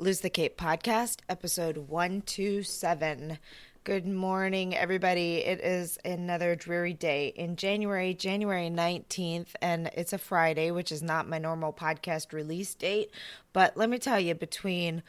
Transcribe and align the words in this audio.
Lose 0.00 0.20
the 0.20 0.30
Cape 0.30 0.56
podcast, 0.56 1.18
episode 1.28 1.76
127. 1.76 3.38
Good 3.84 4.06
morning, 4.06 4.74
everybody. 4.74 5.44
It 5.44 5.60
is 5.60 5.98
another 6.06 6.56
dreary 6.56 6.94
day 6.94 7.34
in 7.36 7.56
January, 7.56 8.14
January 8.14 8.70
19th, 8.70 9.48
and 9.60 9.90
it's 9.94 10.14
a 10.14 10.18
Friday, 10.18 10.70
which 10.70 10.90
is 10.90 11.02
not 11.02 11.28
my 11.28 11.36
normal 11.36 11.74
podcast 11.74 12.32
release 12.32 12.74
date. 12.74 13.10
But 13.52 13.76
let 13.76 13.90
me 13.90 13.98
tell 13.98 14.18
you, 14.18 14.34
between 14.34 15.02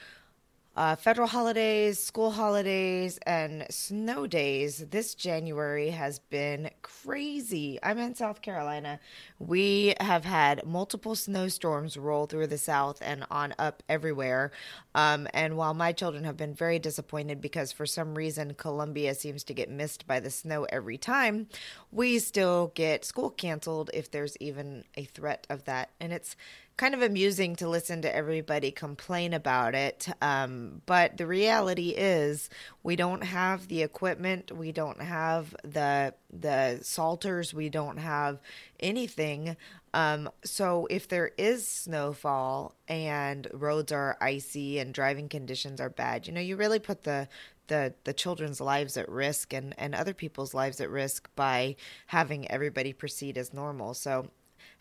uh, 0.75 0.95
federal 0.95 1.27
holidays, 1.27 1.99
school 1.99 2.31
holidays, 2.31 3.19
and 3.25 3.65
snow 3.69 4.25
days. 4.25 4.77
This 4.89 5.15
January 5.15 5.89
has 5.89 6.19
been 6.19 6.69
crazy. 6.81 7.77
I'm 7.83 7.97
in 7.97 8.15
South 8.15 8.41
Carolina. 8.41 8.99
We 9.37 9.95
have 9.99 10.23
had 10.23 10.65
multiple 10.65 11.15
snowstorms 11.15 11.97
roll 11.97 12.25
through 12.25 12.47
the 12.47 12.57
South 12.57 12.99
and 13.01 13.25
on 13.29 13.53
up 13.59 13.83
everywhere. 13.89 14.51
Um, 14.95 15.27
and 15.33 15.57
while 15.57 15.73
my 15.73 15.91
children 15.91 16.23
have 16.23 16.37
been 16.37 16.53
very 16.53 16.79
disappointed 16.79 17.41
because 17.41 17.73
for 17.73 17.85
some 17.85 18.15
reason 18.15 18.53
Columbia 18.53 19.13
seems 19.13 19.43
to 19.45 19.53
get 19.53 19.69
missed 19.69 20.07
by 20.07 20.21
the 20.21 20.29
snow 20.29 20.65
every 20.69 20.97
time, 20.97 21.47
we 21.91 22.17
still 22.17 22.71
get 22.75 23.03
school 23.03 23.29
canceled 23.29 23.89
if 23.93 24.09
there's 24.09 24.37
even 24.39 24.85
a 24.95 25.03
threat 25.03 25.45
of 25.49 25.65
that. 25.65 25.89
And 25.99 26.13
it's 26.13 26.37
kind 26.81 26.95
of 26.95 27.03
amusing 27.03 27.55
to 27.55 27.69
listen 27.69 28.01
to 28.01 28.15
everybody 28.15 28.71
complain 28.71 29.35
about 29.35 29.75
it. 29.75 30.07
Um, 30.19 30.81
but 30.87 31.15
the 31.15 31.27
reality 31.27 31.89
is, 31.89 32.49
we 32.81 32.95
don't 32.95 33.23
have 33.23 33.67
the 33.67 33.83
equipment, 33.83 34.51
we 34.51 34.71
don't 34.71 34.99
have 34.99 35.55
the 35.63 36.15
the 36.31 36.79
salters, 36.81 37.53
we 37.53 37.69
don't 37.69 37.97
have 37.97 38.39
anything. 38.79 39.55
Um, 39.93 40.27
so 40.43 40.87
if 40.89 41.07
there 41.07 41.29
is 41.37 41.67
snowfall 41.67 42.73
and 42.87 43.47
roads 43.53 43.91
are 43.91 44.17
icy 44.19 44.79
and 44.79 44.91
driving 44.91 45.29
conditions 45.29 45.79
are 45.79 45.91
bad, 45.91 46.25
you 46.25 46.33
know, 46.33 46.41
you 46.41 46.55
really 46.55 46.79
put 46.79 47.03
the 47.03 47.27
the 47.67 47.93
the 48.05 48.13
children's 48.13 48.59
lives 48.59 48.97
at 48.97 49.07
risk 49.07 49.53
and 49.53 49.75
and 49.77 49.93
other 49.93 50.15
people's 50.15 50.55
lives 50.55 50.81
at 50.81 50.89
risk 50.89 51.29
by 51.35 51.75
having 52.07 52.49
everybody 52.49 52.91
proceed 52.91 53.37
as 53.37 53.53
normal. 53.53 53.93
So 53.93 54.31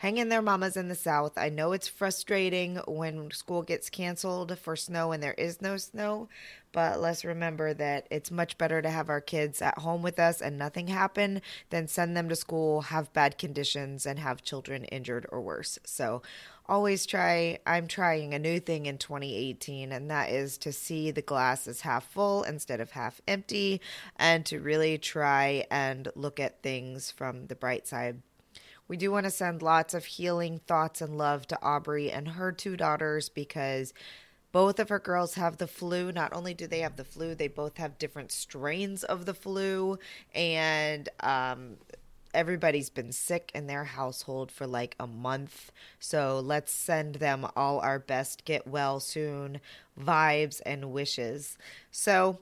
hang 0.00 0.16
in 0.16 0.30
there, 0.30 0.40
mamas 0.40 0.78
in 0.78 0.88
the 0.88 0.94
South. 0.94 1.36
I 1.36 1.50
know 1.50 1.72
it's 1.72 1.86
frustrating 1.86 2.76
when 2.88 3.30
school 3.32 3.60
gets 3.60 3.90
canceled 3.90 4.58
for 4.58 4.74
snow 4.74 5.12
and 5.12 5.22
there 5.22 5.34
is 5.34 5.60
no 5.60 5.76
snow, 5.76 6.30
but 6.72 6.98
let's 6.98 7.22
remember 7.22 7.74
that 7.74 8.06
it's 8.10 8.30
much 8.30 8.56
better 8.56 8.80
to 8.80 8.88
have 8.88 9.10
our 9.10 9.20
kids 9.20 9.60
at 9.60 9.76
home 9.76 10.00
with 10.00 10.18
us 10.18 10.40
and 10.40 10.56
nothing 10.56 10.86
happen 10.86 11.42
than 11.68 11.86
send 11.86 12.16
them 12.16 12.30
to 12.30 12.34
school, 12.34 12.80
have 12.80 13.12
bad 13.12 13.36
conditions, 13.36 14.06
and 14.06 14.18
have 14.18 14.42
children 14.42 14.86
injured 14.86 15.26
or 15.30 15.42
worse. 15.42 15.78
So, 15.84 16.22
always 16.66 17.04
try 17.04 17.58
i'm 17.66 17.88
trying 17.88 18.32
a 18.32 18.38
new 18.38 18.60
thing 18.60 18.86
in 18.86 18.96
2018 18.96 19.90
and 19.90 20.08
that 20.08 20.30
is 20.30 20.56
to 20.56 20.72
see 20.72 21.10
the 21.10 21.20
glass 21.20 21.66
as 21.66 21.80
half 21.80 22.08
full 22.12 22.44
instead 22.44 22.80
of 22.80 22.92
half 22.92 23.20
empty 23.26 23.80
and 24.14 24.46
to 24.46 24.60
really 24.60 24.96
try 24.96 25.64
and 25.68 26.06
look 26.14 26.38
at 26.38 26.62
things 26.62 27.10
from 27.10 27.48
the 27.48 27.56
bright 27.56 27.88
side 27.88 28.22
we 28.90 28.96
do 28.96 29.12
want 29.12 29.22
to 29.22 29.30
send 29.30 29.62
lots 29.62 29.94
of 29.94 30.04
healing 30.04 30.58
thoughts 30.66 31.00
and 31.00 31.16
love 31.16 31.46
to 31.46 31.62
Aubrey 31.62 32.10
and 32.10 32.26
her 32.26 32.50
two 32.50 32.76
daughters 32.76 33.28
because 33.28 33.94
both 34.50 34.80
of 34.80 34.88
her 34.88 34.98
girls 34.98 35.34
have 35.34 35.58
the 35.58 35.68
flu. 35.68 36.10
Not 36.10 36.32
only 36.32 36.54
do 36.54 36.66
they 36.66 36.80
have 36.80 36.96
the 36.96 37.04
flu, 37.04 37.36
they 37.36 37.46
both 37.46 37.76
have 37.76 38.00
different 38.00 38.32
strains 38.32 39.04
of 39.04 39.26
the 39.26 39.32
flu. 39.32 39.96
And 40.34 41.08
um, 41.20 41.76
everybody's 42.34 42.90
been 42.90 43.12
sick 43.12 43.52
in 43.54 43.68
their 43.68 43.84
household 43.84 44.50
for 44.50 44.66
like 44.66 44.96
a 44.98 45.06
month. 45.06 45.70
So 46.00 46.40
let's 46.44 46.72
send 46.72 47.14
them 47.14 47.46
all 47.54 47.78
our 47.78 48.00
best 48.00 48.44
get 48.44 48.66
well 48.66 48.98
soon 48.98 49.60
vibes 49.96 50.60
and 50.66 50.90
wishes. 50.90 51.56
So 51.92 52.40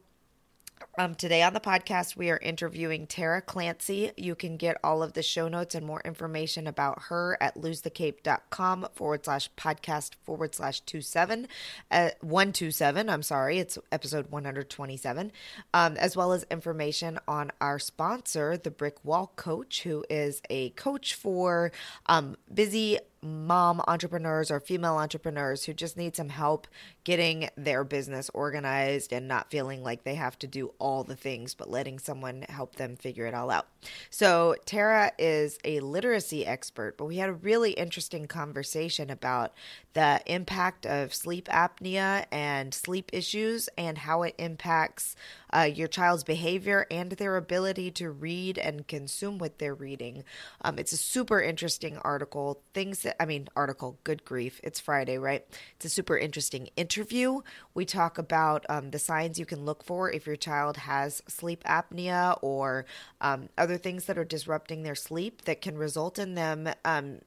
um, 0.98 1.14
today 1.14 1.42
on 1.42 1.54
the 1.54 1.60
podcast, 1.60 2.16
we 2.16 2.30
are 2.30 2.38
interviewing 2.38 3.06
Tara 3.06 3.40
Clancy. 3.40 4.10
You 4.16 4.34
can 4.34 4.56
get 4.56 4.76
all 4.82 5.02
of 5.02 5.12
the 5.12 5.22
show 5.22 5.48
notes 5.48 5.74
and 5.74 5.86
more 5.86 6.00
information 6.04 6.66
about 6.66 7.02
her 7.08 7.36
at 7.40 7.54
losethecape.com 7.54 8.88
forward 8.94 9.24
slash 9.24 9.50
podcast 9.56 10.14
forward 10.24 10.54
slash 10.54 10.80
two 10.80 11.00
seven, 11.00 11.48
uh, 11.90 12.10
127. 12.20 13.08
I'm 13.08 13.22
sorry, 13.22 13.58
it's 13.58 13.78
episode 13.92 14.30
127, 14.30 15.32
um, 15.72 15.96
as 15.96 16.16
well 16.16 16.32
as 16.32 16.44
information 16.50 17.18
on 17.28 17.52
our 17.60 17.78
sponsor, 17.78 18.56
the 18.56 18.70
Brick 18.70 19.04
Wall 19.04 19.32
Coach, 19.36 19.82
who 19.82 20.04
is 20.10 20.42
a 20.50 20.70
coach 20.70 21.14
for 21.14 21.70
um, 22.06 22.36
busy 22.52 22.98
mom 23.22 23.80
entrepreneurs 23.88 24.50
or 24.50 24.60
female 24.60 24.96
entrepreneurs 24.96 25.64
who 25.64 25.72
just 25.72 25.96
need 25.96 26.14
some 26.14 26.28
help 26.28 26.66
getting 27.04 27.48
their 27.56 27.84
business 27.84 28.30
organized 28.34 29.12
and 29.12 29.26
not 29.26 29.50
feeling 29.50 29.82
like 29.82 30.04
they 30.04 30.14
have 30.14 30.38
to 30.38 30.46
do 30.46 30.72
all 30.78 31.04
the 31.04 31.16
things, 31.16 31.54
but 31.54 31.70
letting 31.70 31.98
someone 31.98 32.44
help 32.48 32.76
them 32.76 32.96
figure 32.96 33.26
it 33.26 33.34
all 33.34 33.50
out. 33.50 33.66
So, 34.10 34.56
Tara 34.66 35.12
is 35.18 35.58
a 35.64 35.80
literacy 35.80 36.46
expert, 36.46 36.96
but 36.96 37.06
we 37.06 37.16
had 37.16 37.28
a 37.28 37.34
really 37.34 37.72
interesting 37.72 38.26
conversation 38.26 39.10
about 39.10 39.52
the 39.94 40.20
impact 40.26 40.86
of 40.86 41.12
sleep 41.14 41.48
apnea 41.48 42.24
and 42.30 42.72
sleep 42.72 43.10
issues 43.12 43.68
and 43.76 43.98
how 43.98 44.22
it 44.22 44.34
impacts 44.38 45.16
uh, 45.52 45.62
your 45.62 45.88
child's 45.88 46.24
behavior 46.24 46.86
and 46.90 47.12
their 47.12 47.36
ability 47.36 47.90
to 47.90 48.10
read 48.10 48.58
and 48.58 48.86
consume 48.86 49.38
what 49.38 49.58
they're 49.58 49.74
reading. 49.74 50.24
Um, 50.62 50.78
it's 50.78 50.92
a 50.92 50.96
super 50.96 51.40
interesting 51.40 51.98
article. 51.98 52.60
Things 52.74 53.06
I 53.20 53.24
mean, 53.24 53.48
article, 53.56 53.98
good 54.04 54.24
grief. 54.24 54.60
It's 54.62 54.80
Friday, 54.80 55.18
right? 55.18 55.44
It's 55.76 55.84
a 55.84 55.88
super 55.88 56.16
interesting 56.16 56.68
interview. 56.76 57.40
We 57.74 57.84
talk 57.84 58.18
about 58.18 58.64
um, 58.68 58.90
the 58.90 58.98
signs 58.98 59.38
you 59.38 59.46
can 59.46 59.64
look 59.64 59.84
for 59.84 60.10
if 60.10 60.26
your 60.26 60.36
child 60.36 60.76
has 60.78 61.22
sleep 61.28 61.64
apnea 61.64 62.38
or 62.42 62.86
um, 63.20 63.48
other 63.56 63.76
things 63.76 64.06
that 64.06 64.18
are 64.18 64.24
disrupting 64.24 64.82
their 64.82 64.94
sleep 64.94 65.42
that 65.42 65.60
can 65.60 65.76
result 65.76 66.18
in 66.18 66.34
them 66.34 66.68
um, 66.84 67.18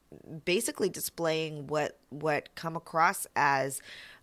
basically 0.44 0.88
displaying 0.88 1.66
what 1.66 1.98
what 2.10 2.54
come 2.54 2.76
across 2.76 3.26
as 3.34 3.80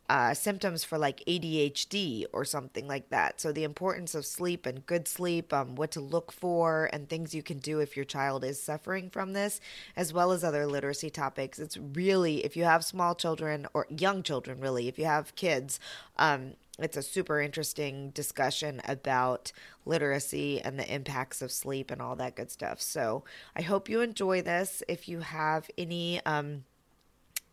uh, 0.09 0.33
symptoms 0.33 0.83
for 0.83 0.97
like 0.97 1.23
ADHD 1.27 2.25
or 2.33 2.43
something 2.43 2.87
like 2.87 3.09
that. 3.11 3.39
So, 3.39 3.51
the 3.51 3.63
importance 3.63 4.15
of 4.15 4.25
sleep 4.25 4.65
and 4.65 4.85
good 4.85 5.07
sleep, 5.07 5.53
um, 5.53 5.75
what 5.75 5.91
to 5.91 6.01
look 6.01 6.31
for, 6.31 6.89
and 6.91 7.07
things 7.07 7.35
you 7.35 7.43
can 7.43 7.59
do 7.59 7.79
if 7.79 7.95
your 7.95 8.05
child 8.05 8.43
is 8.43 8.61
suffering 8.61 9.11
from 9.11 9.33
this, 9.33 9.61
as 9.95 10.11
well 10.11 10.31
as 10.31 10.43
other 10.43 10.65
literacy 10.65 11.11
topics. 11.11 11.59
It's 11.59 11.77
really, 11.77 12.43
if 12.43 12.57
you 12.57 12.63
have 12.63 12.83
small 12.83 13.13
children 13.13 13.67
or 13.73 13.85
young 13.89 14.23
children, 14.23 14.59
really, 14.59 14.87
if 14.87 14.97
you 14.97 15.05
have 15.05 15.35
kids, 15.35 15.79
um, 16.17 16.53
it's 16.79 16.97
a 16.97 17.03
super 17.03 17.39
interesting 17.39 18.09
discussion 18.09 18.81
about 18.87 19.51
literacy 19.85 20.59
and 20.59 20.79
the 20.79 20.91
impacts 20.91 21.41
of 21.41 21.51
sleep 21.51 21.91
and 21.91 22.01
all 22.01 22.15
that 22.15 22.35
good 22.35 22.49
stuff. 22.49 22.81
So, 22.81 23.23
I 23.55 23.61
hope 23.61 23.87
you 23.87 24.01
enjoy 24.01 24.41
this. 24.41 24.81
If 24.87 25.07
you 25.07 25.19
have 25.19 25.69
any, 25.77 26.19
um, 26.25 26.63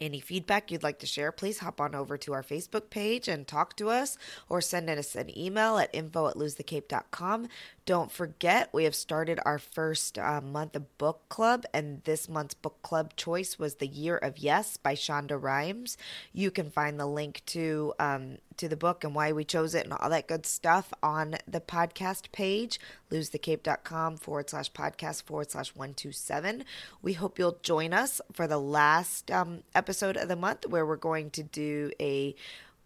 any 0.01 0.21
feedback 0.21 0.71
you'd 0.71 0.83
like 0.83 0.99
to 1.01 1.07
share, 1.07 1.33
please 1.33 1.59
hop 1.59 1.81
on 1.81 1.95
over 1.95 2.17
to 2.19 2.33
our 2.33 2.43
Facebook 2.43 2.91
page 2.91 3.29
and 3.29 3.47
talk 3.47 3.77
to 3.77 3.89
us 3.89 4.17
or 4.49 4.61
send 4.61 4.89
us 4.91 5.15
an 5.15 5.37
email 5.37 5.79
at 5.79 5.95
info 5.95 6.29
at 6.29 6.37
losethecape.com. 6.37 7.49
Don't 7.87 8.11
forget, 8.11 8.69
we 8.73 8.83
have 8.83 8.97
started 8.97 9.39
our 9.45 9.61
first 9.61 10.19
uh, 10.19 10.41
month 10.41 10.75
of 10.75 10.99
book 10.99 11.21
club, 11.29 11.65
and 11.73 12.03
this 12.03 12.29
month's 12.29 12.55
book 12.55 12.83
club 12.83 13.15
choice 13.15 13.61
was 13.61 13.77
The 13.77 13.87
Year 13.87 14.17
of 14.17 14.39
Yes 14.39 14.77
by 14.77 14.97
Shonda 14.97 15.41
Rhimes. 15.41 15.97
You 16.33 16.51
can 16.51 16.69
find 16.69 16.99
the 16.99 17.07
link 17.07 17.43
to 17.47 17.95
um, 18.01 18.39
to 18.57 18.69
the 18.69 18.77
book 18.77 19.05
and 19.05 19.15
why 19.15 19.31
we 19.31 19.45
chose 19.45 19.73
it 19.77 19.85
and 19.85 19.93
all 19.93 20.11
that 20.11 20.27
good 20.27 20.47
stuff 20.47 20.93
on 21.01 21.37
the 21.47 21.61
podcast 21.61 22.33
page, 22.33 22.81
losethecape.com 23.13 24.17
forward 24.17 24.51
slash 24.51 24.73
podcast 24.73 25.23
forward 25.23 25.53
slash 25.53 25.69
127. 25.77 26.65
We 27.03 27.13
hope 27.13 27.39
you'll 27.39 27.59
join 27.63 27.93
us 27.93 28.21
for 28.33 28.49
the 28.49 28.59
last 28.59 29.31
um, 29.31 29.63
episode 29.77 30.17
of 30.17 30.27
the 30.27 30.35
month 30.35 30.67
where 30.67 30.85
we're 30.85 30.97
going 30.97 31.31
to 31.31 31.45
do 31.45 31.93
a 32.01 32.35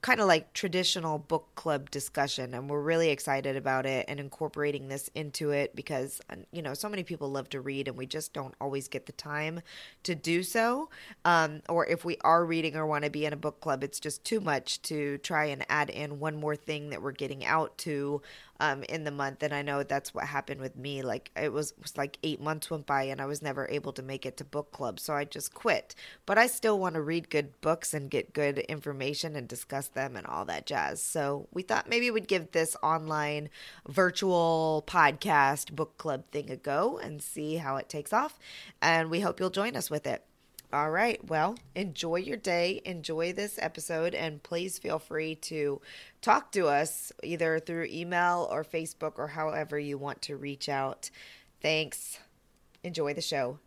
kind 0.02 0.20
of 0.20 0.26
like 0.26 0.52
traditional 0.54 1.18
book 1.18 1.48
club 1.54 1.90
discussion 1.90 2.54
and 2.54 2.70
we're 2.70 2.80
really 2.80 3.10
excited 3.10 3.54
about 3.54 3.84
it 3.84 4.06
and 4.08 4.18
incorporating 4.18 4.88
this 4.88 5.10
into 5.14 5.50
it 5.50 5.76
because 5.76 6.20
you 6.52 6.62
know 6.62 6.72
so 6.72 6.88
many 6.88 7.02
people 7.02 7.30
love 7.30 7.48
to 7.50 7.60
read 7.60 7.86
and 7.86 7.96
we 7.96 8.06
just 8.06 8.32
don't 8.32 8.54
always 8.60 8.88
get 8.88 9.04
the 9.06 9.12
time 9.12 9.60
to 10.02 10.14
do 10.14 10.42
so. 10.42 10.88
Um, 11.24 11.60
or 11.68 11.86
if 11.86 12.04
we 12.04 12.16
are 12.22 12.44
reading 12.44 12.76
or 12.76 12.86
want 12.86 13.04
to 13.04 13.10
be 13.10 13.26
in 13.26 13.32
a 13.32 13.36
book 13.36 13.60
club 13.60 13.84
it's 13.84 14.00
just 14.00 14.24
too 14.24 14.40
much 14.40 14.80
to 14.82 15.18
try 15.18 15.46
and 15.46 15.64
add 15.68 15.90
in 15.90 16.18
one 16.18 16.36
more 16.36 16.56
thing 16.56 16.90
that 16.90 17.02
we're 17.02 17.12
getting 17.12 17.44
out 17.44 17.76
to 17.78 18.22
um, 18.60 18.82
in 18.84 19.04
the 19.04 19.10
month. 19.10 19.42
And 19.42 19.52
I 19.52 19.62
know 19.62 19.82
that's 19.82 20.14
what 20.14 20.26
happened 20.26 20.60
with 20.60 20.76
me. 20.76 21.02
Like 21.02 21.30
it 21.34 21.52
was, 21.52 21.74
was 21.80 21.96
like 21.96 22.18
eight 22.22 22.40
months 22.40 22.70
went 22.70 22.86
by 22.86 23.04
and 23.04 23.20
I 23.20 23.26
was 23.26 23.42
never 23.42 23.66
able 23.68 23.92
to 23.94 24.02
make 24.02 24.26
it 24.26 24.36
to 24.36 24.44
book 24.44 24.70
club. 24.70 25.00
So 25.00 25.14
I 25.14 25.24
just 25.24 25.54
quit. 25.54 25.94
But 26.26 26.38
I 26.38 26.46
still 26.46 26.78
want 26.78 26.94
to 26.94 27.00
read 27.00 27.30
good 27.30 27.60
books 27.60 27.94
and 27.94 28.10
get 28.10 28.32
good 28.34 28.58
information 28.58 29.34
and 29.34 29.48
discuss 29.48 29.88
them 29.88 30.14
and 30.14 30.26
all 30.26 30.44
that 30.44 30.66
jazz. 30.66 31.02
So 31.02 31.48
we 31.52 31.62
thought 31.62 31.88
maybe 31.88 32.10
we'd 32.10 32.28
give 32.28 32.52
this 32.52 32.76
online 32.82 33.48
virtual 33.88 34.84
podcast 34.86 35.74
book 35.74 35.96
club 35.98 36.24
thing 36.30 36.50
a 36.50 36.56
go 36.56 36.98
and 36.98 37.22
see 37.22 37.56
how 37.56 37.76
it 37.76 37.88
takes 37.88 38.12
off. 38.12 38.38
And 38.82 39.10
we 39.10 39.20
hope 39.20 39.40
you'll 39.40 39.50
join 39.50 39.74
us 39.74 39.90
with 39.90 40.06
it. 40.06 40.24
All 40.72 40.90
right. 40.92 41.18
Well, 41.28 41.56
enjoy 41.74 42.16
your 42.16 42.36
day. 42.36 42.80
Enjoy 42.84 43.32
this 43.32 43.58
episode. 43.60 44.14
And 44.14 44.40
please 44.40 44.78
feel 44.78 45.00
free 45.00 45.34
to 45.36 45.80
talk 46.22 46.52
to 46.52 46.68
us 46.68 47.10
either 47.24 47.58
through 47.58 47.88
email 47.90 48.46
or 48.52 48.62
Facebook 48.62 49.14
or 49.18 49.26
however 49.26 49.80
you 49.80 49.98
want 49.98 50.22
to 50.22 50.36
reach 50.36 50.68
out. 50.68 51.10
Thanks. 51.60 52.20
Enjoy 52.84 53.14
the 53.14 53.20
show. 53.20 53.58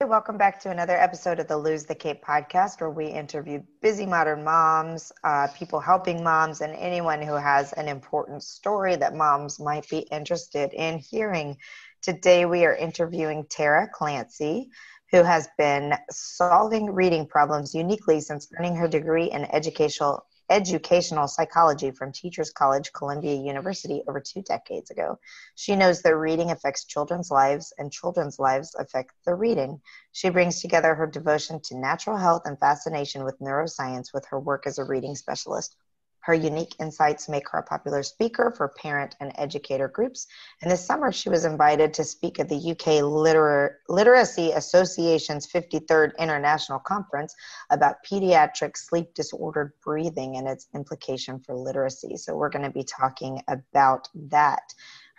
Hey, 0.00 0.06
welcome 0.06 0.36
back 0.36 0.58
to 0.62 0.70
another 0.70 0.96
episode 0.96 1.38
of 1.38 1.46
the 1.46 1.56
Lose 1.56 1.84
the 1.84 1.94
Cape 1.94 2.24
podcast, 2.24 2.80
where 2.80 2.90
we 2.90 3.06
interview 3.06 3.62
busy 3.80 4.04
modern 4.04 4.42
moms, 4.42 5.12
uh, 5.22 5.46
people 5.56 5.78
helping 5.78 6.24
moms, 6.24 6.60
and 6.60 6.74
anyone 6.74 7.22
who 7.22 7.34
has 7.34 7.72
an 7.74 7.86
important 7.86 8.42
story 8.42 8.96
that 8.96 9.14
moms 9.14 9.60
might 9.60 9.88
be 9.88 9.98
interested 9.98 10.72
in 10.72 10.98
hearing. 10.98 11.56
Today, 12.02 12.46
we 12.46 12.64
are 12.64 12.74
interviewing 12.74 13.46
Tara 13.48 13.88
Clancy 13.94 14.70
who 15.12 15.22
has 15.22 15.48
been 15.58 15.94
solving 16.10 16.86
reading 16.86 17.26
problems 17.26 17.74
uniquely 17.74 18.20
since 18.20 18.50
earning 18.58 18.74
her 18.74 18.88
degree 18.88 19.30
in 19.30 19.44
educational 19.54 20.24
educational 20.50 21.28
psychology 21.28 21.90
from 21.90 22.12
Teachers 22.12 22.50
College, 22.50 22.92
Columbia 22.92 23.34
University, 23.34 24.02
over 24.06 24.20
two 24.20 24.42
decades 24.42 24.90
ago. 24.90 25.18
She 25.54 25.76
knows 25.76 26.02
that 26.02 26.16
reading 26.16 26.50
affects 26.50 26.84
children's 26.84 27.30
lives 27.30 27.72
and 27.78 27.92
children's 27.92 28.38
lives 28.38 28.74
affect 28.78 29.12
the 29.24 29.34
reading. 29.34 29.80
She 30.12 30.28
brings 30.28 30.60
together 30.60 30.94
her 30.94 31.06
devotion 31.06 31.60
to 31.64 31.78
natural 31.78 32.18
health 32.18 32.42
and 32.44 32.58
fascination 32.58 33.24
with 33.24 33.38
neuroscience 33.38 34.12
with 34.12 34.26
her 34.26 34.40
work 34.40 34.66
as 34.66 34.78
a 34.78 34.84
reading 34.84 35.14
specialist. 35.14 35.76
Her 36.22 36.34
unique 36.34 36.74
insights 36.78 37.28
make 37.28 37.48
her 37.50 37.58
a 37.58 37.62
popular 37.62 38.02
speaker 38.02 38.52
for 38.56 38.68
parent 38.68 39.16
and 39.20 39.32
educator 39.34 39.88
groups. 39.88 40.26
And 40.60 40.70
this 40.70 40.84
summer, 40.84 41.10
she 41.10 41.28
was 41.28 41.44
invited 41.44 41.92
to 41.94 42.04
speak 42.04 42.38
at 42.38 42.48
the 42.48 42.70
UK 42.70 43.02
Liter- 43.02 43.80
Literacy 43.88 44.52
Association's 44.52 45.46
53rd 45.46 46.16
International 46.18 46.78
Conference 46.78 47.34
about 47.70 48.04
pediatric 48.08 48.76
sleep 48.76 49.14
disordered 49.14 49.72
breathing 49.84 50.36
and 50.36 50.46
its 50.48 50.68
implication 50.74 51.40
for 51.40 51.56
literacy. 51.56 52.16
So, 52.16 52.36
we're 52.36 52.50
going 52.50 52.64
to 52.64 52.70
be 52.70 52.84
talking 52.84 53.42
about 53.48 54.08
that. 54.14 54.62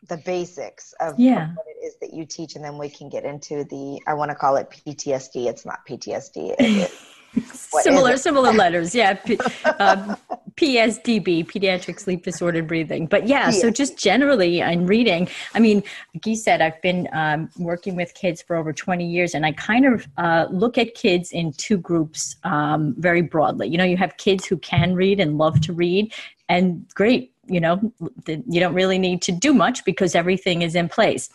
the 0.09 0.17
basics 0.19 0.95
of, 1.01 1.19
yeah. 1.19 1.53
what 1.55 1.67
it 1.67 1.85
is 1.85 1.97
that 2.01 2.15
you 2.15 2.25
teach, 2.25 2.55
and 2.55 2.65
then 2.65 2.79
we 2.79 2.89
can 2.89 3.09
get 3.09 3.25
into 3.25 3.65
the, 3.65 4.01
I 4.07 4.15
want 4.15 4.31
to 4.31 4.35
call 4.35 4.57
it 4.57 4.71
PTSD. 4.71 5.47
It's 5.47 5.67
not 5.67 5.87
PTSD. 5.87 6.55
It, 6.59 6.91
similar 7.45 8.17
similar 8.17 8.53
letters 8.53 8.95
yeah 8.95 9.13
P, 9.15 9.39
uh, 9.65 10.17
psdb 10.57 11.47
pediatric 11.47 12.01
sleep 12.01 12.25
disordered 12.25 12.67
breathing. 12.67 13.07
But 13.07 13.29
yeah, 13.29 13.51
so 13.51 13.71
just 13.71 13.99
generally 13.99 14.61
in 14.61 14.87
reading 14.87 15.29
i 15.55 15.61
mean 15.61 15.83
like 16.15 16.27
you 16.27 16.37
said 16.37 16.61
i've 16.61 16.81
been 16.83 17.09
um, 17.13 17.51
working 17.59 17.97
with 17.97 18.15
kids 18.15 18.43
for 18.43 18.57
over 18.57 18.73
20 18.73 19.07
years 19.07 19.35
and 19.35 19.45
i 19.45 19.53
kind 19.53 19.87
of 19.87 20.07
uh, 20.17 20.47
look 20.51 20.79
at 20.79 20.95
kids 20.95 21.33
in 21.33 21.53
two 21.53 21.77
groups 21.77 22.37
um, 22.45 22.95
very 22.99 23.23
broadly. 23.23 23.69
You 23.69 23.79
know 23.79 23.85
you 23.85 23.97
have 23.97 24.17
kids 24.17 24.47
who 24.47 24.57
can 24.59 24.95
read 24.95 25.21
and 25.21 25.39
love 25.39 25.61
to 25.63 25.73
read 25.73 26.13
and 26.49 26.87
great 26.95 27.33
you 27.47 27.61
know 27.61 27.93
you 28.27 28.61
don't 28.61 28.75
really 28.75 28.99
need 28.99 29.23
to 29.23 29.33
do 29.33 29.55
much 29.55 29.85
because 29.85 30.15
everything 30.15 30.63
is 30.63 30.75
in 30.75 30.89
place. 30.89 31.31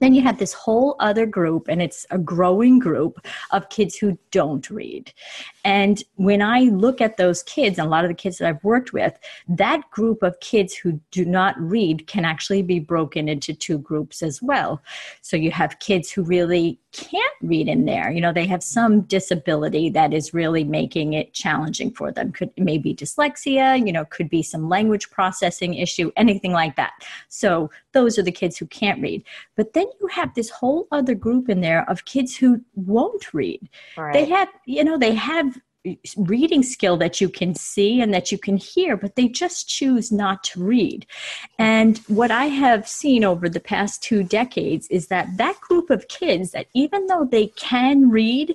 Then 0.00 0.14
you 0.14 0.22
have 0.22 0.38
this 0.38 0.52
whole 0.52 0.94
other 1.00 1.26
group, 1.26 1.66
and 1.68 1.82
it's 1.82 2.06
a 2.10 2.18
growing 2.18 2.78
group 2.78 3.26
of 3.50 3.68
kids 3.68 3.96
who 3.96 4.16
don't 4.30 4.68
read. 4.70 5.12
And 5.68 6.02
when 6.14 6.40
I 6.40 6.60
look 6.60 7.02
at 7.02 7.18
those 7.18 7.42
kids, 7.42 7.78
and 7.78 7.86
a 7.86 7.90
lot 7.90 8.02
of 8.02 8.08
the 8.08 8.14
kids 8.14 8.38
that 8.38 8.48
I've 8.48 8.64
worked 8.64 8.94
with, 8.94 9.18
that 9.48 9.82
group 9.90 10.22
of 10.22 10.40
kids 10.40 10.74
who 10.74 10.98
do 11.10 11.26
not 11.26 11.60
read 11.60 12.06
can 12.06 12.24
actually 12.24 12.62
be 12.62 12.80
broken 12.80 13.28
into 13.28 13.52
two 13.52 13.76
groups 13.76 14.22
as 14.22 14.40
well. 14.40 14.82
So 15.20 15.36
you 15.36 15.50
have 15.50 15.78
kids 15.78 16.10
who 16.10 16.22
really 16.22 16.80
can't 16.92 17.34
read 17.42 17.68
in 17.68 17.84
there. 17.84 18.10
You 18.10 18.22
know, 18.22 18.32
they 18.32 18.46
have 18.46 18.62
some 18.62 19.02
disability 19.02 19.90
that 19.90 20.14
is 20.14 20.32
really 20.32 20.64
making 20.64 21.12
it 21.12 21.34
challenging 21.34 21.90
for 21.90 22.10
them. 22.10 22.32
Could 22.32 22.50
maybe 22.56 22.94
dyslexia, 22.94 23.86
you 23.86 23.92
know, 23.92 24.06
could 24.06 24.30
be 24.30 24.42
some 24.42 24.70
language 24.70 25.10
processing 25.10 25.74
issue, 25.74 26.10
anything 26.16 26.52
like 26.52 26.76
that. 26.76 26.92
So 27.28 27.70
those 27.92 28.18
are 28.18 28.22
the 28.22 28.32
kids 28.32 28.56
who 28.56 28.66
can't 28.68 29.02
read. 29.02 29.22
But 29.54 29.74
then 29.74 29.86
you 30.00 30.06
have 30.06 30.32
this 30.32 30.48
whole 30.48 30.88
other 30.90 31.14
group 31.14 31.50
in 31.50 31.60
there 31.60 31.88
of 31.90 32.06
kids 32.06 32.34
who 32.34 32.62
won't 32.74 33.34
read. 33.34 33.68
Right. 33.96 34.14
They 34.14 34.24
have, 34.26 34.48
you 34.64 34.82
know, 34.82 34.96
they 34.96 35.14
have 35.14 35.57
reading 36.16 36.62
skill 36.62 36.96
that 36.96 37.20
you 37.20 37.28
can 37.28 37.54
see 37.54 38.00
and 38.00 38.12
that 38.12 38.32
you 38.32 38.38
can 38.38 38.56
hear, 38.56 38.96
but 38.96 39.16
they 39.16 39.28
just 39.28 39.68
choose 39.68 40.10
not 40.10 40.42
to 40.44 40.62
read. 40.62 41.06
And 41.58 41.98
what 42.08 42.30
I 42.30 42.46
have 42.46 42.88
seen 42.88 43.24
over 43.24 43.48
the 43.48 43.60
past 43.60 44.02
two 44.02 44.22
decades 44.22 44.88
is 44.88 45.06
that 45.08 45.36
that 45.36 45.60
group 45.60 45.90
of 45.90 46.08
kids, 46.08 46.50
that 46.50 46.66
even 46.74 47.06
though 47.06 47.24
they 47.24 47.48
can 47.48 48.10
read, 48.10 48.54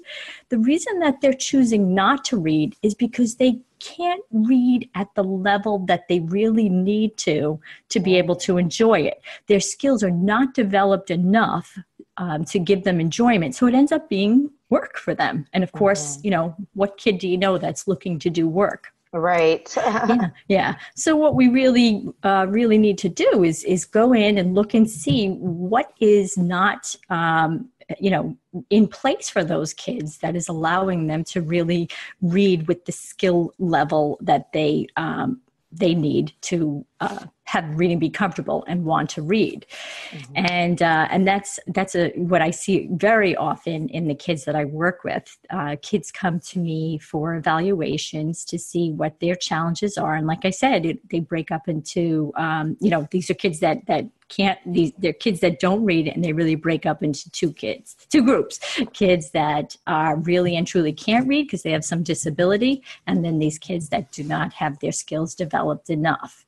the 0.50 0.60
reason 0.60 1.00
that 1.00 1.22
they're 1.22 1.34
choosing 1.34 1.96
not 1.96 2.26
to 2.26 2.38
read 2.38 2.76
is 2.82 2.94
because 2.94 3.36
they 3.36 3.60
can't 3.80 4.24
read 4.32 4.90
at 4.96 5.14
the 5.16 5.24
level 5.24 5.80
that 5.80 6.08
they 6.08 6.22
really 6.22 6.70
need 6.70 7.18
to 7.18 7.60
to 7.90 8.00
be 8.00 8.16
able 8.18 8.36
to 8.36 8.58
enjoy 8.58 9.00
it. 9.00 9.22
Their 9.48 9.60
skills 9.60 10.04
are 10.04 10.12
not 10.12 10.54
developed 10.54 11.12
enough 11.12 11.78
um, 12.18 12.46
to 12.46 12.60
give 12.60 12.84
them 12.84 13.00
enjoyment. 13.00 13.56
So 13.56 13.68
it 13.68 13.74
ends 13.74 13.92
up 13.92 14.08
being 14.08 14.52
work 14.78 14.98
for 14.98 15.14
them. 15.22 15.36
And 15.54 15.64
of 15.64 15.72
course, 15.72 16.04
mm-hmm. 16.06 16.26
you 16.26 16.32
know, 16.32 16.46
what 16.74 16.98
kid 16.98 17.16
do 17.20 17.28
you 17.28 17.38
know 17.38 17.58
that's 17.58 17.88
looking 17.88 18.20
to 18.20 18.30
do 18.30 18.46
work? 18.48 18.84
Right. 19.14 19.72
yeah, 19.78 20.30
yeah. 20.48 20.76
So 20.96 21.16
what 21.16 21.36
we 21.36 21.48
really, 21.48 21.92
uh, 22.24 22.48
really 22.50 22.80
need 22.80 22.98
to 23.06 23.10
do 23.10 23.44
is 23.44 23.64
is 23.64 23.86
go 23.86 24.06
in 24.12 24.40
and 24.40 24.56
look 24.56 24.74
and 24.74 24.90
see 24.90 25.22
what 25.30 25.94
is 26.00 26.36
not, 26.36 26.96
um, 27.12 27.70
you 28.00 28.10
know, 28.10 28.36
in 28.70 28.88
place 28.88 29.30
for 29.30 29.44
those 29.44 29.72
kids 29.74 30.18
that 30.20 30.36
is 30.36 30.48
allowing 30.50 31.08
them 31.08 31.24
to 31.26 31.42
really 31.42 31.90
read 32.22 32.68
with 32.68 32.86
the 32.86 32.92
skill 32.92 33.54
level 33.60 34.18
that 34.22 34.52
they 34.52 34.88
um, 34.98 35.40
they 35.72 35.94
need 35.94 36.34
to 36.42 36.84
uh, 37.00 37.26
have 37.46 37.66
reading 37.78 38.00
be 38.00 38.10
comfortable 38.10 38.64
and 38.68 38.86
want 38.86 39.10
to 39.12 39.22
read. 39.22 39.66
Mm-hmm. 40.12 40.34
and 40.36 40.82
uh, 40.82 41.08
and 41.10 41.28
that's 41.28 41.60
that's 41.68 41.96
a 41.96 42.10
what 42.16 42.42
i 42.42 42.52
see 42.52 42.88
very 42.92 43.36
often 43.36 43.90
in 43.90 44.08
the 44.08 44.16
kids 44.16 44.46
that 44.46 44.56
i 44.56 44.66
work 44.66 45.04
with. 45.04 45.38
Uh, 45.50 45.76
kids 45.82 46.12
come 46.12 46.40
to 46.40 46.60
me 46.60 46.98
for 47.00 47.36
evaluations 47.36 48.46
to 48.46 48.58
see 48.58 48.92
what 48.92 49.20
their 49.20 49.36
challenges 49.36 49.98
are. 49.98 50.16
And 50.16 50.28
like 50.28 50.46
i 50.46 50.50
said 50.50 50.86
it, 50.86 51.10
they 51.10 51.20
break 51.20 51.52
up 51.52 51.68
into 51.68 52.32
um, 52.36 52.78
you 52.80 52.90
know 52.90 53.08
these 53.12 53.30
are 53.30 53.36
kids 53.36 53.60
that 53.60 53.86
that 53.88 54.06
can't 54.30 54.60
these 54.66 54.92
they're 54.98 55.14
kids 55.14 55.42
that 55.42 55.60
don't 55.60 55.84
read 55.84 56.08
and 56.08 56.24
they 56.24 56.34
really 56.34 56.56
break 56.56 56.86
up 56.86 57.04
into 57.04 57.30
two 57.32 57.52
kids 57.52 57.96
two 58.10 58.24
groups. 58.24 58.60
Kids 58.94 59.32
that 59.32 59.76
are 59.86 60.16
really 60.18 60.56
and 60.56 60.66
truly 60.66 60.94
can't 60.94 61.28
read 61.28 61.44
because 61.44 61.64
they 61.64 61.72
have 61.72 61.86
some 61.86 62.04
disability 62.04 62.84
and 63.06 63.24
then 63.24 63.40
these 63.40 63.60
kids 63.60 63.90
that 63.90 64.12
do 64.12 64.24
not 64.24 64.54
have 64.54 64.80
their 64.80 64.92
skills 64.92 65.36
developed 65.36 65.90
enough 65.90 66.46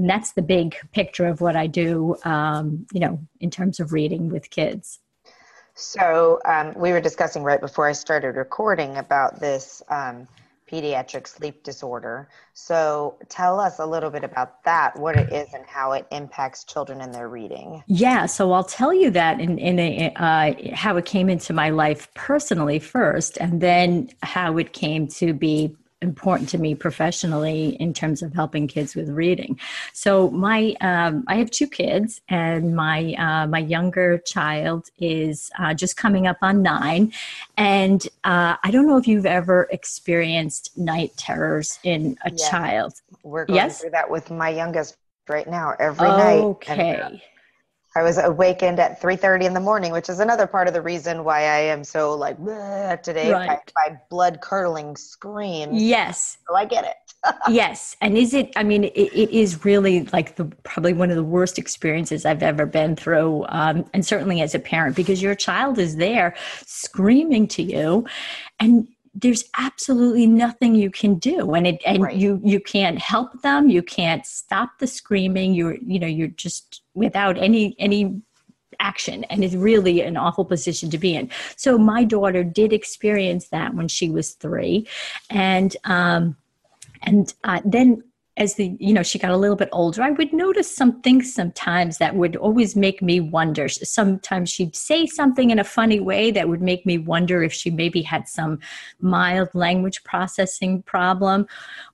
and 0.00 0.08
that's 0.08 0.32
the 0.32 0.40
big 0.40 0.76
picture 0.92 1.26
of 1.26 1.42
what 1.42 1.56
I 1.56 1.66
do, 1.66 2.16
um, 2.24 2.86
you 2.90 3.00
know, 3.00 3.20
in 3.38 3.50
terms 3.50 3.80
of 3.80 3.92
reading 3.92 4.30
with 4.30 4.48
kids. 4.48 4.98
So 5.74 6.40
um, 6.46 6.72
we 6.74 6.92
were 6.92 7.02
discussing 7.02 7.42
right 7.42 7.60
before 7.60 7.86
I 7.86 7.92
started 7.92 8.36
recording 8.36 8.96
about 8.96 9.40
this 9.40 9.82
um, 9.90 10.26
pediatric 10.72 11.28
sleep 11.28 11.62
disorder. 11.64 12.30
So 12.54 13.18
tell 13.28 13.60
us 13.60 13.78
a 13.78 13.84
little 13.84 14.08
bit 14.08 14.24
about 14.24 14.64
that, 14.64 14.98
what 14.98 15.16
it 15.16 15.30
is, 15.34 15.52
and 15.52 15.66
how 15.66 15.92
it 15.92 16.06
impacts 16.10 16.64
children 16.64 17.02
in 17.02 17.12
their 17.12 17.28
reading. 17.28 17.84
Yeah, 17.86 18.24
so 18.24 18.52
I'll 18.52 18.64
tell 18.64 18.94
you 18.94 19.10
that 19.10 19.38
in, 19.38 19.58
in 19.58 19.78
a, 19.78 20.14
uh, 20.16 20.74
how 20.74 20.96
it 20.96 21.04
came 21.04 21.28
into 21.28 21.52
my 21.52 21.68
life 21.68 22.08
personally 22.14 22.78
first, 22.78 23.36
and 23.36 23.60
then 23.60 24.08
how 24.22 24.56
it 24.56 24.72
came 24.72 25.08
to 25.08 25.34
be 25.34 25.76
important 26.02 26.48
to 26.50 26.58
me 26.58 26.74
professionally 26.74 27.76
in 27.80 27.92
terms 27.92 28.22
of 28.22 28.32
helping 28.32 28.66
kids 28.66 28.94
with 28.94 29.08
reading. 29.08 29.58
So 29.92 30.30
my 30.30 30.74
um, 30.80 31.24
I 31.26 31.36
have 31.36 31.50
two 31.50 31.66
kids, 31.66 32.20
and 32.28 32.74
my 32.74 33.14
uh, 33.14 33.46
my 33.46 33.58
younger 33.58 34.18
child 34.18 34.88
is 34.98 35.50
uh, 35.58 35.74
just 35.74 35.96
coming 35.96 36.26
up 36.26 36.38
on 36.42 36.62
nine, 36.62 37.12
and 37.56 38.06
uh, 38.24 38.56
I 38.62 38.70
don't 38.70 38.86
know 38.86 38.96
if 38.96 39.06
you've 39.06 39.26
ever 39.26 39.68
experienced 39.70 40.76
night 40.76 41.12
terrors 41.16 41.78
in 41.82 42.16
a 42.24 42.30
yes. 42.30 42.50
child. 42.50 42.94
We're 43.22 43.46
going 43.46 43.56
yes? 43.56 43.80
through 43.80 43.90
that 43.90 44.10
with 44.10 44.30
my 44.30 44.48
youngest 44.48 44.96
right 45.28 45.48
now 45.48 45.74
every 45.78 46.08
night. 46.08 46.40
Okay. 46.40 47.22
I 47.96 48.02
was 48.02 48.18
awakened 48.18 48.78
at 48.78 49.00
3:30 49.00 49.46
in 49.46 49.54
the 49.54 49.60
morning, 49.60 49.92
which 49.92 50.08
is 50.08 50.20
another 50.20 50.46
part 50.46 50.68
of 50.68 50.74
the 50.74 50.82
reason 50.82 51.24
why 51.24 51.40
I 51.40 51.58
am 51.58 51.82
so 51.82 52.14
like 52.14 52.36
today 53.02 53.32
right. 53.32 53.48
by, 53.48 53.88
by 53.88 54.00
blood 54.08 54.40
curdling 54.40 54.96
screams. 54.96 55.82
Yes, 55.82 56.38
so 56.48 56.54
I 56.54 56.66
get 56.66 56.84
it. 56.84 57.34
yes, 57.48 57.96
and 58.00 58.16
is 58.16 58.32
it? 58.32 58.52
I 58.54 58.62
mean, 58.62 58.84
it, 58.84 58.92
it 58.94 59.30
is 59.30 59.64
really 59.64 60.04
like 60.06 60.36
the 60.36 60.44
probably 60.62 60.92
one 60.92 61.10
of 61.10 61.16
the 61.16 61.24
worst 61.24 61.58
experiences 61.58 62.24
I've 62.24 62.44
ever 62.44 62.64
been 62.64 62.94
through, 62.94 63.44
um, 63.48 63.84
and 63.92 64.06
certainly 64.06 64.40
as 64.40 64.54
a 64.54 64.60
parent, 64.60 64.94
because 64.94 65.20
your 65.20 65.34
child 65.34 65.78
is 65.78 65.96
there 65.96 66.34
screaming 66.66 67.48
to 67.48 67.62
you, 67.62 68.06
and 68.60 68.86
there's 69.20 69.44
absolutely 69.58 70.26
nothing 70.26 70.74
you 70.74 70.90
can 70.90 71.14
do 71.16 71.52
and 71.52 71.66
it 71.66 71.80
and 71.84 72.02
right. 72.02 72.16
you 72.16 72.40
you 72.44 72.60
can't 72.60 72.98
help 72.98 73.40
them 73.42 73.68
you 73.68 73.82
can't 73.82 74.26
stop 74.26 74.78
the 74.78 74.86
screaming 74.86 75.54
you're 75.54 75.76
you 75.76 75.98
know 75.98 76.06
you're 76.06 76.28
just 76.28 76.82
without 76.94 77.38
any 77.38 77.74
any 77.78 78.20
action 78.78 79.24
and 79.24 79.44
it's 79.44 79.54
really 79.54 80.00
an 80.00 80.16
awful 80.16 80.44
position 80.44 80.90
to 80.90 80.98
be 80.98 81.14
in 81.14 81.30
so 81.56 81.76
my 81.76 82.02
daughter 82.02 82.42
did 82.42 82.72
experience 82.72 83.48
that 83.48 83.74
when 83.74 83.88
she 83.88 84.08
was 84.08 84.32
three 84.32 84.86
and 85.28 85.76
um 85.84 86.36
and 87.02 87.34
uh, 87.44 87.60
then 87.64 88.02
as 88.36 88.54
the 88.54 88.76
you 88.78 88.92
know 88.92 89.02
she 89.02 89.18
got 89.18 89.30
a 89.30 89.36
little 89.36 89.56
bit 89.56 89.68
older 89.72 90.02
i 90.02 90.10
would 90.10 90.32
notice 90.32 90.74
some 90.74 91.00
things 91.02 91.32
sometimes 91.34 91.98
that 91.98 92.14
would 92.14 92.36
always 92.36 92.76
make 92.76 93.02
me 93.02 93.20
wonder. 93.20 93.68
Sometimes 93.68 94.50
she'd 94.50 94.74
say 94.74 95.06
something 95.06 95.50
in 95.50 95.58
a 95.58 95.64
funny 95.64 96.00
way 96.00 96.30
that 96.30 96.48
would 96.48 96.62
make 96.62 96.84
me 96.84 96.98
wonder 96.98 97.42
if 97.42 97.52
she 97.52 97.70
maybe 97.70 98.02
had 98.02 98.28
some 98.28 98.58
mild 99.00 99.48
language 99.54 100.02
processing 100.04 100.82
problem 100.82 101.46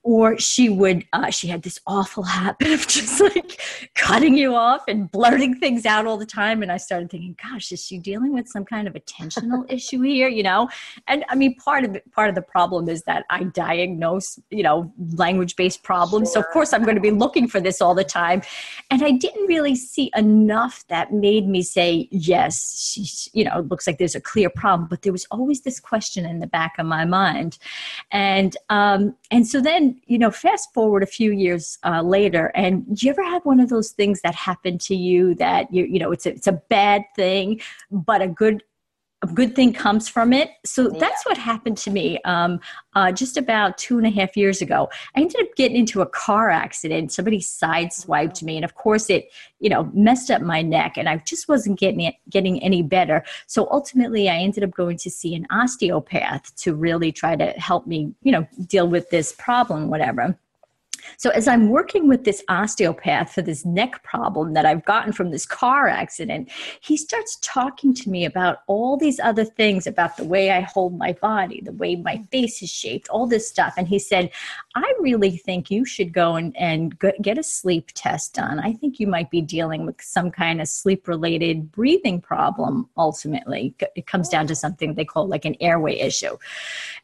or 0.03 0.37
she 0.37 0.69
would 0.69 1.05
uh, 1.13 1.29
she 1.29 1.47
had 1.47 1.61
this 1.63 1.79
awful 1.85 2.23
habit 2.23 2.71
of 2.71 2.87
just 2.97 3.21
like 3.21 3.61
cutting 3.95 4.37
you 4.37 4.55
off 4.55 4.83
and 4.87 5.11
blurting 5.11 5.55
things 5.59 5.85
out 5.85 6.05
all 6.05 6.17
the 6.17 6.25
time 6.25 6.61
and 6.63 6.71
i 6.71 6.77
started 6.77 7.09
thinking 7.09 7.35
gosh 7.41 7.71
is 7.71 7.83
she 7.85 7.97
dealing 7.97 8.33
with 8.33 8.47
some 8.47 8.65
kind 8.65 8.87
of 8.87 8.93
attentional 8.93 9.65
issue 9.77 10.01
here? 10.01 10.27
You 10.27 10.43
know? 10.43 10.69
And 11.07 11.25
i 11.29 11.35
mean 11.35 11.55
part 11.55 11.83
of 11.83 11.95
it, 11.95 12.11
part 12.11 12.29
of 12.29 12.35
the 12.35 12.41
problem 12.41 12.89
is 12.89 13.03
that 13.03 13.25
i 13.29 13.43
diagnose 13.43 14.39
you 14.49 14.63
know 14.63 14.91
language 15.13 15.55
based 15.55 15.83
problems 15.83 16.35
of 16.39 16.47
course 16.49 16.73
I'm 16.73 16.83
going 16.83 16.95
to 16.95 17.01
be 17.01 17.11
looking 17.11 17.47
for 17.47 17.59
this 17.59 17.81
all 17.81 17.95
the 17.95 18.03
time. 18.03 18.41
And 18.89 19.03
I 19.03 19.11
didn't 19.11 19.47
really 19.47 19.75
see 19.75 20.11
enough 20.15 20.85
that 20.87 21.13
made 21.13 21.47
me 21.47 21.61
say, 21.61 22.07
yes, 22.11 23.29
you 23.33 23.43
know, 23.43 23.59
it 23.59 23.67
looks 23.67 23.87
like 23.87 23.97
there's 23.97 24.15
a 24.15 24.21
clear 24.21 24.49
problem. 24.49 24.87
But 24.89 25.01
there 25.01 25.11
was 25.11 25.25
always 25.31 25.61
this 25.61 25.79
question 25.79 26.25
in 26.25 26.39
the 26.39 26.47
back 26.47 26.75
of 26.79 26.85
my 26.85 27.05
mind. 27.05 27.57
And 28.11 28.55
um, 28.69 29.15
and 29.31 29.45
so 29.45 29.61
then, 29.61 30.01
you 30.05 30.17
know, 30.17 30.31
fast 30.31 30.73
forward 30.73 31.03
a 31.03 31.07
few 31.07 31.31
years 31.31 31.77
uh, 31.83 32.01
later, 32.01 32.51
and 32.55 32.85
you 33.01 33.09
ever 33.09 33.23
have 33.23 33.45
one 33.45 33.59
of 33.59 33.69
those 33.69 33.91
things 33.91 34.21
that 34.21 34.35
happened 34.35 34.81
to 34.81 34.95
you 34.95 35.35
that 35.35 35.73
you 35.73 35.85
you 35.85 35.99
know 35.99 36.11
it's 36.11 36.25
a, 36.25 36.29
it's 36.29 36.47
a 36.47 36.61
bad 36.69 37.03
thing, 37.15 37.61
but 37.91 38.21
a 38.21 38.27
good 38.27 38.63
a 39.29 39.33
good 39.33 39.55
thing 39.55 39.73
comes 39.73 40.07
from 40.07 40.33
it. 40.33 40.51
So 40.65 40.91
yeah. 40.91 40.99
that's 40.99 41.25
what 41.25 41.37
happened 41.37 41.77
to 41.79 41.91
me 41.91 42.19
um, 42.25 42.59
uh, 42.95 43.11
just 43.11 43.37
about 43.37 43.77
two 43.77 43.97
and 43.97 44.07
a 44.07 44.09
half 44.09 44.35
years 44.35 44.61
ago. 44.61 44.89
I 45.15 45.21
ended 45.21 45.41
up 45.41 45.55
getting 45.55 45.77
into 45.77 46.01
a 46.01 46.05
car 46.05 46.49
accident. 46.49 47.11
Somebody 47.11 47.39
sideswiped 47.39 48.43
me, 48.43 48.55
and 48.55 48.65
of 48.65 48.75
course, 48.75 49.09
it 49.09 49.29
you 49.59 49.69
know 49.69 49.89
messed 49.93 50.31
up 50.31 50.41
my 50.41 50.61
neck, 50.61 50.97
and 50.97 51.07
I 51.07 51.17
just 51.17 51.47
wasn't 51.47 51.79
getting 51.79 52.01
it, 52.01 52.15
getting 52.29 52.61
any 52.63 52.81
better. 52.81 53.23
So 53.47 53.67
ultimately, 53.71 54.29
I 54.29 54.37
ended 54.37 54.63
up 54.63 54.71
going 54.71 54.97
to 54.97 55.09
see 55.09 55.35
an 55.35 55.45
osteopath 55.49 56.55
to 56.57 56.73
really 56.73 57.11
try 57.11 57.35
to 57.35 57.47
help 57.51 57.87
me, 57.87 58.13
you 58.23 58.31
know, 58.31 58.47
deal 58.65 58.87
with 58.87 59.09
this 59.09 59.33
problem, 59.33 59.89
whatever. 59.89 60.37
So, 61.15 61.29
as 61.29 61.47
I'm 61.47 61.69
working 61.69 62.07
with 62.07 62.23
this 62.23 62.43
osteopath 62.49 63.33
for 63.33 63.41
this 63.41 63.65
neck 63.65 64.03
problem 64.03 64.53
that 64.53 64.65
I've 64.65 64.85
gotten 64.85 65.13
from 65.13 65.31
this 65.31 65.45
car 65.45 65.87
accident, 65.87 66.51
he 66.81 66.97
starts 66.97 67.37
talking 67.41 67.93
to 67.95 68.09
me 68.09 68.25
about 68.25 68.59
all 68.67 68.97
these 68.97 69.19
other 69.19 69.45
things 69.45 69.87
about 69.87 70.17
the 70.17 70.25
way 70.25 70.51
I 70.51 70.61
hold 70.61 70.97
my 70.97 71.13
body, 71.13 71.61
the 71.61 71.71
way 71.71 71.95
my 71.95 72.23
face 72.31 72.61
is 72.61 72.69
shaped, 72.69 73.09
all 73.09 73.27
this 73.27 73.47
stuff. 73.47 73.73
And 73.77 73.87
he 73.87 73.99
said, 73.99 74.31
I 74.75 74.93
really 74.99 75.37
think 75.37 75.71
you 75.71 75.85
should 75.85 76.13
go 76.13 76.35
and, 76.35 76.55
and 76.57 76.99
get 77.21 77.37
a 77.37 77.43
sleep 77.43 77.89
test 77.93 78.35
done. 78.35 78.59
I 78.59 78.73
think 78.73 78.99
you 78.99 79.07
might 79.07 79.31
be 79.31 79.41
dealing 79.41 79.85
with 79.85 80.01
some 80.01 80.29
kind 80.31 80.61
of 80.61 80.67
sleep 80.67 81.07
related 81.07 81.71
breathing 81.71 82.21
problem 82.21 82.89
ultimately. 82.97 83.73
It 83.95 84.07
comes 84.07 84.29
down 84.29 84.47
to 84.47 84.55
something 84.55 84.93
they 84.93 85.05
call 85.05 85.27
like 85.27 85.45
an 85.45 85.55
airway 85.61 85.97
issue. 85.97 86.37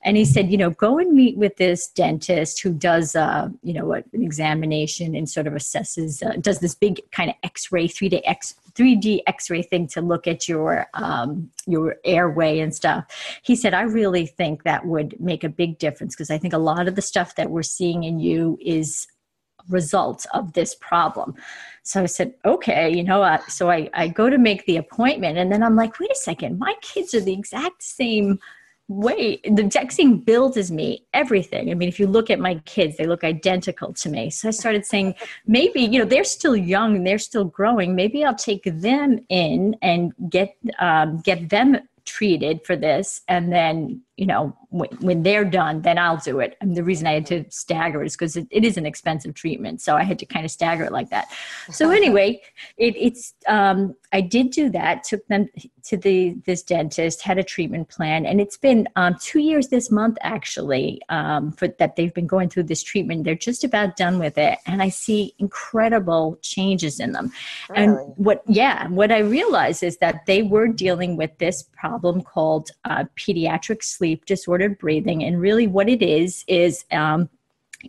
And 0.04 0.18
he 0.18 0.26
said, 0.26 0.52
you 0.52 0.58
know, 0.58 0.72
go 0.72 1.00
and 1.00 1.14
meet 1.14 1.38
with 1.38 1.58
this 1.58 1.88
dentist 1.88 2.62
who 2.62 2.74
does, 2.74 3.16
uh, 3.16 3.50
you 3.62 3.74
know, 3.74 3.93
an 3.94 4.24
examination 4.24 5.16
and 5.16 5.30
sort 5.30 5.48
of 5.48 5.54
assesses, 5.54 6.26
uh, 6.26 6.38
does 6.40 6.60
this 6.60 6.76
big 6.76 7.02
kind 7.12 7.30
of 7.30 7.36
X-ray, 7.44 7.88
3D 7.88 8.22
X, 8.26 8.56
3D 8.76 9.22
X-ray 9.28 9.62
thing 9.62 9.88
to 9.88 10.02
look 10.02 10.28
at 10.28 10.48
your 10.48 10.88
um, 10.94 11.50
your 11.66 11.98
airway 12.04 12.60
and 12.60 12.74
stuff. 12.74 13.06
He 13.44 13.56
said, 13.56 13.74
I 13.74 13.82
really 13.82 14.26
think 14.26 14.64
that 14.64 14.86
would 14.86 15.20
make 15.20 15.44
a 15.44 15.50
big 15.50 15.80
difference 15.80 16.16
because 16.16 16.32
I 16.32 16.38
think 16.38 16.54
a 16.54 16.58
lot 16.58 16.88
of 16.88 16.96
the 16.96 17.02
stuff 17.02 17.36
that 17.36 17.50
we're 17.50 17.64
seeing 17.64 18.04
in 18.04 18.20
you 18.20 18.58
is 18.62 19.08
results 19.70 20.26
of 20.34 20.54
this 20.54 20.76
problem. 20.76 21.36
So 21.84 22.04
I 22.04 22.06
said, 22.06 22.34
okay, 22.46 22.90
you 22.94 23.04
know, 23.04 23.24
uh, 23.24 23.40
so 23.48 23.70
I, 23.70 23.90
I 23.94 24.08
go 24.08 24.30
to 24.30 24.38
make 24.38 24.66
the 24.66 24.78
appointment 24.78 25.38
and 25.38 25.52
then 25.52 25.64
I'm 25.64 25.76
like, 25.76 26.00
wait 26.00 26.12
a 26.12 26.16
second, 26.16 26.60
my 26.60 26.74
kids 26.82 27.14
are 27.14 27.22
the 27.22 27.34
exact 27.34 27.84
same 27.84 28.40
way 28.94 29.40
the 29.44 29.64
exact 29.64 29.94
same 29.94 30.18
build 30.18 30.58
as 30.58 30.72
me 30.72 31.06
everything. 31.14 31.72
I 31.72 31.74
mean 31.74 31.90
if 31.90 32.00
you 32.00 32.08
look 32.08 32.30
at 32.30 32.40
my 32.40 32.56
kids 32.66 32.98
they 32.98 33.06
look 33.06 33.24
identical 33.24 33.94
to 33.94 34.10
me. 34.10 34.30
So 34.30 34.48
i 34.48 34.52
started 34.52 34.86
saying 34.86 35.16
maybe 35.46 35.82
you 35.82 36.00
know 36.00 36.06
they're 36.06 36.24
still 36.24 36.56
young 36.56 36.96
and 36.98 37.08
they're 37.08 37.18
still 37.18 37.46
growing. 37.46 37.96
Maybe 37.96 38.24
i'll 38.24 38.36
take 38.36 38.64
them 38.66 39.20
in 39.30 39.76
and 39.82 40.14
get 40.30 40.56
um, 40.80 41.20
get 41.22 41.50
them 41.50 41.78
treated 42.06 42.66
for 42.66 42.76
this. 42.76 43.22
And 43.30 43.52
then 43.52 44.02
you 44.18 44.26
know 44.26 44.56
when, 44.70 44.90
when 45.02 45.24
they're 45.24 45.46
done 45.46 45.82
then 45.82 45.98
i'll 45.98 46.18
do 46.18 46.40
it. 46.40 46.56
And 46.62 46.76
the 46.76 46.84
reason 46.84 47.08
i 47.08 47.14
had 47.14 47.26
to 47.28 47.46
stagger 47.50 48.04
is 48.04 48.16
because 48.16 48.36
it, 48.38 48.48
it 48.52 48.64
is 48.64 48.78
an 48.78 48.86
expensive 48.86 49.34
treatment. 49.34 49.82
So 49.82 49.96
i 49.96 50.04
had 50.04 50.20
to 50.20 50.26
kind 50.26 50.46
of 50.46 50.52
stagger 50.52 50.84
it 50.84 50.92
like 50.92 51.10
that. 51.10 51.28
So 51.72 51.90
anyway 51.90 52.42
it, 52.78 52.96
it's 52.96 53.34
um, 53.48 53.96
i 54.14 54.22
did 54.22 54.50
do 54.52 54.70
that 54.70 55.04
took 55.04 55.26
them 55.28 55.50
to 55.84 55.98
the 55.98 56.36
this 56.46 56.64
dentist 56.64 57.22
had 57.22 57.38
a 57.38 57.44
treatment 57.44 57.90
plan 57.90 58.26
and 58.26 58.40
it's 58.40 58.58
been 58.58 58.88
um, 58.96 59.16
two 59.20 59.40
years 59.40 59.68
this 59.68 59.92
month 59.92 60.18
actually 60.22 61.02
um, 61.10 61.52
for 61.52 61.68
that 61.68 61.96
they've 61.96 62.14
been 62.14 62.28
going 62.28 62.50
through 62.50 62.64
this 62.64 62.82
treatment 62.82 63.24
they're 63.24 63.36
just 63.36 63.64
about 63.64 63.98
done 63.98 64.20
with 64.20 64.38
it 64.38 64.60
and 64.66 64.82
i 64.82 64.90
see 64.90 65.34
incredible 65.40 66.38
changes 66.42 67.00
in 67.00 67.12
them 67.12 67.32
really? 67.70 67.84
and 67.84 67.98
what 68.16 68.42
yeah 68.48 68.88
what 68.88 69.12
i 69.12 69.20
realized 69.20 69.84
is 69.84 69.98
that 69.98 70.26
they 70.26 70.42
were 70.42 70.68
dealing 70.68 71.18
with 71.18 71.38
this 71.40 71.64
problem 71.84 72.22
called 72.22 72.70
uh, 72.86 73.04
pediatric 73.18 73.84
sleep 73.84 74.26
disordered 74.26 74.78
breathing. 74.78 75.24
And 75.24 75.40
really, 75.40 75.68
what 75.68 75.90
it 75.90 76.02
is, 76.02 76.46
is 76.48 76.86
um, 76.92 77.30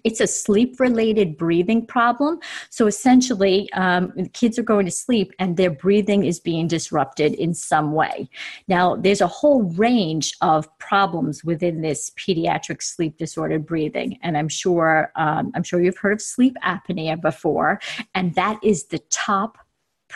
it's 0.02 0.20
a 0.20 0.26
sleep 0.26 0.80
related 0.80 1.36
breathing 1.36 1.86
problem. 1.86 2.40
So 2.70 2.86
essentially, 2.86 3.72
um, 3.72 4.12
kids 4.32 4.58
are 4.58 4.64
going 4.64 4.86
to 4.86 4.92
sleep 4.92 5.32
and 5.38 5.56
their 5.56 5.70
breathing 5.70 6.24
is 6.24 6.40
being 6.40 6.66
disrupted 6.66 7.34
in 7.34 7.54
some 7.54 7.92
way. 7.92 8.28
Now, 8.66 8.96
there's 8.96 9.20
a 9.20 9.26
whole 9.26 9.62
range 9.62 10.34
of 10.40 10.66
problems 10.78 11.44
within 11.44 11.82
this 11.82 12.10
pediatric 12.10 12.82
sleep 12.82 13.16
disordered 13.18 13.66
breathing, 13.66 14.18
and 14.22 14.36
I'm 14.36 14.48
sure 14.48 15.12
um, 15.16 15.52
I'm 15.54 15.62
sure 15.62 15.80
you've 15.80 15.98
heard 15.98 16.14
of 16.14 16.22
sleep 16.22 16.56
apnea 16.64 17.20
before, 17.20 17.80
and 18.14 18.34
that 18.34 18.58
is 18.62 18.86
the 18.86 18.98
top 19.10 19.58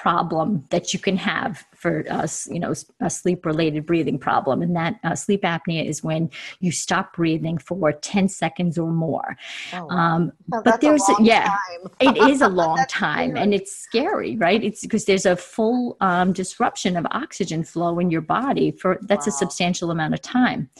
problem 0.02 0.64
that 0.70 0.94
you 0.94 1.00
can 1.00 1.16
have 1.16 1.66
for 1.74 2.04
us, 2.08 2.46
you 2.52 2.60
know, 2.60 2.72
a 3.00 3.10
sleep 3.10 3.44
related 3.44 3.84
breathing 3.84 4.16
problem. 4.16 4.62
And 4.62 4.76
that 4.76 5.00
uh, 5.02 5.16
sleep 5.16 5.42
apnea 5.42 5.88
is 5.88 6.04
when 6.04 6.30
you 6.60 6.70
stop 6.70 7.16
breathing 7.16 7.58
for 7.58 7.90
10 7.90 8.28
seconds 8.28 8.78
or 8.78 8.92
more. 8.92 9.36
Oh, 9.72 9.90
um, 9.90 10.32
well, 10.46 10.62
but 10.64 10.80
there's, 10.80 11.02
a, 11.08 11.14
yeah, 11.20 11.56
it 11.98 12.16
is 12.30 12.42
a 12.42 12.48
long 12.48 12.78
time 12.88 13.36
and 13.36 13.52
it's 13.52 13.74
scary, 13.74 14.36
right? 14.36 14.62
It's 14.62 14.82
because 14.82 15.04
there's 15.04 15.26
a 15.26 15.34
full 15.34 15.96
um, 16.00 16.32
disruption 16.32 16.96
of 16.96 17.04
oxygen 17.10 17.64
flow 17.64 17.98
in 17.98 18.08
your 18.08 18.20
body 18.20 18.70
for 18.70 19.00
that's 19.02 19.26
wow. 19.26 19.30
a 19.30 19.36
substantial 19.36 19.90
amount 19.90 20.14
of 20.14 20.22
time. 20.22 20.70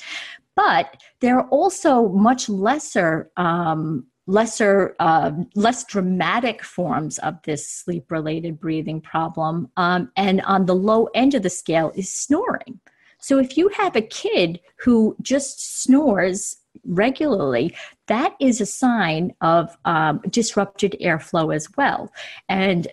But 0.55 0.97
there 1.21 1.41
are 1.41 1.49
also 1.49 2.09
much 2.11 2.49
lesser 2.49 3.33
um, 3.37 4.07
lesser, 4.29 4.95
uh, 5.01 5.33
less 5.55 5.85
dramatic 5.85 6.63
forms 6.63 7.19
of 7.21 7.43
this 7.43 7.67
sleep 7.67 8.11
related 8.11 8.61
breathing 8.61 9.01
problem. 9.01 9.71
Um, 9.77 10.13
and 10.17 10.43
on 10.43 10.67
the 10.67 10.75
low 10.75 11.09
end 11.15 11.35
of 11.35 11.43
the 11.43 11.51
scale 11.51 11.93
is 11.97 12.13
snoring. 12.13 12.79
So 13.21 13.39
if 13.39 13.57
you 13.57 13.69
have 13.71 13.97
a 13.97 14.03
kid 14.03 14.61
who 14.77 15.17
just 15.23 15.83
snores 15.83 16.57
regularly, 16.85 17.75
that 18.07 18.37
is 18.39 18.61
a 18.61 18.67
sign 18.67 19.35
of 19.41 19.77
um, 19.87 20.21
disrupted 20.29 20.95
airflow 21.01 21.53
as 21.55 21.67
well. 21.77 22.13
And 22.51 22.87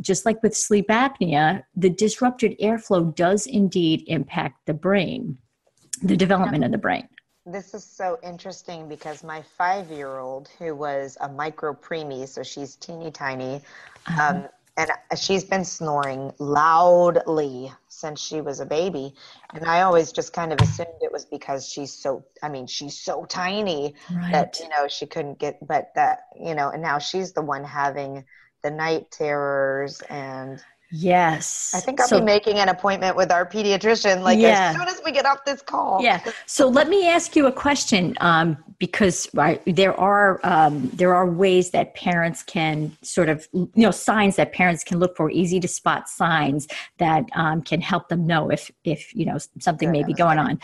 just 0.00 0.24
like 0.24 0.40
with 0.42 0.56
sleep 0.56 0.86
apnea, 0.88 1.64
the 1.74 1.90
disrupted 1.90 2.56
airflow 2.60 3.12
does 3.14 3.46
indeed 3.46 4.04
impact 4.06 4.64
the 4.66 4.74
brain, 4.74 5.36
the 6.00 6.16
development 6.16 6.62
of 6.62 6.70
the 6.70 6.78
brain. 6.78 7.08
This 7.46 7.74
is 7.74 7.84
so 7.84 8.18
interesting 8.24 8.88
because 8.88 9.22
my 9.22 9.42
five 9.56 9.88
year 9.90 10.18
old, 10.18 10.48
who 10.58 10.74
was 10.74 11.16
a 11.20 11.28
micro 11.28 11.72
preemie, 11.74 12.26
so 12.28 12.42
she's 12.42 12.74
teeny 12.74 13.12
tiny, 13.12 13.62
uh-huh. 14.06 14.34
um, 14.34 14.48
and 14.76 14.90
she's 15.16 15.44
been 15.44 15.64
snoring 15.64 16.32
loudly 16.38 17.72
since 17.88 18.20
she 18.20 18.40
was 18.40 18.60
a 18.60 18.66
baby 18.66 19.14
and 19.54 19.64
i 19.64 19.82
always 19.82 20.12
just 20.12 20.32
kind 20.32 20.52
of 20.52 20.60
assumed 20.60 20.88
it 21.00 21.10
was 21.10 21.24
because 21.24 21.66
she's 21.66 21.92
so 21.92 22.24
i 22.42 22.48
mean 22.48 22.66
she's 22.66 22.98
so 22.98 23.24
tiny 23.24 23.94
right. 24.14 24.32
that 24.32 24.58
you 24.60 24.68
know 24.68 24.86
she 24.86 25.06
couldn't 25.06 25.38
get 25.38 25.58
but 25.66 25.92
that 25.94 26.24
you 26.38 26.54
know 26.54 26.68
and 26.68 26.82
now 26.82 26.98
she's 26.98 27.32
the 27.32 27.42
one 27.42 27.64
having 27.64 28.24
the 28.62 28.70
night 28.70 29.10
terrors 29.10 30.02
and 30.10 30.62
Yes. 30.90 31.72
I 31.74 31.80
think 31.80 32.00
I'll 32.00 32.06
so, 32.06 32.20
be 32.20 32.24
making 32.24 32.58
an 32.58 32.68
appointment 32.68 33.16
with 33.16 33.32
our 33.32 33.44
pediatrician 33.44 34.22
like 34.22 34.38
yeah. 34.38 34.70
as 34.70 34.76
soon 34.76 34.88
as 34.88 35.00
we 35.04 35.10
get 35.10 35.26
off 35.26 35.44
this 35.44 35.60
call. 35.60 36.00
Yeah. 36.02 36.20
So 36.46 36.68
let 36.68 36.88
me 36.88 37.08
ask 37.08 37.34
you 37.34 37.46
a 37.46 37.52
question 37.52 38.16
um, 38.20 38.56
because 38.78 39.28
right, 39.34 39.60
there 39.66 39.98
are 39.98 40.40
um, 40.44 40.88
there 40.94 41.14
are 41.14 41.28
ways 41.28 41.70
that 41.70 41.94
parents 41.94 42.42
can 42.42 42.96
sort 43.02 43.28
of 43.28 43.48
you 43.52 43.70
know 43.74 43.90
signs 43.90 44.36
that 44.36 44.52
parents 44.52 44.84
can 44.84 44.98
look 44.98 45.16
for 45.16 45.30
easy 45.30 45.58
to 45.60 45.68
spot 45.68 46.08
signs 46.08 46.68
that 46.98 47.24
um, 47.34 47.62
can 47.62 47.80
help 47.80 48.08
them 48.08 48.26
know 48.26 48.50
if 48.50 48.70
if 48.84 49.14
you 49.14 49.26
know 49.26 49.38
something 49.58 49.88
Good. 49.88 49.98
may 49.98 50.04
be 50.04 50.14
going 50.14 50.38
on. 50.38 50.60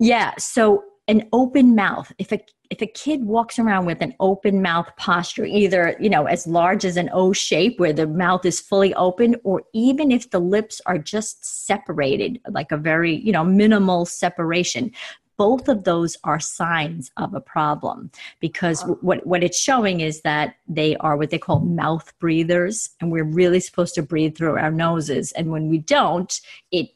Yeah. 0.00 0.32
So 0.38 0.84
an 1.08 1.28
open 1.32 1.74
mouth. 1.74 2.12
If 2.18 2.32
a 2.32 2.40
if 2.72 2.80
a 2.80 2.86
kid 2.86 3.26
walks 3.26 3.58
around 3.58 3.84
with 3.84 4.00
an 4.00 4.14
open 4.18 4.62
mouth 4.62 4.88
posture, 4.96 5.44
either, 5.44 5.94
you 6.00 6.08
know, 6.08 6.24
as 6.24 6.46
large 6.46 6.86
as 6.86 6.96
an 6.96 7.10
O 7.12 7.30
shape 7.34 7.78
where 7.78 7.92
the 7.92 8.06
mouth 8.06 8.46
is 8.46 8.60
fully 8.60 8.94
open, 8.94 9.36
or 9.44 9.62
even 9.74 10.10
if 10.10 10.30
the 10.30 10.38
lips 10.38 10.80
are 10.86 10.96
just 10.96 11.44
separated, 11.44 12.40
like 12.48 12.72
a 12.72 12.78
very, 12.78 13.14
you 13.16 13.30
know, 13.30 13.44
minimal 13.44 14.06
separation, 14.06 14.90
both 15.36 15.68
of 15.68 15.84
those 15.84 16.16
are 16.24 16.40
signs 16.40 17.10
of 17.18 17.34
a 17.34 17.42
problem. 17.42 18.10
Because 18.40 18.82
what, 19.02 19.26
what 19.26 19.44
it's 19.44 19.58
showing 19.58 20.00
is 20.00 20.22
that 20.22 20.54
they 20.66 20.96
are 20.96 21.18
what 21.18 21.28
they 21.28 21.38
call 21.38 21.60
mouth 21.60 22.10
breathers 22.20 22.88
and 23.00 23.12
we're 23.12 23.22
really 23.22 23.60
supposed 23.60 23.94
to 23.96 24.02
breathe 24.02 24.34
through 24.34 24.56
our 24.56 24.70
noses. 24.70 25.30
And 25.32 25.50
when 25.50 25.68
we 25.68 25.76
don't 25.76 26.40
it 26.70 26.88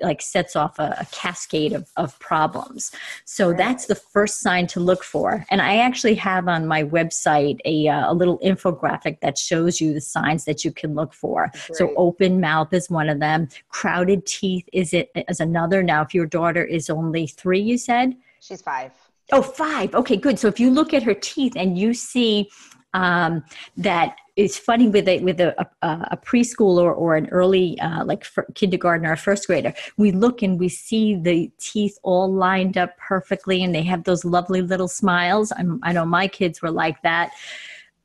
like 0.00 0.22
sets 0.22 0.56
off 0.56 0.78
a, 0.78 0.96
a 1.00 1.06
cascade 1.12 1.72
of, 1.72 1.90
of 1.96 2.18
problems. 2.18 2.90
So 3.24 3.52
that's 3.52 3.86
the 3.86 3.94
first 3.94 4.40
sign 4.40 4.66
to 4.68 4.80
look 4.80 5.04
for. 5.04 5.44
And 5.50 5.60
I 5.60 5.78
actually 5.78 6.14
have 6.16 6.48
on 6.48 6.66
my 6.66 6.84
website 6.84 7.58
a, 7.64 7.88
uh, 7.88 8.12
a 8.12 8.14
little 8.14 8.38
infographic 8.38 9.20
that 9.20 9.38
shows 9.38 9.80
you 9.80 9.92
the 9.92 10.00
signs 10.00 10.44
that 10.44 10.64
you 10.64 10.72
can 10.72 10.94
look 10.94 11.12
for. 11.12 11.50
Great. 11.52 11.76
So 11.76 11.92
open 11.96 12.40
mouth 12.40 12.72
is 12.72 12.90
one 12.90 13.08
of 13.08 13.20
them. 13.20 13.48
Crowded 13.68 14.26
teeth 14.26 14.68
is 14.72 14.92
it 14.92 15.10
is 15.28 15.40
another. 15.40 15.82
Now, 15.82 16.02
if 16.02 16.14
your 16.14 16.26
daughter 16.26 16.64
is 16.64 16.90
only 16.90 17.26
three, 17.26 17.60
you 17.60 17.78
said 17.78 18.16
she's 18.40 18.62
five. 18.62 18.92
Oh, 19.30 19.42
five. 19.42 19.94
Okay, 19.94 20.16
good. 20.16 20.38
So 20.38 20.48
if 20.48 20.58
you 20.58 20.70
look 20.70 20.94
at 20.94 21.02
her 21.02 21.14
teeth 21.14 21.52
and 21.54 21.76
you 21.76 21.92
see 21.92 22.50
um, 22.94 23.44
that 23.76 24.16
it's 24.36 24.56
funny 24.56 24.88
with 24.88 25.08
a 25.08 25.20
with 25.20 25.40
a, 25.40 25.54
a, 25.82 25.88
a 26.12 26.16
preschooler 26.16 26.96
or 26.96 27.16
an 27.16 27.28
early 27.30 27.78
uh, 27.80 28.04
like 28.04 28.24
kindergartner 28.54 29.12
or 29.12 29.16
first 29.16 29.46
grader. 29.46 29.74
We 29.96 30.12
look 30.12 30.42
and 30.42 30.58
we 30.58 30.68
see 30.68 31.16
the 31.16 31.50
teeth 31.58 31.98
all 32.02 32.32
lined 32.32 32.78
up 32.78 32.96
perfectly 32.98 33.62
and 33.62 33.74
they 33.74 33.82
have 33.82 34.04
those 34.04 34.24
lovely 34.24 34.62
little 34.62 34.88
smiles. 34.88 35.52
I'm, 35.56 35.80
i 35.82 35.92
know 35.92 36.04
my 36.04 36.28
kids 36.28 36.62
were 36.62 36.70
like 36.70 37.02
that 37.02 37.32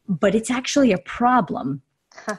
but 0.07 0.35
it's 0.35 0.51
actually 0.51 0.91
a 0.91 0.97
problem 0.99 1.81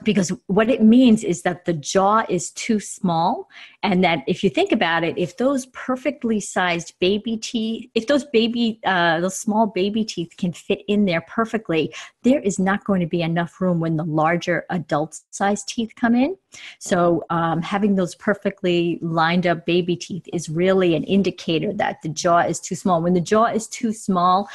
because 0.02 0.30
what 0.46 0.70
it 0.70 0.82
means 0.82 1.24
is 1.24 1.42
that 1.42 1.64
the 1.64 1.72
jaw 1.72 2.24
is 2.28 2.50
too 2.50 2.80
small 2.80 3.48
and 3.82 4.02
that 4.02 4.20
if 4.26 4.42
you 4.42 4.50
think 4.50 4.72
about 4.72 5.04
it 5.04 5.16
if 5.18 5.36
those 5.36 5.66
perfectly 5.66 6.40
sized 6.40 6.94
baby 7.00 7.36
teeth 7.36 7.90
if 7.94 8.06
those 8.06 8.24
baby 8.24 8.80
uh, 8.86 9.20
those 9.20 9.38
small 9.38 9.66
baby 9.66 10.04
teeth 10.04 10.32
can 10.36 10.52
fit 10.52 10.82
in 10.88 11.04
there 11.04 11.20
perfectly 11.22 11.92
there 12.22 12.40
is 12.40 12.58
not 12.58 12.84
going 12.84 13.00
to 13.00 13.06
be 13.06 13.22
enough 13.22 13.60
room 13.60 13.80
when 13.80 13.96
the 13.96 14.04
larger 14.04 14.64
adult 14.70 15.20
sized 15.30 15.68
teeth 15.68 15.92
come 15.94 16.14
in. 16.14 16.36
So 16.78 17.24
um, 17.30 17.62
having 17.62 17.94
those 17.94 18.14
perfectly 18.14 18.98
lined 19.02 19.46
up 19.46 19.66
baby 19.66 19.96
teeth 19.96 20.26
is 20.32 20.48
really 20.48 20.94
an 20.94 21.04
indicator 21.04 21.72
that 21.74 22.02
the 22.02 22.08
jaw 22.08 22.40
is 22.40 22.60
too 22.60 22.74
small. 22.74 23.02
When 23.02 23.14
the 23.14 23.20
jaw 23.20 23.46
is 23.46 23.66
too 23.68 23.92
small 23.92 24.48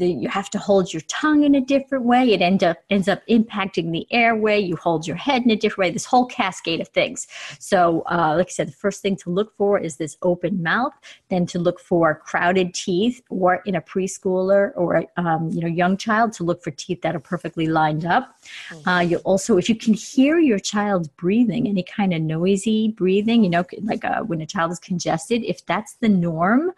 the, 0.00 0.10
you 0.10 0.28
have 0.28 0.50
to 0.50 0.58
hold 0.58 0.92
your 0.92 1.02
tongue 1.02 1.44
in 1.44 1.54
a 1.54 1.60
different 1.60 2.04
way. 2.04 2.32
It 2.32 2.40
end 2.40 2.64
up 2.64 2.78
ends 2.90 3.06
up 3.06 3.22
impacting 3.28 3.92
the 3.92 4.06
airway. 4.10 4.58
You 4.58 4.74
hold 4.76 5.06
your 5.06 5.16
head 5.16 5.42
in 5.44 5.50
a 5.50 5.56
different 5.56 5.78
way. 5.78 5.90
This 5.92 6.06
whole 6.06 6.26
cascade 6.26 6.80
of 6.80 6.88
things. 6.88 7.28
So, 7.58 8.02
uh, 8.10 8.34
like 8.36 8.48
I 8.48 8.50
said, 8.50 8.68
the 8.68 8.72
first 8.72 9.02
thing 9.02 9.16
to 9.16 9.30
look 9.30 9.56
for 9.56 9.78
is 9.78 9.96
this 9.96 10.16
open 10.22 10.62
mouth. 10.62 10.92
Then 11.28 11.46
to 11.46 11.58
look 11.58 11.78
for 11.78 12.14
crowded 12.14 12.74
teeth, 12.74 13.22
or 13.28 13.62
in 13.66 13.76
a 13.76 13.80
preschooler 13.80 14.72
or 14.74 15.04
um, 15.16 15.50
you 15.52 15.60
know 15.60 15.68
young 15.68 15.96
child, 15.96 16.32
to 16.34 16.44
look 16.44 16.64
for 16.64 16.70
teeth 16.72 17.02
that 17.02 17.14
are 17.14 17.20
perfectly 17.20 17.66
lined 17.66 18.04
up. 18.04 18.36
Mm-hmm. 18.70 18.88
Uh, 18.88 19.00
you 19.00 19.18
also, 19.18 19.56
if 19.58 19.68
you 19.68 19.76
can 19.76 19.94
hear 19.94 20.38
your 20.40 20.58
child 20.58 21.14
breathing, 21.16 21.68
any 21.68 21.82
kind 21.82 22.12
of 22.14 22.22
noisy 22.22 22.88
breathing, 22.88 23.44
you 23.44 23.50
know, 23.50 23.64
like 23.82 24.04
uh, 24.04 24.22
when 24.22 24.40
a 24.40 24.46
child 24.46 24.72
is 24.72 24.78
congested, 24.78 25.42
if 25.44 25.64
that's 25.66 25.94
the 25.94 26.08
norm, 26.08 26.72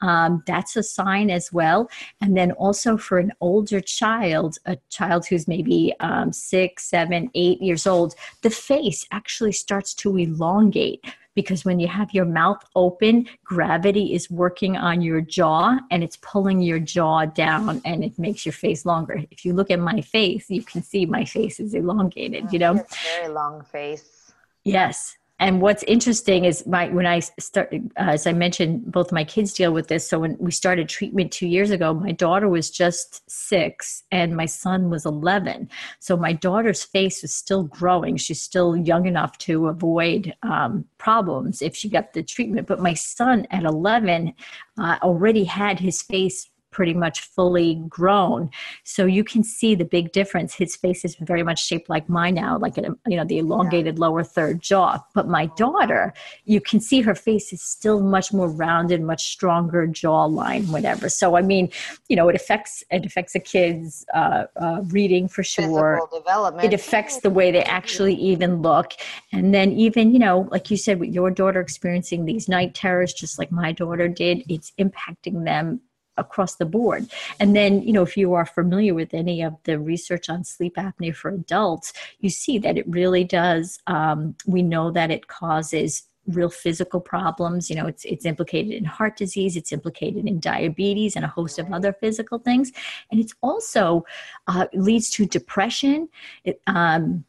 um, 0.00 0.42
that's 0.46 0.76
a 0.76 0.82
sign 0.82 1.30
as 1.30 1.52
well. 1.52 1.90
And 2.20 2.36
then 2.36 2.52
also 2.52 2.96
for 2.96 3.18
an 3.18 3.32
older 3.40 3.80
child, 3.80 4.58
a 4.66 4.76
child 4.90 5.26
who's 5.26 5.48
maybe 5.48 5.94
um, 6.00 6.32
six, 6.32 6.84
seven, 6.84 7.30
eight 7.34 7.60
years 7.60 7.86
old, 7.86 8.14
the 8.42 8.50
face 8.50 9.06
actually 9.10 9.52
starts 9.52 9.94
to 9.94 10.16
elongate 10.16 11.04
because 11.34 11.64
when 11.64 11.78
you 11.78 11.86
have 11.86 12.12
your 12.12 12.24
mouth 12.24 12.64
open, 12.74 13.28
gravity 13.44 14.12
is 14.12 14.28
working 14.28 14.76
on 14.76 15.00
your 15.00 15.20
jaw 15.20 15.78
and 15.92 16.02
it's 16.02 16.16
pulling 16.16 16.60
your 16.60 16.80
jaw 16.80 17.26
down 17.26 17.80
and 17.84 18.02
it 18.02 18.18
makes 18.18 18.44
your 18.44 18.52
face 18.52 18.84
longer. 18.84 19.22
If 19.30 19.44
you 19.44 19.52
look 19.52 19.70
at 19.70 19.78
my 19.78 20.00
face, 20.00 20.50
you 20.50 20.62
can 20.62 20.82
see 20.82 21.06
my 21.06 21.24
face 21.24 21.60
is 21.60 21.74
elongated, 21.74 22.52
you 22.52 22.58
know? 22.58 22.84
very 23.18 23.28
long 23.28 23.62
face. 23.62 24.32
Yes 24.64 25.16
and 25.38 25.60
what's 25.60 25.82
interesting 25.84 26.44
is 26.44 26.66
my 26.66 26.88
when 26.88 27.06
i 27.06 27.18
start 27.18 27.72
uh, 27.72 27.78
as 27.96 28.26
i 28.26 28.32
mentioned 28.32 28.90
both 28.90 29.12
my 29.12 29.24
kids 29.24 29.52
deal 29.52 29.72
with 29.72 29.88
this. 29.88 30.08
So 30.08 30.20
when 30.20 30.36
we 30.38 30.50
started 30.50 30.88
treatment 30.88 31.32
two 31.32 31.46
years 31.46 31.70
ago 31.70 31.94
my 31.94 32.12
daughter 32.12 32.48
was 32.48 32.70
just 32.70 33.28
six 33.30 34.02
and 34.10 34.36
my 34.36 34.46
son 34.46 34.90
was 34.90 35.06
11 35.06 35.68
so 36.00 36.16
my 36.16 36.32
daughter's 36.32 36.82
face 36.82 37.22
was 37.22 37.34
still 37.34 37.64
growing. 37.64 38.16
She's 38.16 38.40
still 38.40 38.76
young 38.76 39.06
enough 39.06 39.38
to 39.38 39.68
avoid 39.68 40.34
um, 40.42 40.84
problems 40.98 41.62
if 41.62 41.76
she 41.76 41.88
got 41.88 42.12
the 42.12 42.22
treatment. 42.22 42.66
But 42.66 42.80
my 42.80 42.94
son 42.94 43.46
at 43.50 43.64
11 43.64 44.34
uh, 44.78 44.98
already 45.02 45.44
had 45.44 45.80
his 45.80 46.02
face 46.02 46.48
pretty 46.70 46.94
much 46.94 47.20
fully 47.20 47.76
grown. 47.88 48.50
So 48.84 49.06
you 49.06 49.24
can 49.24 49.42
see 49.42 49.74
the 49.74 49.84
big 49.84 50.12
difference. 50.12 50.54
His 50.54 50.76
face 50.76 51.04
is 51.04 51.16
very 51.16 51.42
much 51.42 51.64
shaped 51.64 51.88
like 51.88 52.08
mine 52.08 52.34
now, 52.34 52.58
like 52.58 52.78
a, 52.78 52.94
you 53.06 53.16
know 53.16 53.24
the 53.24 53.38
elongated 53.38 53.96
yeah. 53.96 54.00
lower 54.00 54.22
third 54.22 54.60
jaw. 54.60 54.98
But 55.14 55.28
my 55.28 55.46
daughter, 55.56 56.12
you 56.44 56.60
can 56.60 56.80
see 56.80 57.00
her 57.00 57.14
face 57.14 57.52
is 57.52 57.62
still 57.62 58.00
much 58.02 58.32
more 58.32 58.48
rounded, 58.48 59.02
much 59.02 59.28
stronger 59.28 59.86
jawline, 59.86 60.68
whatever. 60.70 61.08
So 61.08 61.36
I 61.36 61.42
mean, 61.42 61.70
you 62.08 62.16
know, 62.16 62.28
it 62.28 62.36
affects 62.36 62.84
it 62.90 63.06
affects 63.06 63.34
a 63.34 63.40
kid's 63.40 64.04
uh, 64.14 64.44
uh, 64.56 64.82
reading 64.86 65.28
for 65.28 65.42
sure. 65.42 65.96
Physical 65.96 66.18
development. 66.18 66.66
It 66.66 66.74
affects 66.74 67.20
the 67.20 67.30
way 67.30 67.50
they 67.50 67.62
actually 67.64 68.14
even 68.14 68.62
look, 68.62 68.92
and 69.32 69.54
then 69.54 69.72
even 69.72 70.12
you 70.12 70.18
know, 70.18 70.48
like 70.50 70.70
you 70.70 70.76
said, 70.76 71.00
with 71.00 71.10
your 71.10 71.30
daughter 71.30 71.60
experiencing 71.60 72.24
these 72.24 72.48
night 72.48 72.74
terrors, 72.74 73.12
just 73.12 73.38
like 73.38 73.50
my 73.50 73.72
daughter 73.72 74.08
did, 74.08 74.44
it's 74.48 74.72
impacting 74.78 75.44
them 75.44 75.80
across 76.18 76.56
the 76.56 76.66
board. 76.66 77.08
And 77.40 77.56
then, 77.56 77.82
you 77.82 77.92
know, 77.92 78.02
if 78.02 78.16
you 78.16 78.34
are 78.34 78.46
familiar 78.46 78.94
with 78.94 79.14
any 79.14 79.42
of 79.42 79.56
the 79.64 79.78
research 79.78 80.28
on 80.28 80.44
sleep 80.44 80.76
apnea 80.76 81.14
for 81.14 81.30
adults, 81.30 81.92
you 82.20 82.30
see 82.30 82.58
that 82.58 82.76
it 82.76 82.88
really 82.88 83.24
does. 83.24 83.78
Um, 83.86 84.34
we 84.46 84.62
know 84.62 84.90
that 84.90 85.10
it 85.10 85.28
causes 85.28 86.04
real 86.28 86.50
physical 86.50 87.00
problems. 87.00 87.70
You 87.70 87.76
know, 87.76 87.86
it's 87.86 88.04
it's 88.04 88.26
implicated 88.26 88.72
in 88.72 88.84
heart 88.84 89.16
disease, 89.16 89.56
it's 89.56 89.72
implicated 89.72 90.26
in 90.26 90.40
diabetes, 90.40 91.16
and 91.16 91.24
a 91.24 91.28
host 91.28 91.58
of 91.58 91.72
other 91.72 91.92
physical 91.92 92.38
things. 92.38 92.70
And 93.10 93.20
it's 93.20 93.34
also 93.42 94.04
uh, 94.46 94.66
leads 94.74 95.10
to 95.10 95.26
depression. 95.26 96.08
It, 96.44 96.60
um, 96.66 97.24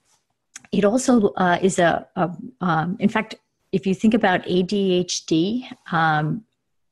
it 0.71 0.85
also 0.85 1.29
uh, 1.29 1.57
is 1.61 1.79
a, 1.79 2.07
a 2.15 2.29
um, 2.61 2.97
in 2.99 3.09
fact, 3.09 3.35
if 3.71 3.87
you 3.87 3.95
think 3.95 4.13
about 4.13 4.43
ADHD, 4.43 5.71
um, 5.91 6.43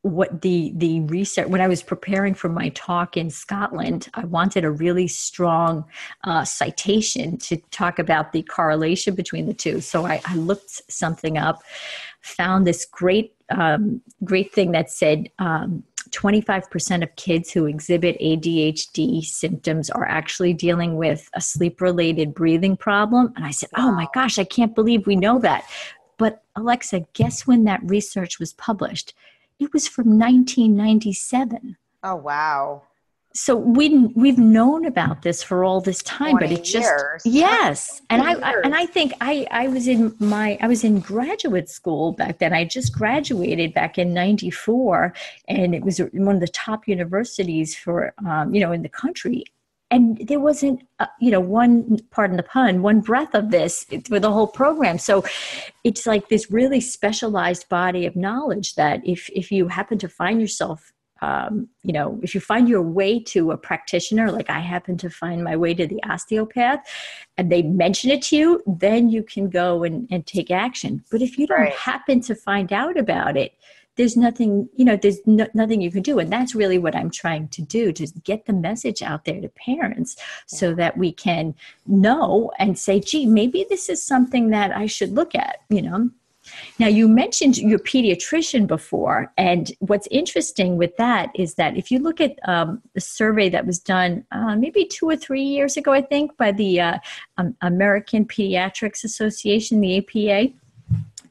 what 0.01 0.41
the 0.41 0.71
the 0.75 1.01
research 1.01 1.47
when 1.47 1.61
i 1.61 1.67
was 1.67 1.83
preparing 1.83 2.33
for 2.33 2.49
my 2.49 2.69
talk 2.69 3.17
in 3.17 3.29
scotland 3.29 4.07
i 4.13 4.23
wanted 4.25 4.63
a 4.63 4.71
really 4.71 5.07
strong 5.07 5.83
uh, 6.23 6.43
citation 6.45 7.37
to 7.37 7.57
talk 7.71 7.99
about 7.99 8.31
the 8.31 8.43
correlation 8.43 9.15
between 9.15 9.45
the 9.47 9.53
two 9.53 9.81
so 9.81 10.05
i, 10.05 10.21
I 10.25 10.35
looked 10.35 10.81
something 10.91 11.37
up 11.37 11.61
found 12.21 12.67
this 12.67 12.85
great 12.85 13.33
um, 13.49 14.01
great 14.23 14.53
thing 14.53 14.71
that 14.71 14.91
said 14.91 15.29
um, 15.39 15.83
25% 16.09 17.03
of 17.03 17.15
kids 17.15 17.51
who 17.51 17.65
exhibit 17.65 18.19
ADHD 18.19 19.23
symptoms 19.23 19.89
are 19.89 20.05
actually 20.05 20.53
dealing 20.53 20.97
with 20.97 21.29
a 21.33 21.41
sleep 21.41 21.81
related 21.81 22.33
breathing 22.33 22.77
problem. 22.77 23.33
And 23.35 23.45
I 23.45 23.51
said. 23.51 23.69
Oh 23.75 23.91
my 23.91 24.07
gosh, 24.13 24.39
I 24.39 24.43
can't 24.43 24.75
believe 24.75 25.05
we 25.05 25.15
know 25.15 25.39
that. 25.39 25.69
But 26.17 26.43
Alexa, 26.55 27.05
guess 27.13 27.45
when 27.45 27.65
that 27.65 27.81
research 27.83 28.39
was 28.39 28.53
published? 28.53 29.13
It 29.59 29.73
was 29.73 29.87
from 29.87 30.19
1997. 30.19 31.77
Oh, 32.03 32.15
wow. 32.15 32.83
So 33.33 33.55
we 33.55 34.07
we've 34.15 34.39
known 34.39 34.85
about 34.85 35.21
this 35.21 35.43
for 35.43 35.63
all 35.63 35.79
this 35.79 36.01
time 36.01 36.37
but 36.39 36.51
it 36.51 36.63
just 36.63 36.89
years. 36.89 37.21
yes. 37.23 38.01
And 38.09 38.23
I, 38.23 38.31
I, 38.33 38.53
and 38.63 38.73
i 38.73 38.87
think 38.87 39.13
i 39.21 39.45
i 39.51 39.67
was 39.67 39.87
in 39.87 40.15
my 40.19 40.57
i 40.59 40.67
was 40.67 40.83
in 40.83 40.99
graduate 40.99 41.69
school 41.69 42.13
back 42.13 42.39
then. 42.39 42.51
I 42.51 42.65
just 42.65 42.93
graduated 42.93 43.75
back 43.75 43.99
in 43.99 44.11
94 44.11 45.13
and 45.47 45.75
it 45.75 45.83
was 45.83 45.99
one 46.13 46.35
of 46.35 46.41
the 46.41 46.47
top 46.47 46.87
universities 46.87 47.75
for 47.75 48.11
um, 48.25 48.55
you 48.55 48.59
know 48.59 48.71
in 48.71 48.81
the 48.81 48.89
country 48.89 49.43
and 49.89 50.27
there 50.27 50.39
wasn't 50.39 50.81
uh, 50.99 51.07
you 51.19 51.31
know 51.31 51.39
one 51.39 51.97
pardon 52.11 52.37
the 52.37 52.43
pun 52.43 52.81
one 52.81 52.99
breath 52.99 53.33
of 53.33 53.51
this 53.51 53.85
for 54.05 54.19
the 54.19 54.31
whole 54.31 54.47
program 54.47 54.97
so 54.97 55.23
it's 55.83 56.05
like 56.05 56.29
this 56.29 56.51
really 56.51 56.81
specialized 56.81 57.67
body 57.69 58.05
of 58.05 58.15
knowledge 58.15 58.75
that 58.75 59.01
if 59.05 59.29
if 59.33 59.51
you 59.51 59.67
happen 59.67 59.97
to 59.97 60.09
find 60.09 60.41
yourself 60.41 60.93
um, 61.21 61.69
you 61.83 61.93
know, 61.93 62.19
if 62.21 62.35
you 62.35 62.41
find 62.41 62.69
your 62.69 62.81
way 62.81 63.19
to 63.19 63.51
a 63.51 63.57
practitioner, 63.57 64.31
like 64.31 64.49
I 64.49 64.59
happen 64.59 64.97
to 64.97 65.09
find 65.09 65.43
my 65.43 65.55
way 65.55 65.73
to 65.73 65.87
the 65.87 66.01
osteopath, 66.03 66.79
and 67.37 67.51
they 67.51 67.63
mention 67.63 68.11
it 68.11 68.21
to 68.23 68.35
you, 68.35 68.63
then 68.67 69.09
you 69.09 69.23
can 69.23 69.49
go 69.49 69.83
and, 69.83 70.07
and 70.11 70.25
take 70.25 70.51
action. 70.51 71.03
But 71.11 71.21
if 71.21 71.37
you 71.37 71.47
don't 71.47 71.59
right. 71.59 71.73
happen 71.73 72.21
to 72.21 72.35
find 72.35 72.71
out 72.71 72.97
about 72.97 73.37
it, 73.37 73.53
there's 73.97 74.15
nothing, 74.15 74.69
you 74.75 74.85
know, 74.85 74.95
there's 74.95 75.19
no, 75.25 75.47
nothing 75.53 75.81
you 75.81 75.91
can 75.91 76.03
do. 76.03 76.19
And 76.19 76.31
that's 76.31 76.55
really 76.55 76.77
what 76.77 76.95
I'm 76.95 77.09
trying 77.09 77.49
to 77.49 77.61
do 77.61 77.91
to 77.93 78.07
get 78.23 78.45
the 78.45 78.53
message 78.53 79.01
out 79.01 79.25
there 79.25 79.41
to 79.41 79.49
parents 79.49 80.15
so 80.45 80.73
that 80.75 80.97
we 80.97 81.11
can 81.11 81.55
know 81.85 82.51
and 82.59 82.77
say, 82.77 82.99
gee, 82.99 83.25
maybe 83.25 83.65
this 83.69 83.89
is 83.89 84.01
something 84.01 84.49
that 84.51 84.71
I 84.71 84.85
should 84.85 85.13
look 85.13 85.35
at, 85.35 85.57
you 85.69 85.81
know. 85.81 86.09
Now, 86.79 86.87
you 86.87 87.07
mentioned 87.07 87.57
your 87.57 87.79
pediatrician 87.79 88.67
before, 88.67 89.31
and 89.37 89.71
what's 89.79 90.07
interesting 90.11 90.77
with 90.77 90.95
that 90.97 91.29
is 91.35 91.55
that 91.55 91.75
if 91.75 91.91
you 91.91 91.99
look 91.99 92.21
at 92.21 92.37
um, 92.47 92.81
the 92.93 93.01
survey 93.01 93.49
that 93.49 93.65
was 93.65 93.79
done 93.79 94.25
uh, 94.31 94.55
maybe 94.55 94.85
two 94.85 95.09
or 95.09 95.17
three 95.17 95.43
years 95.43 95.77
ago, 95.77 95.91
I 95.91 96.01
think, 96.01 96.37
by 96.37 96.51
the 96.51 96.79
uh, 96.79 96.99
um, 97.37 97.55
American 97.61 98.25
Pediatrics 98.25 99.03
Association, 99.03 99.81
the 99.81 99.97
APA, 99.97 100.53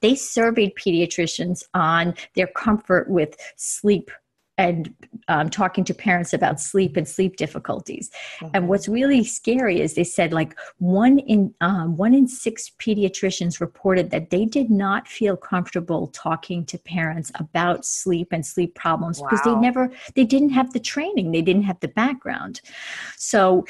they 0.06 0.14
surveyed 0.14 0.72
pediatricians 0.76 1.64
on 1.74 2.14
their 2.36 2.46
comfort 2.46 3.10
with 3.10 3.36
sleep 3.56 4.08
and 4.56 4.94
um, 5.26 5.50
talking 5.50 5.82
to 5.84 5.92
parents 5.92 6.32
about 6.32 6.60
sleep 6.60 6.96
and 6.96 7.06
sleep 7.06 7.36
difficulties. 7.36 8.10
Mm-hmm. 8.38 8.54
And 8.54 8.68
what's 8.68 8.86
really 8.86 9.24
scary 9.24 9.80
is 9.80 9.94
they 9.94 10.04
said 10.04 10.32
like 10.32 10.56
one 10.78 11.18
in 11.18 11.52
um, 11.60 11.96
one 11.96 12.14
in 12.14 12.28
six 12.28 12.70
pediatricians 12.78 13.60
reported 13.60 14.10
that 14.12 14.30
they 14.30 14.44
did 14.44 14.70
not 14.70 15.08
feel 15.08 15.36
comfortable 15.36 16.06
talking 16.08 16.64
to 16.66 16.78
parents 16.78 17.32
about 17.34 17.84
sleep 17.84 18.28
and 18.30 18.46
sleep 18.46 18.76
problems 18.76 19.20
wow. 19.20 19.28
because 19.28 19.44
they 19.44 19.54
never 19.56 19.90
they 20.14 20.24
didn't 20.24 20.50
have 20.50 20.72
the 20.72 20.80
training, 20.80 21.32
they 21.32 21.42
didn't 21.42 21.64
have 21.64 21.80
the 21.80 21.88
background. 21.88 22.60
So 23.16 23.66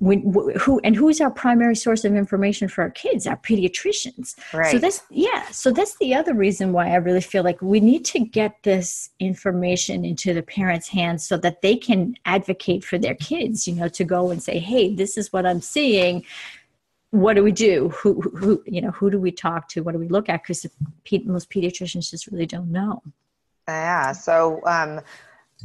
when, 0.00 0.22
who 0.58 0.80
and 0.82 0.96
who's 0.96 1.20
our 1.20 1.30
primary 1.30 1.76
source 1.76 2.04
of 2.04 2.14
information 2.14 2.68
for 2.68 2.82
our 2.82 2.90
kids? 2.90 3.26
Our 3.26 3.36
pediatricians. 3.36 4.34
Right. 4.52 4.72
so 4.72 4.78
that's 4.78 5.02
yeah 5.10 5.46
so 5.50 5.70
that's 5.70 5.96
the 5.98 6.14
other 6.14 6.34
reason 6.34 6.72
why 6.72 6.90
i 6.90 6.96
really 6.96 7.20
feel 7.20 7.44
like 7.44 7.60
we 7.60 7.80
need 7.80 8.04
to 8.06 8.18
get 8.18 8.62
this 8.62 9.10
information 9.20 10.04
into 10.04 10.32
the 10.32 10.42
parents 10.42 10.88
hands 10.88 11.26
so 11.26 11.36
that 11.38 11.60
they 11.60 11.76
can 11.76 12.14
advocate 12.24 12.82
for 12.82 12.98
their 12.98 13.14
kids 13.14 13.68
you 13.68 13.74
know 13.74 13.88
to 13.88 14.04
go 14.04 14.30
and 14.30 14.42
say 14.42 14.58
hey 14.58 14.94
this 14.94 15.16
is 15.16 15.32
what 15.32 15.46
i'm 15.46 15.60
seeing. 15.60 16.24
What 17.10 17.34
do 17.34 17.42
we 17.42 17.50
do? 17.50 17.88
Who 17.88 18.20
who 18.20 18.62
you 18.66 18.80
know 18.80 18.92
who 18.92 19.10
do 19.10 19.18
we 19.18 19.32
talk 19.32 19.68
to? 19.70 19.82
What 19.82 19.92
do 19.92 19.98
we 19.98 20.06
look 20.06 20.28
at? 20.28 20.42
Because 20.42 20.64
most 21.24 21.50
pediatricians 21.50 22.08
just 22.08 22.28
really 22.28 22.46
don't 22.46 22.70
know. 22.70 23.02
Yeah 23.68 24.12
so 24.12 24.60
um 24.64 25.00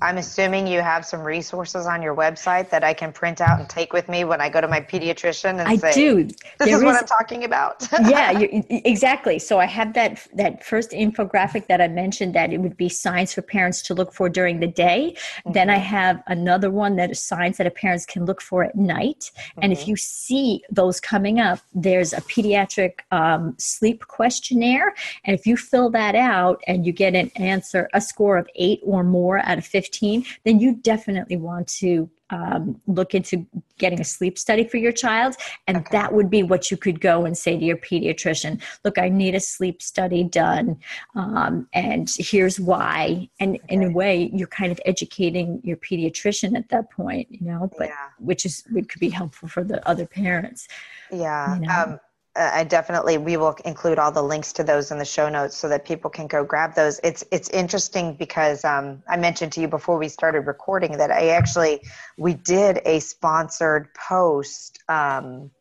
I'm 0.02 0.18
assuming 0.18 0.68
you 0.68 0.82
have 0.82 1.06
some 1.06 1.22
resources 1.22 1.86
on 1.86 2.02
your 2.02 2.14
website 2.14 2.70
that 2.70 2.84
I 2.84 2.94
can 2.94 3.14
print 3.14 3.40
out 3.40 3.60
and 3.60 3.70
take 3.70 3.94
with 3.94 4.10
me 4.10 4.26
when 4.26 4.42
I 4.42 4.50
go 4.50 4.60
to 4.60 4.68
my 4.68 4.82
pediatrician 4.82 5.52
and 5.52 5.62
I 5.62 5.78
say, 5.78 5.94
do. 5.94 6.24
This 6.24 6.36
there 6.60 6.68
is, 6.68 6.76
is 6.76 6.84
what 6.84 6.96
I'm 6.96 7.06
talking 7.06 7.46
about. 7.46 7.88
yeah, 8.06 8.32
you, 8.32 8.64
exactly. 8.70 9.40
So 9.40 9.60
I 9.60 9.66
have 9.66 9.94
that 9.94 10.28
that 10.34 10.66
first 10.66 10.92
infographic 10.92 11.68
that 11.68 11.80
I 11.80 11.88
mentioned 11.88 12.36
that 12.36 12.52
it 12.52 12.60
would 12.60 12.76
be 12.76 12.90
signs 12.90 13.34
for 13.34 13.42
parents 13.42 13.82
to 13.84 13.94
look 13.94 14.14
for 14.14 14.28
during 14.28 14.60
the 14.60 14.68
day. 14.68 15.16
Mm-hmm. 15.16 15.54
Then 15.54 15.70
I 15.70 15.78
have 15.78 16.22
another 16.28 16.70
one 16.70 16.98
that 16.98 17.12
is 17.12 17.22
signs 17.22 17.58
that 17.58 17.68
a 17.68 17.72
parents 17.72 18.06
can 18.06 18.26
look 18.26 18.42
for 18.42 18.66
at 18.66 18.76
night. 18.76 19.32
Mm-hmm. 19.32 19.60
And 19.64 19.72
if 19.72 19.82
mm-hmm. 19.82 19.92
you 19.92 19.96
see 19.96 20.64
those 20.70 21.00
coming 21.00 21.40
up, 21.40 21.60
there's 21.74 22.12
a 22.12 22.22
pediatric 22.22 23.00
um, 23.12 23.56
sleep 23.58 24.08
questionnaire, 24.08 24.94
and 25.24 25.38
if 25.38 25.48
you 25.48 25.56
fill 25.56 25.90
that 25.92 26.16
out 26.16 26.62
and 26.68 26.86
you 26.86 26.92
get 26.92 27.16
an 27.16 27.32
answer, 27.38 27.90
a 27.94 28.02
score 28.02 28.38
of 28.38 28.50
eight 28.56 28.82
or 28.84 29.02
more 29.02 29.40
out 29.46 29.58
of 29.58 29.66
15 29.66 29.85
15, 29.86 30.26
then 30.44 30.60
you 30.60 30.76
definitely 30.76 31.38
want 31.38 31.68
to 31.68 32.10
um, 32.32 32.82
look 32.88 33.14
into 33.14 33.46
getting 33.78 34.02
a 34.02 34.04
sleep 34.04 34.38
study 34.40 34.64
for 34.64 34.78
your 34.78 34.92
child. 34.92 35.36
And 35.68 35.78
okay. 35.78 35.88
that 35.92 36.14
would 36.14 36.30
be 36.30 36.42
what 36.42 36.72
you 36.72 36.78
could 36.78 37.00
go 37.00 37.26
and 37.26 37.38
say 37.38 37.58
to 37.58 37.64
your 37.64 37.78
pediatrician 37.78 38.62
look, 38.84 38.98
I 38.98 39.10
need 39.10 39.36
a 39.36 39.40
sleep 39.40 39.82
study 39.82 40.24
done. 40.24 40.78
Um, 41.14 41.68
and 41.74 42.10
here's 42.18 42.60
why. 42.60 43.30
And 43.40 43.58
okay. 43.58 43.66
in 43.70 43.84
a 43.84 43.92
way, 43.92 44.32
you're 44.34 44.48
kind 44.48 44.72
of 44.72 44.80
educating 44.86 45.62
your 45.64 45.78
pediatrician 45.78 46.58
at 46.58 46.70
that 46.70 46.90
point, 46.92 47.28
you 47.30 47.46
know, 47.46 47.70
but 47.78 47.90
yeah. 47.90 48.10
which 48.20 48.46
is, 48.46 48.64
which 48.72 48.88
could 48.90 49.00
be 49.00 49.10
helpful 49.10 49.48
for 49.48 49.64
the 49.64 49.88
other 49.88 50.08
parents. 50.08 50.68
Yeah. 51.12 51.56
You 51.56 51.62
know? 51.62 51.74
um, 51.74 52.00
I 52.36 52.64
definitely 52.66 53.18
we 53.18 53.38
will 53.38 53.56
include 53.64 53.98
all 53.98 54.12
the 54.12 54.22
links 54.22 54.52
to 54.54 54.64
those 54.64 54.92
in 54.92 54.98
the 54.98 55.06
show 55.06 55.30
notes 55.30 55.56
so 55.56 55.70
that 55.70 55.86
people 55.86 56.10
can 56.10 56.28
go 56.28 56.44
grab 56.44 56.76
those. 56.76 57.00
It's 57.04 57.24
it's 57.32 57.50
interesting 57.50 58.16
because 58.16 58.66
um, 58.66 59.02
I 59.08 59.16
mentioned 59.16 59.54
to 59.54 59.62
you 59.62 59.68
before 59.68 59.98
we 59.98 60.10
started 60.10 60.42
recording 60.42 60.98
that 60.98 61.12
I 61.12 61.30
actually 61.30 61.82
we 62.18 62.34
did 62.34 62.82
a 62.86 63.00
sponsored 63.00 63.94
post. 63.94 64.80
Um, 64.90 65.52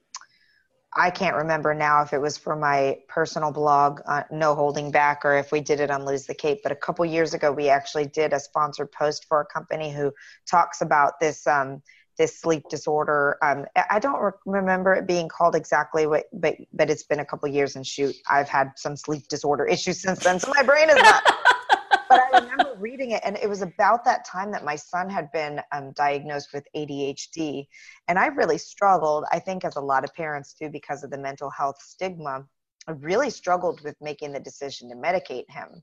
I 0.96 1.10
can't 1.10 1.34
remember 1.34 1.74
now 1.74 2.02
if 2.02 2.12
it 2.12 2.20
was 2.20 2.38
for 2.38 2.54
my 2.54 2.98
personal 3.08 3.50
blog, 3.50 4.00
uh, 4.06 4.22
No 4.30 4.54
Holding 4.54 4.92
Back, 4.92 5.24
or 5.24 5.36
if 5.36 5.50
we 5.50 5.60
did 5.60 5.80
it 5.80 5.90
on 5.90 6.04
Lose 6.04 6.26
the 6.26 6.34
Cape. 6.34 6.60
But 6.62 6.70
a 6.70 6.76
couple 6.76 7.04
years 7.04 7.34
ago, 7.34 7.50
we 7.50 7.68
actually 7.68 8.06
did 8.06 8.32
a 8.32 8.38
sponsored 8.38 8.92
post 8.92 9.26
for 9.26 9.40
a 9.40 9.46
company 9.46 9.92
who 9.92 10.12
talks 10.48 10.82
about 10.82 11.18
this. 11.20 11.46
Um, 11.46 11.82
this 12.18 12.38
sleep 12.40 12.64
disorder. 12.68 13.36
Um, 13.42 13.66
I 13.90 13.98
don't 13.98 14.20
re- 14.20 14.32
remember 14.46 14.94
it 14.94 15.06
being 15.06 15.28
called 15.28 15.54
exactly 15.54 16.06
what, 16.06 16.24
but 16.32 16.56
but 16.72 16.90
it's 16.90 17.02
been 17.02 17.20
a 17.20 17.24
couple 17.24 17.48
years 17.48 17.76
and 17.76 17.86
shoot, 17.86 18.14
I've 18.28 18.48
had 18.48 18.72
some 18.76 18.96
sleep 18.96 19.28
disorder 19.28 19.66
issues 19.66 20.00
since 20.00 20.20
then, 20.20 20.38
so 20.38 20.52
my 20.54 20.62
brain 20.62 20.90
is 20.90 20.96
not. 20.96 21.22
but 22.08 22.20
I 22.32 22.40
remember 22.40 22.76
reading 22.78 23.12
it, 23.12 23.22
and 23.24 23.36
it 23.36 23.48
was 23.48 23.62
about 23.62 24.04
that 24.04 24.24
time 24.24 24.52
that 24.52 24.64
my 24.64 24.76
son 24.76 25.08
had 25.08 25.30
been 25.32 25.60
um, 25.72 25.92
diagnosed 25.92 26.50
with 26.52 26.66
ADHD, 26.76 27.66
and 28.08 28.18
I 28.18 28.26
really 28.26 28.58
struggled. 28.58 29.24
I 29.32 29.38
think 29.38 29.64
as 29.64 29.76
a 29.76 29.80
lot 29.80 30.04
of 30.04 30.14
parents 30.14 30.54
do 30.58 30.68
because 30.68 31.02
of 31.02 31.10
the 31.10 31.18
mental 31.18 31.50
health 31.50 31.76
stigma. 31.80 32.44
I 32.86 32.92
really 32.92 33.30
struggled 33.30 33.80
with 33.82 33.96
making 34.02 34.32
the 34.32 34.40
decision 34.40 34.90
to 34.90 34.94
medicate 34.94 35.48
him 35.48 35.82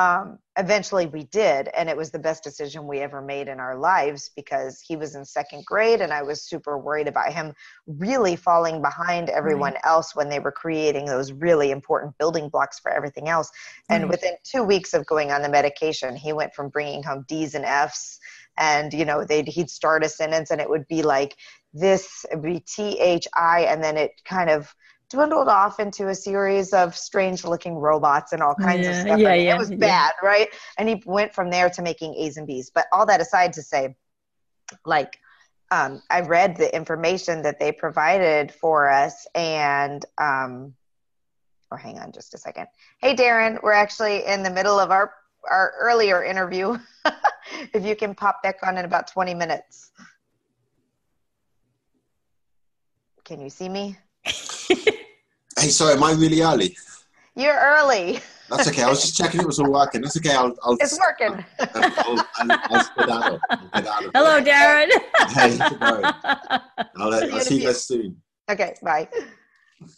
um, 0.00 0.38
eventually 0.56 1.06
we 1.06 1.24
did 1.24 1.68
and 1.76 1.90
it 1.90 1.96
was 1.96 2.10
the 2.10 2.18
best 2.18 2.42
decision 2.42 2.86
we 2.86 3.00
ever 3.00 3.20
made 3.20 3.48
in 3.48 3.60
our 3.60 3.76
lives 3.76 4.30
because 4.34 4.80
he 4.80 4.96
was 4.96 5.14
in 5.14 5.24
second 5.26 5.64
grade 5.66 6.00
and 6.00 6.10
i 6.12 6.22
was 6.22 6.42
super 6.42 6.78
worried 6.78 7.06
about 7.06 7.32
him 7.32 7.52
really 7.86 8.34
falling 8.34 8.80
behind 8.80 9.28
everyone 9.28 9.74
right. 9.74 9.84
else 9.84 10.16
when 10.16 10.30
they 10.30 10.40
were 10.40 10.50
creating 10.50 11.04
those 11.04 11.32
really 11.32 11.70
important 11.70 12.16
building 12.16 12.48
blocks 12.48 12.78
for 12.78 12.90
everything 12.90 13.28
else 13.28 13.50
and 13.90 14.08
within 14.08 14.32
two 14.42 14.62
weeks 14.62 14.94
of 14.94 15.04
going 15.04 15.30
on 15.30 15.42
the 15.42 15.48
medication 15.48 16.16
he 16.16 16.32
went 16.32 16.54
from 16.54 16.70
bringing 16.70 17.02
home 17.02 17.24
d's 17.28 17.54
and 17.54 17.66
f's 17.66 18.18
and 18.56 18.94
you 18.94 19.04
know 19.04 19.22
they'd 19.22 19.48
he'd 19.48 19.68
start 19.68 20.02
a 20.02 20.08
sentence 20.08 20.50
and 20.50 20.62
it 20.62 20.68
would 20.68 20.88
be 20.88 21.02
like 21.02 21.36
this 21.74 22.24
be 22.42 22.60
t-h-i 22.60 23.60
and 23.60 23.84
then 23.84 23.98
it 23.98 24.12
kind 24.24 24.48
of 24.48 24.74
dwindled 25.10 25.48
off 25.48 25.80
into 25.80 26.08
a 26.08 26.14
series 26.14 26.72
of 26.72 26.96
strange 26.96 27.44
looking 27.44 27.74
robots 27.74 28.32
and 28.32 28.42
all 28.42 28.54
kinds 28.54 28.86
yeah, 28.86 28.90
of 28.90 28.96
stuff. 28.96 29.20
Yeah, 29.20 29.34
yeah, 29.34 29.54
it 29.54 29.58
was 29.58 29.70
bad, 29.70 30.12
right? 30.22 30.48
And 30.78 30.88
he 30.88 31.02
went 31.04 31.34
from 31.34 31.50
there 31.50 31.68
to 31.70 31.82
making 31.82 32.14
A's 32.14 32.36
and 32.36 32.46
B's. 32.46 32.70
But 32.70 32.86
all 32.92 33.04
that 33.06 33.20
aside 33.20 33.52
to 33.54 33.62
say, 33.62 33.96
like, 34.86 35.18
um, 35.72 36.02
I 36.10 36.20
read 36.20 36.56
the 36.56 36.74
information 36.74 37.42
that 37.42 37.58
they 37.58 37.72
provided 37.72 38.52
for 38.52 38.88
us 38.88 39.26
and, 39.34 40.04
um, 40.18 40.74
or 41.70 41.78
hang 41.78 41.98
on 41.98 42.12
just 42.12 42.34
a 42.34 42.38
second. 42.38 42.66
Hey, 42.98 43.14
Darren, 43.14 43.60
we're 43.62 43.72
actually 43.72 44.24
in 44.26 44.42
the 44.42 44.50
middle 44.50 44.78
of 44.78 44.90
our, 44.90 45.12
our 45.48 45.72
earlier 45.80 46.24
interview. 46.24 46.78
if 47.74 47.84
you 47.84 47.96
can 47.96 48.14
pop 48.14 48.42
back 48.42 48.58
on 48.62 48.78
in 48.78 48.84
about 48.84 49.08
20 49.08 49.34
minutes. 49.34 49.90
Can 53.24 53.40
you 53.40 53.50
see 53.50 53.68
me? 53.68 53.96
Hey, 55.58 55.68
sorry, 55.68 55.94
am 55.94 56.02
I 56.02 56.12
really 56.12 56.42
early? 56.42 56.76
You're 57.34 57.58
early. 57.58 58.20
That's 58.48 58.68
okay. 58.68 58.82
I 58.82 58.88
was 58.88 59.00
just 59.00 59.16
checking 59.16 59.40
it 59.40 59.46
was 59.46 59.58
all 59.58 59.70
working. 59.70 60.00
That's 60.02 60.16
okay. 60.16 60.34
I'll. 60.34 60.56
I'll 60.64 60.76
it's 60.80 60.98
working. 60.98 61.44
I'll, 61.58 61.84
I'll, 61.84 62.52
I'll, 62.70 62.90
I'll 63.74 64.10
Hello, 64.14 64.42
Darren. 64.42 64.90
Hey, 65.28 65.58
I'll, 66.96 67.14
I'll 67.14 67.40
see 67.40 67.58
you 67.60 67.66
guys 67.66 67.84
soon. 67.84 68.20
Okay, 68.50 68.74
bye. 68.82 69.08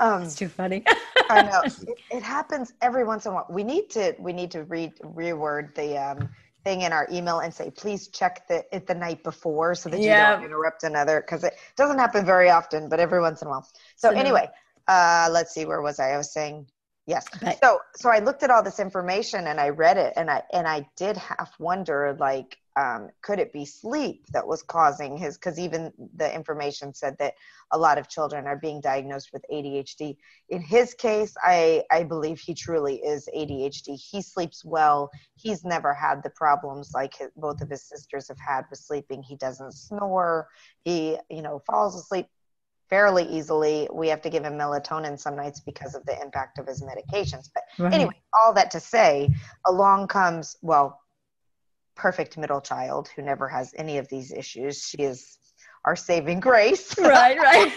Um, 0.01 0.23
it's 0.23 0.35
too 0.35 0.49
funny. 0.49 0.85
I 1.31 1.43
know 1.43 1.62
it, 1.65 1.99
it, 2.11 2.23
happens 2.23 2.75
every 2.83 3.05
once 3.05 3.27
in 3.27 3.33
a 3.33 3.35
while. 3.35 3.47
We 3.51 3.65
need 3.65 3.91
to 3.91 4.15
we 4.19 4.33
need 4.33 4.51
to 4.53 4.65
read 4.65 4.93
reword 4.99 5.75
the 5.75 5.97
um, 5.99 6.29
thing 6.65 6.83
in 6.83 6.93
our 6.93 7.09
email 7.11 7.41
and 7.41 7.53
say 7.53 7.71
please 7.71 8.09
check 8.09 8.47
the 8.49 8.65
it 8.75 8.87
the 8.87 8.95
night 8.95 9.25
before 9.25 9.75
so 9.75 9.88
that 9.88 10.01
you 10.01 10.11
don't 10.11 10.45
interrupt 10.45 10.85
another 10.85 11.21
because 11.21 11.43
it 11.43 11.55
doesn't 11.77 11.99
happen 11.99 12.25
very 12.25 12.51
often, 12.51 12.88
but 12.88 13.01
every 13.01 13.21
once 13.21 13.43
in 13.43 13.49
a 13.49 13.51
while. 13.51 13.67
So, 13.97 14.11
so 14.11 14.11
anyway, 14.11 14.49
uh, 14.88 15.29
let's 15.31 15.53
see 15.55 15.64
where 15.64 15.83
was 15.83 15.99
I? 15.99 16.11
I 16.11 16.16
was 16.16 16.33
saying 16.33 16.66
yes. 17.07 17.27
So 17.62 17.81
so 17.97 18.11
I 18.11 18.18
looked 18.18 18.42
at 18.42 18.51
all 18.51 18.62
this 18.62 18.81
information 18.81 19.47
and 19.47 19.61
I 19.61 19.71
read 19.71 19.99
it 19.99 20.12
and 20.16 20.31
I 20.31 20.42
and 20.53 20.66
I 20.66 20.87
did 20.97 21.16
half 21.16 21.53
wonder 21.59 22.16
like 22.18 22.57
um, 22.75 23.11
could 23.21 23.38
it 23.38 23.53
be 23.53 23.66
sleep 23.66 24.25
that 24.33 24.47
was 24.47 24.62
causing 24.62 25.18
his 25.18 25.37
because 25.37 25.59
even 25.59 25.92
the 26.16 26.35
information 26.35 26.95
said 26.95 27.16
that 27.18 27.35
a 27.73 27.79
lot 27.79 27.99
of 27.99 28.09
children 28.09 28.47
are 28.47 28.57
being 28.57 28.81
diagnosed 28.81 29.29
with 29.31 29.45
adhd 29.53 30.16
in 30.49 30.62
his 30.62 30.95
case 30.95 31.35
i 31.42 31.83
i 31.90 32.03
believe 32.03 32.40
he 32.40 32.55
truly 32.55 32.97
is 32.97 33.29
adhd 33.37 33.95
he 34.11 34.23
sleeps 34.23 34.64
well. 34.64 35.11
He's 35.35 35.64
never 35.64 35.95
had 35.95 36.23
the 36.23 36.31
problems 36.31 36.92
like 36.95 37.16
his, 37.16 37.29
both 37.37 37.61
of 37.61 37.71
his 37.71 37.83
sisters 37.83 38.29
have 38.29 38.38
had 38.38 38.64
with 38.71 38.79
sleeping. 38.79 39.23
He 39.23 39.37
doesn't 39.37 39.73
snore. 39.73 40.49
He 40.85 41.18
you 41.31 41.42
know 41.42 41.62
falls 41.66 41.97
asleep 41.97 42.27
fairly 42.92 43.24
easily 43.24 43.88
we 43.90 44.07
have 44.09 44.20
to 44.20 44.28
give 44.28 44.44
him 44.44 44.52
melatonin 44.52 45.18
some 45.18 45.35
nights 45.35 45.61
because 45.61 45.94
of 45.94 46.05
the 46.05 46.20
impact 46.20 46.59
of 46.59 46.66
his 46.66 46.83
medications 46.83 47.48
but 47.55 47.62
right. 47.78 47.94
anyway 47.94 48.12
all 48.38 48.52
that 48.52 48.70
to 48.70 48.78
say 48.78 49.28
along 49.66 50.07
comes 50.07 50.57
well 50.61 51.02
perfect 51.94 52.37
middle 52.37 52.61
child 52.61 53.09
who 53.14 53.22
never 53.22 53.48
has 53.48 53.72
any 53.76 53.98
of 53.98 54.09
these 54.09 54.33
issues. 54.33 54.85
She 54.85 54.98
is 54.98 55.38
our 55.85 55.96
saving 55.96 56.40
grace. 56.40 56.96
right, 56.98 57.38
right. 57.38 57.72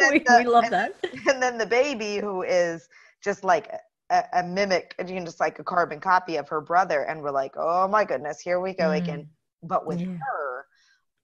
we, 0.10 0.18
the, 0.20 0.36
we, 0.38 0.46
love 0.46 0.64
and, 0.64 0.72
that. 0.72 0.94
And 1.26 1.42
then 1.42 1.58
the 1.58 1.66
baby 1.66 2.16
who 2.16 2.42
is 2.42 2.88
just 3.22 3.44
like 3.44 3.70
a, 4.10 4.24
a, 4.32 4.42
mimic, 4.42 4.94
you 4.98 5.14
can 5.14 5.24
just 5.24 5.40
like 5.40 5.58
a 5.58 5.64
carbon 5.64 6.00
copy 6.00 6.36
of 6.36 6.48
her 6.48 6.60
brother. 6.60 7.02
And 7.02 7.22
we're 7.22 7.30
like, 7.30 7.54
oh 7.56 7.88
my 7.88 8.04
goodness, 8.04 8.40
here 8.40 8.60
we 8.60 8.74
go 8.74 8.90
mm. 8.90 8.98
again. 8.98 9.28
But 9.62 9.86
with 9.86 10.00
yeah. 10.00 10.06
her, 10.06 10.47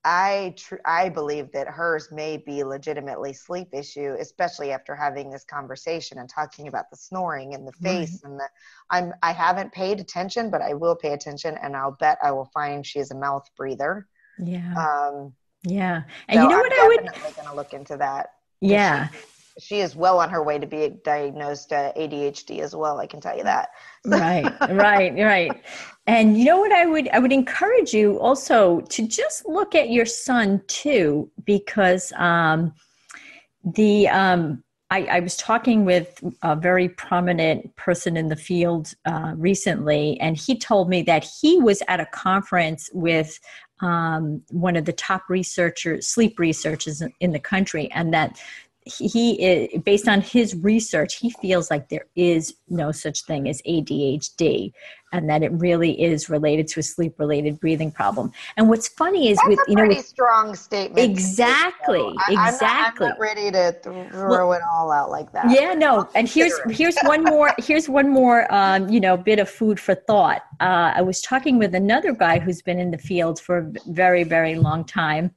I 0.04 0.54
tr- 0.58 0.76
I 0.84 1.08
believe 1.08 1.50
that 1.52 1.66
hers 1.66 2.08
may 2.12 2.36
be 2.36 2.62
legitimately 2.62 3.32
sleep 3.32 3.68
issue, 3.72 4.16
especially 4.20 4.70
after 4.70 4.94
having 4.94 5.30
this 5.30 5.44
conversation 5.44 6.18
and 6.18 6.28
talking 6.28 6.68
about 6.68 6.90
the 6.90 6.96
snoring 6.96 7.54
and 7.54 7.66
the 7.66 7.72
face 7.72 8.20
right. 8.22 8.30
and 8.30 8.38
the. 8.38 8.48
I'm 8.90 9.14
I 9.22 9.32
haven't 9.32 9.72
paid 9.72 10.00
attention, 10.00 10.50
but 10.50 10.60
I 10.60 10.74
will 10.74 10.94
pay 10.94 11.12
attention, 11.14 11.56
and 11.62 11.74
I'll 11.74 11.96
bet 11.98 12.18
I 12.22 12.32
will 12.32 12.50
find 12.52 12.84
she 12.84 12.98
is 12.98 13.10
a 13.10 13.16
mouth 13.16 13.48
breather. 13.56 14.06
Yeah. 14.38 14.74
Um. 14.74 15.32
Yeah, 15.66 16.02
and 16.28 16.38
so 16.38 16.42
you 16.42 16.48
know 16.50 16.56
I'm 16.56 16.60
what 16.60 16.72
I 16.72 16.88
would. 16.88 17.04
Definitely 17.06 17.32
going 17.32 17.48
to 17.48 17.54
look 17.54 17.72
into 17.72 17.96
that. 17.96 18.26
Yeah. 18.60 19.08
She, 19.08 19.18
she 19.60 19.80
is 19.80 19.94
well 19.94 20.18
on 20.20 20.30
her 20.30 20.42
way 20.42 20.58
to 20.58 20.66
be 20.66 20.90
diagnosed 21.04 21.72
uh, 21.72 21.92
ADHD 21.96 22.60
as 22.60 22.74
well. 22.74 22.98
I 22.98 23.06
can 23.06 23.20
tell 23.20 23.36
you 23.36 23.44
that. 23.44 23.70
right, 24.04 24.52
right, 24.70 25.14
right. 25.14 25.62
And 26.06 26.36
you 26.36 26.44
know 26.44 26.58
what 26.58 26.72
I 26.72 26.84
would 26.86 27.08
I 27.08 27.18
would 27.18 27.32
encourage 27.32 27.94
you 27.94 28.20
also 28.20 28.80
to 28.80 29.08
just 29.08 29.46
look 29.48 29.74
at 29.74 29.90
your 29.90 30.04
son 30.04 30.62
too, 30.66 31.30
because 31.44 32.12
um, 32.16 32.74
the 33.64 34.08
um, 34.08 34.62
I, 34.90 35.04
I, 35.04 35.20
was 35.20 35.36
talking 35.36 35.86
with 35.86 36.22
a 36.42 36.54
very 36.54 36.90
prominent 36.90 37.74
person 37.76 38.18
in 38.18 38.28
the 38.28 38.36
field 38.36 38.94
uh, 39.06 39.32
recently, 39.36 40.20
and 40.20 40.36
he 40.36 40.58
told 40.58 40.90
me 40.90 41.00
that 41.02 41.26
he 41.40 41.58
was 41.58 41.82
at 41.88 42.00
a 42.00 42.06
conference 42.06 42.90
with 42.92 43.40
um, 43.80 44.42
one 44.50 44.76
of 44.76 44.84
the 44.84 44.92
top 44.92 45.22
researchers, 45.30 46.06
sleep 46.06 46.38
researchers 46.38 47.02
in 47.20 47.32
the 47.32 47.40
country, 47.40 47.90
and 47.92 48.12
that 48.12 48.38
he 48.86 49.80
based 49.84 50.08
on 50.08 50.20
his 50.20 50.54
research 50.56 51.16
he 51.16 51.30
feels 51.30 51.70
like 51.70 51.88
there 51.88 52.04
is 52.16 52.54
no 52.68 52.92
such 52.92 53.22
thing 53.22 53.48
as 53.48 53.62
adhd 53.62 54.72
and 55.14 55.31
that 55.31 55.42
it 55.42 55.53
really 55.53 56.00
is 56.03 56.29
related 56.29 56.66
to 56.68 56.81
a 56.81 56.83
sleep 56.83 57.14
related 57.18 57.61
breathing 57.61 57.90
problem. 57.90 58.33
And 58.57 58.68
what's 58.68 58.88
funny 58.88 59.31
is 59.31 59.38
That's 59.38 59.48
with 59.48 59.61
you 59.68 59.77
know 59.77 59.87
with, 59.87 60.05
strong 60.05 60.55
statement 60.55 60.98
exactly 60.98 62.00
I, 62.27 62.48
exactly 62.48 63.07
I'm 63.07 63.12
not, 63.12 63.18
I'm 63.18 63.18
not 63.18 63.20
ready 63.20 63.50
to 63.53 63.72
throw 64.11 64.48
well, 64.48 64.53
it 64.53 64.62
all 64.70 64.90
out 64.90 65.11
like 65.11 65.31
that 65.33 65.50
yeah 65.50 65.72
no 65.74 66.09
and 66.14 66.29
here's 66.29 66.59
here's 66.70 66.96
one 67.05 67.22
more 67.22 67.55
here's 67.59 67.88
one 67.88 68.11
more 68.11 68.53
um, 68.53 68.88
you 68.88 69.00
know 69.00 69.16
bit 69.16 69.38
of 69.38 69.48
food 69.48 69.79
for 69.79 69.94
thought. 69.94 70.42
Uh, 70.61 70.92
i 70.94 71.03
was 71.03 71.20
talking 71.20 71.59
with 71.59 71.74
another 71.74 72.12
guy 72.12 72.38
who's 72.38 72.62
been 72.62 72.79
in 72.79 72.90
the 72.90 72.98
field 72.98 73.40
for 73.40 73.59
a 73.59 73.72
very 73.87 74.24
very 74.24 74.57
long 74.57 74.85
time 74.85 75.31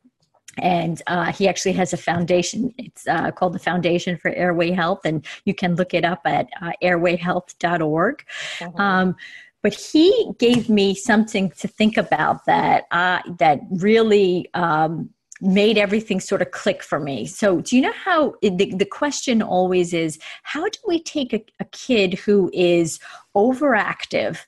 and 0.59 1.01
uh, 1.07 1.31
he 1.31 1.47
actually 1.47 1.73
has 1.73 1.93
a 1.93 1.97
foundation. 1.97 2.73
It's 2.77 3.07
uh, 3.07 3.31
called 3.31 3.53
the 3.53 3.59
foundation 3.59 4.17
for 4.17 4.31
airway 4.31 4.71
health 4.71 5.01
and 5.05 5.25
you 5.45 5.53
can 5.53 5.75
look 5.75 5.93
it 5.93 6.03
up 6.03 6.21
at 6.25 6.47
uh, 6.61 6.71
airwayhealth.org 6.83 8.25
mm-hmm. 8.59 8.81
um, 8.81 9.15
but 9.63 9.73
he 9.73 10.31
gave 10.39 10.69
me 10.69 10.95
something 10.95 11.49
to 11.51 11.67
think 11.67 11.97
about 11.97 12.45
that 12.45 12.85
uh, 12.91 13.21
that 13.39 13.59
really 13.71 14.49
um, 14.53 15.09
made 15.41 15.77
everything 15.77 16.19
sort 16.19 16.41
of 16.41 16.51
click 16.51 16.81
for 16.81 16.99
me 16.99 17.25
so 17.25 17.61
do 17.61 17.75
you 17.75 17.81
know 17.81 17.93
how 17.93 18.33
the, 18.41 18.73
the 18.75 18.85
question 18.85 19.41
always 19.41 19.93
is 19.93 20.17
how 20.43 20.63
do 20.63 20.79
we 20.87 21.01
take 21.01 21.33
a, 21.33 21.43
a 21.59 21.65
kid 21.65 22.15
who 22.15 22.49
is 22.53 22.99
overactive 23.35 24.39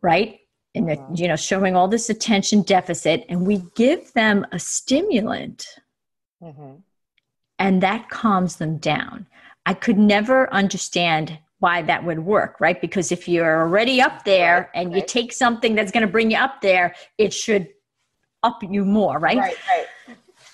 right 0.00 0.40
and 0.74 0.86
mm-hmm. 0.86 1.14
you 1.14 1.28
know 1.28 1.36
showing 1.36 1.76
all 1.76 1.88
this 1.88 2.10
attention 2.10 2.62
deficit 2.62 3.24
and 3.28 3.46
we 3.46 3.62
give 3.76 4.12
them 4.14 4.44
a 4.50 4.58
stimulant 4.58 5.66
mm-hmm. 6.42 6.74
and 7.58 7.82
that 7.82 8.10
calms 8.10 8.56
them 8.56 8.78
down 8.78 9.26
i 9.66 9.72
could 9.74 9.98
never 9.98 10.52
understand 10.52 11.38
why 11.62 11.80
that 11.82 12.04
would 12.04 12.18
work 12.18 12.60
right? 12.60 12.80
Because 12.80 13.12
if 13.12 13.28
you're 13.28 13.60
already 13.60 14.00
up 14.02 14.24
there 14.24 14.70
and 14.74 14.92
you 14.94 15.02
take 15.06 15.32
something 15.32 15.74
that's 15.74 15.92
going 15.92 16.04
to 16.04 16.12
bring 16.12 16.30
you 16.32 16.36
up 16.36 16.60
there 16.60 16.94
it 17.18 17.32
should 17.32 17.68
up 18.42 18.58
you 18.68 18.84
more 18.84 19.18
right? 19.18 19.38
Right 19.38 19.56
right 19.68 19.86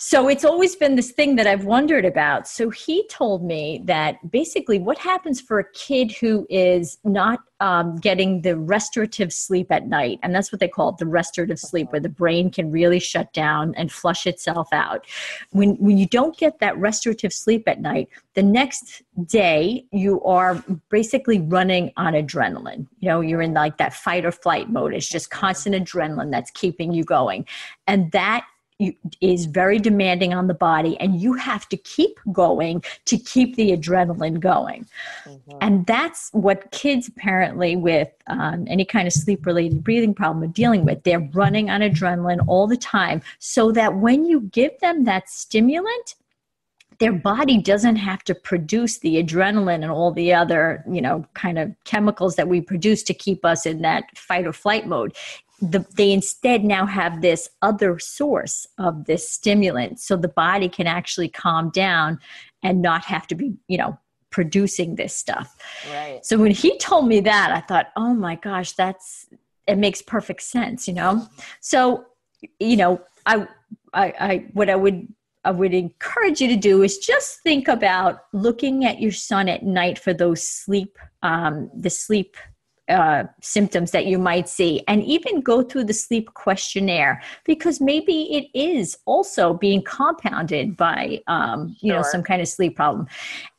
so 0.00 0.28
it's 0.28 0.44
always 0.44 0.76
been 0.76 0.94
this 0.94 1.10
thing 1.10 1.34
that 1.36 1.48
I've 1.48 1.64
wondered 1.64 2.04
about. 2.04 2.46
So 2.46 2.70
he 2.70 3.04
told 3.08 3.44
me 3.44 3.82
that 3.86 4.30
basically 4.30 4.78
what 4.78 4.96
happens 4.96 5.40
for 5.40 5.58
a 5.58 5.70
kid 5.72 6.12
who 6.12 6.46
is 6.48 6.98
not 7.02 7.40
um, 7.58 7.96
getting 7.96 8.42
the 8.42 8.56
restorative 8.56 9.32
sleep 9.32 9.72
at 9.72 9.88
night, 9.88 10.20
and 10.22 10.32
that's 10.32 10.52
what 10.52 10.60
they 10.60 10.68
call 10.68 10.90
it 10.90 10.98
the 10.98 11.06
restorative 11.06 11.58
sleep, 11.58 11.90
where 11.90 12.00
the 12.00 12.08
brain 12.08 12.48
can 12.48 12.70
really 12.70 13.00
shut 13.00 13.32
down 13.32 13.74
and 13.74 13.90
flush 13.90 14.24
itself 14.24 14.68
out. 14.70 15.04
When, 15.50 15.70
when 15.78 15.98
you 15.98 16.06
don't 16.06 16.36
get 16.36 16.60
that 16.60 16.78
restorative 16.78 17.32
sleep 17.32 17.66
at 17.66 17.80
night, 17.80 18.08
the 18.34 18.42
next 18.44 19.02
day 19.26 19.84
you 19.90 20.22
are 20.22 20.62
basically 20.90 21.40
running 21.40 21.90
on 21.96 22.12
adrenaline. 22.12 22.86
You 23.00 23.08
know, 23.08 23.20
you're 23.20 23.42
in 23.42 23.54
like 23.54 23.78
that 23.78 23.94
fight 23.94 24.24
or 24.24 24.30
flight 24.30 24.70
mode. 24.70 24.94
It's 24.94 25.08
just 25.08 25.30
constant 25.30 25.74
adrenaline 25.74 26.30
that's 26.30 26.52
keeping 26.52 26.92
you 26.92 27.02
going. 27.02 27.46
And 27.88 28.12
that 28.12 28.46
is 29.20 29.46
very 29.46 29.78
demanding 29.78 30.32
on 30.32 30.46
the 30.46 30.54
body 30.54 30.98
and 31.00 31.20
you 31.20 31.34
have 31.34 31.68
to 31.68 31.76
keep 31.76 32.18
going 32.32 32.82
to 33.06 33.18
keep 33.18 33.56
the 33.56 33.76
adrenaline 33.76 34.38
going. 34.38 34.86
Mm-hmm. 35.26 35.58
and 35.60 35.86
that's 35.86 36.30
what 36.32 36.70
kids 36.70 37.08
apparently 37.08 37.74
with 37.74 38.08
um, 38.28 38.66
any 38.68 38.84
kind 38.84 39.06
of 39.06 39.12
sleep 39.12 39.46
related 39.46 39.82
breathing 39.82 40.14
problem 40.14 40.44
are 40.44 40.52
dealing 40.52 40.84
with. 40.84 41.02
They're 41.02 41.28
running 41.32 41.70
on 41.70 41.80
adrenaline 41.80 42.44
all 42.46 42.66
the 42.66 42.76
time 42.76 43.22
so 43.38 43.72
that 43.72 43.96
when 43.96 44.24
you 44.24 44.42
give 44.42 44.78
them 44.80 45.04
that 45.04 45.28
stimulant 45.28 46.14
their 46.98 47.12
body 47.12 47.58
doesn't 47.58 47.96
have 47.96 48.24
to 48.24 48.34
produce 48.34 48.98
the 48.98 49.22
adrenaline 49.22 49.82
and 49.82 49.90
all 49.90 50.12
the 50.12 50.32
other 50.32 50.84
you 50.90 51.00
know 51.00 51.24
kind 51.34 51.58
of 51.58 51.72
chemicals 51.84 52.36
that 52.36 52.48
we 52.48 52.60
produce 52.60 53.02
to 53.04 53.14
keep 53.14 53.44
us 53.44 53.66
in 53.66 53.82
that 53.82 54.04
fight 54.16 54.46
or 54.46 54.52
flight 54.52 54.86
mode 54.86 55.14
the, 55.60 55.84
they 55.96 56.12
instead 56.12 56.64
now 56.64 56.86
have 56.86 57.20
this 57.20 57.48
other 57.62 57.98
source 57.98 58.66
of 58.78 59.06
this 59.06 59.30
stimulant. 59.30 59.98
So 59.98 60.16
the 60.16 60.28
body 60.28 60.68
can 60.68 60.86
actually 60.86 61.28
calm 61.28 61.70
down 61.70 62.18
and 62.62 62.82
not 62.82 63.04
have 63.04 63.26
to 63.28 63.34
be 63.34 63.54
you 63.68 63.78
know 63.78 63.98
producing 64.30 64.96
this 64.96 65.14
stuff. 65.14 65.56
Right. 65.90 66.24
So 66.24 66.36
when 66.38 66.50
he 66.50 66.76
told 66.78 67.08
me 67.08 67.20
that 67.20 67.50
i 67.50 67.60
thought 67.60 67.86
oh 67.96 68.14
my 68.14 68.34
gosh 68.36 68.72
that's 68.72 69.26
it 69.66 69.78
makes 69.78 70.02
perfect 70.02 70.42
sense 70.42 70.86
you 70.86 70.94
know? 70.94 71.26
So 71.60 72.06
you 72.60 72.76
know 72.76 73.00
i 73.26 73.46
i, 73.94 74.14
I 74.18 74.46
what 74.52 74.70
i 74.70 74.76
would 74.76 75.08
I 75.44 75.50
would 75.50 75.72
encourage 75.72 76.42
you 76.42 76.48
to 76.48 76.56
do 76.56 76.82
is 76.82 76.98
just 76.98 77.40
think 77.42 77.68
about 77.68 78.24
looking 78.32 78.84
at 78.84 79.00
your 79.00 79.12
son 79.12 79.48
at 79.48 79.62
night 79.62 79.98
for 79.98 80.12
those 80.12 80.42
sleep, 80.42 80.98
um, 81.22 81.70
the 81.74 81.88
sleep 81.88 82.36
uh, 82.88 83.24
symptoms 83.42 83.90
that 83.90 84.06
you 84.06 84.18
might 84.18 84.48
see 84.48 84.82
and 84.88 85.02
even 85.04 85.40
go 85.40 85.62
through 85.62 85.84
the 85.84 85.92
sleep 85.92 86.32
questionnaire 86.34 87.22
because 87.44 87.80
maybe 87.80 88.34
it 88.34 88.46
is 88.58 88.96
also 89.04 89.54
being 89.54 89.82
compounded 89.82 90.76
by 90.76 91.20
um, 91.26 91.76
you 91.80 91.90
sure. 91.90 91.98
know 91.98 92.02
some 92.02 92.22
kind 92.22 92.40
of 92.40 92.48
sleep 92.48 92.76
problem 92.76 93.06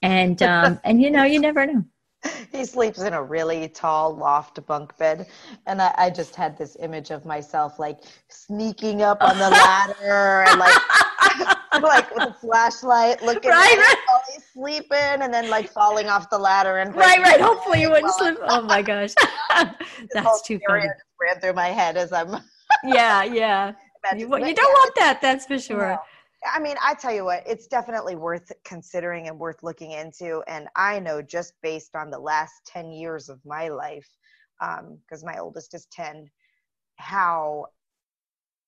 and 0.02 0.42
um, 0.42 0.80
and 0.84 1.02
you 1.02 1.12
know 1.12 1.24
you 1.24 1.40
never 1.40 1.66
know 1.66 1.84
he 2.52 2.66
sleeps 2.66 3.00
in 3.00 3.14
a 3.14 3.24
really 3.24 3.68
tall 3.70 4.16
loft 4.16 4.66
bunk 4.66 4.96
bed 4.98 5.28
and 5.68 5.82
I, 5.82 5.94
I, 5.98 6.10
just 6.10 6.36
had 6.36 6.58
this 6.58 6.76
image 6.82 7.12
of 7.12 7.26
myself 7.26 7.80
like 7.80 8.00
sneaking 8.28 9.02
up 9.02 9.22
on 9.22 9.38
the 9.38 9.50
ladder 9.50 10.44
and 10.50 10.60
like 10.60 10.82
like 11.82 12.14
with 12.14 12.30
a 12.30 12.34
flashlight 12.34 13.22
looking 13.24 13.52
right, 13.52 13.78
right. 13.78 13.96
while 14.08 14.22
he's 14.34 14.44
sleeping 14.54 15.22
and 15.22 15.34
then 15.34 15.50
like 15.50 15.70
falling 15.70 16.08
off 16.08 16.30
the 16.30 16.38
ladder 16.38 16.78
and 16.80 16.94
right 16.96 17.22
right. 17.22 17.40
Hopefully 17.40 17.82
you 17.82 17.90
wouldn't 17.90 18.14
slip. 18.14 18.38
Oh 18.42 18.62
my 18.64 18.82
gosh. 18.82 19.14
That's 20.14 20.42
too 20.42 20.60
funny. 20.68 20.88
ran 21.22 21.40
through 21.40 21.54
my 21.54 21.68
head 21.68 21.96
as 21.98 22.12
i'm 22.12 22.42
yeah 22.84 23.24
yeah. 23.24 23.74
you, 24.16 24.22
you, 24.22 24.56
don't 24.56 24.74
want 24.74 24.96
that 24.96 25.20
that's 25.22 25.46
for 25.46 25.58
sure. 25.60 25.92
No. 25.92 26.00
I 26.46 26.60
mean, 26.60 26.78
I 26.82 26.94
tell 26.94 27.14
you 27.14 27.26
what, 27.26 27.44
it's 27.46 27.68
definitely 27.68 28.16
worth 28.16 28.52
considering 28.64 29.28
and 29.28 29.38
worth 29.38 29.62
looking 29.62 29.92
into. 29.92 30.42
And 30.48 30.68
I 30.76 31.00
know 31.00 31.22
just 31.22 31.54
based 31.62 31.96
on 31.96 32.10
the 32.10 32.20
last 32.20 32.54
10 32.66 32.92
years 32.92 33.30
of 33.30 33.40
my 33.46 33.68
life, 33.70 34.08
because 34.60 35.24
um, 35.24 35.26
my 35.26 35.38
oldest 35.38 35.74
is 35.74 35.86
10, 35.92 36.30
how 36.96 37.66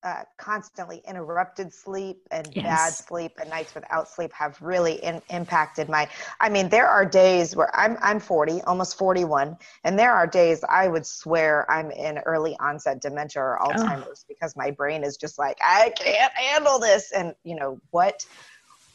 uh, 0.03 0.23
constantly 0.37 1.01
interrupted 1.07 1.71
sleep 1.71 2.27
and 2.31 2.49
yes. 2.53 2.65
bad 2.65 2.89
sleep 2.91 3.33
and 3.39 3.49
nights 3.49 3.75
without 3.75 4.07
sleep 4.09 4.33
have 4.33 4.59
really 4.59 4.93
in, 5.03 5.21
impacted 5.29 5.87
my 5.89 6.09
i 6.39 6.49
mean 6.49 6.67
there 6.69 6.87
are 6.87 7.05
days 7.05 7.55
where 7.55 7.75
i'm 7.75 7.97
i'm 8.01 8.19
40 8.19 8.61
almost 8.63 8.97
41 8.97 9.55
and 9.83 9.99
there 9.99 10.11
are 10.11 10.25
days 10.25 10.63
i 10.69 10.87
would 10.87 11.05
swear 11.05 11.69
i'm 11.69 11.91
in 11.91 12.17
early 12.19 12.57
onset 12.59 12.99
dementia 12.99 13.41
or 13.41 13.59
alzheimer's 13.61 14.25
oh. 14.25 14.27
because 14.27 14.55
my 14.55 14.71
brain 14.71 15.03
is 15.03 15.17
just 15.17 15.37
like 15.37 15.57
i 15.63 15.91
can't 15.95 16.33
handle 16.33 16.79
this 16.79 17.11
and 17.11 17.35
you 17.43 17.55
know 17.55 17.79
what 17.91 18.25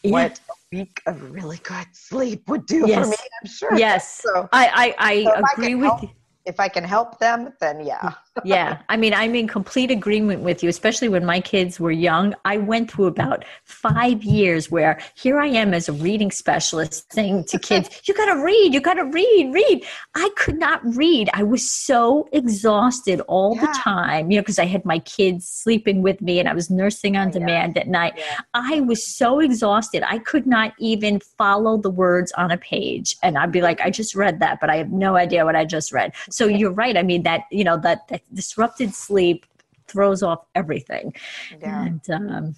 yeah. 0.02 0.10
what 0.10 0.40
a 0.50 0.76
week 0.76 1.02
of 1.06 1.22
really 1.30 1.58
good 1.58 1.86
sleep 1.92 2.48
would 2.48 2.66
do 2.66 2.84
yes. 2.86 3.04
for 3.04 3.10
me 3.10 3.16
i'm 3.42 3.48
sure 3.48 3.78
yes 3.78 4.22
so 4.22 4.48
i 4.52 4.94
i, 4.98 5.10
I 5.10 5.24
so 5.24 5.42
agree 5.54 5.72
I 5.72 5.74
with 5.76 5.84
help, 5.84 6.02
you 6.02 6.10
if 6.46 6.58
i 6.58 6.68
can 6.68 6.82
help 6.82 7.20
them 7.20 7.52
then 7.60 7.86
yeah 7.86 8.14
yeah. 8.44 8.78
I 8.88 8.96
mean, 8.96 9.14
I'm 9.14 9.34
in 9.34 9.48
complete 9.48 9.90
agreement 9.90 10.42
with 10.42 10.62
you, 10.62 10.68
especially 10.68 11.08
when 11.08 11.24
my 11.24 11.40
kids 11.40 11.80
were 11.80 11.90
young. 11.90 12.34
I 12.44 12.58
went 12.58 12.90
through 12.90 13.06
about 13.06 13.44
five 13.64 14.22
years 14.22 14.70
where 14.70 14.98
here 15.14 15.38
I 15.38 15.46
am 15.46 15.74
as 15.74 15.88
a 15.88 15.92
reading 15.92 16.30
specialist 16.30 17.12
saying 17.12 17.44
to 17.48 17.58
kids, 17.58 18.02
you 18.06 18.14
got 18.14 18.26
to 18.26 18.42
read, 18.42 18.74
you 18.74 18.80
got 18.80 18.94
to 18.94 19.04
read, 19.04 19.52
read. 19.52 19.84
I 20.14 20.30
could 20.36 20.58
not 20.58 20.80
read. 20.84 21.30
I 21.32 21.42
was 21.42 21.68
so 21.68 22.28
exhausted 22.32 23.20
all 23.22 23.54
yeah. 23.56 23.62
the 23.62 23.78
time, 23.78 24.30
you 24.30 24.36
know, 24.36 24.42
because 24.42 24.58
I 24.58 24.66
had 24.66 24.84
my 24.84 24.98
kids 25.00 25.48
sleeping 25.48 26.02
with 26.02 26.20
me 26.20 26.38
and 26.38 26.48
I 26.48 26.54
was 26.54 26.70
nursing 26.70 27.16
on 27.16 27.30
demand 27.30 27.78
at 27.78 27.88
night. 27.88 28.14
Yeah. 28.16 28.40
I 28.54 28.80
was 28.80 29.06
so 29.06 29.40
exhausted. 29.40 30.02
I 30.06 30.18
could 30.18 30.46
not 30.46 30.72
even 30.78 31.20
follow 31.20 31.76
the 31.78 31.90
words 31.90 32.32
on 32.32 32.50
a 32.50 32.58
page. 32.58 33.16
And 33.22 33.38
I'd 33.38 33.52
be 33.52 33.62
like, 33.62 33.80
I 33.80 33.90
just 33.90 34.14
read 34.14 34.40
that, 34.40 34.60
but 34.60 34.70
I 34.70 34.76
have 34.76 34.90
no 34.90 35.16
idea 35.16 35.44
what 35.44 35.56
I 35.56 35.64
just 35.64 35.92
read. 35.92 36.12
So 36.30 36.46
you're 36.46 36.72
right. 36.72 36.96
I 36.96 37.02
mean, 37.02 37.22
that, 37.22 37.42
you 37.50 37.64
know, 37.64 37.76
that, 37.78 38.08
that 38.08 38.22
disrupted 38.32 38.94
sleep 38.94 39.46
throws 39.86 40.22
off 40.22 40.44
everything. 40.54 41.14
Yeah. 41.60 41.84
And 41.84 42.10
um, 42.10 42.56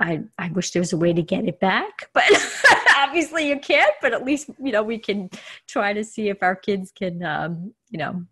I, 0.00 0.22
I 0.38 0.48
wish 0.50 0.72
there 0.72 0.80
was 0.80 0.92
a 0.92 0.96
way 0.96 1.12
to 1.12 1.22
get 1.22 1.46
it 1.46 1.60
back, 1.60 2.10
but 2.12 2.24
obviously 2.96 3.48
you 3.48 3.58
can't. 3.58 3.94
But 4.00 4.12
at 4.12 4.24
least 4.24 4.50
you 4.62 4.72
know 4.72 4.82
we 4.82 4.98
can 4.98 5.30
try 5.66 5.92
to 5.92 6.04
see 6.04 6.28
if 6.28 6.42
our 6.42 6.56
kids 6.56 6.92
can, 6.92 7.22
um, 7.24 7.74
you 7.90 7.98
know, 7.98 8.24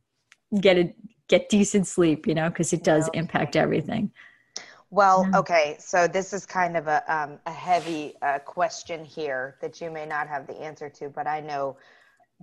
get 0.60 0.78
it 0.78 0.94
get 1.28 1.48
decent 1.48 1.86
sleep. 1.86 2.26
You 2.26 2.34
know, 2.34 2.48
because 2.48 2.72
it 2.72 2.84
does 2.84 3.08
impact 3.14 3.56
everything. 3.56 4.12
Well, 4.90 5.26
okay, 5.34 5.76
so 5.78 6.06
this 6.06 6.34
is 6.34 6.44
kind 6.44 6.76
of 6.76 6.86
a 6.86 7.02
um, 7.12 7.38
a 7.46 7.52
heavy 7.52 8.14
uh, 8.20 8.40
question 8.40 9.04
here 9.04 9.56
that 9.62 9.80
you 9.80 9.90
may 9.90 10.04
not 10.04 10.28
have 10.28 10.46
the 10.46 10.60
answer 10.60 10.90
to, 10.90 11.08
but 11.08 11.26
I 11.26 11.40
know 11.40 11.78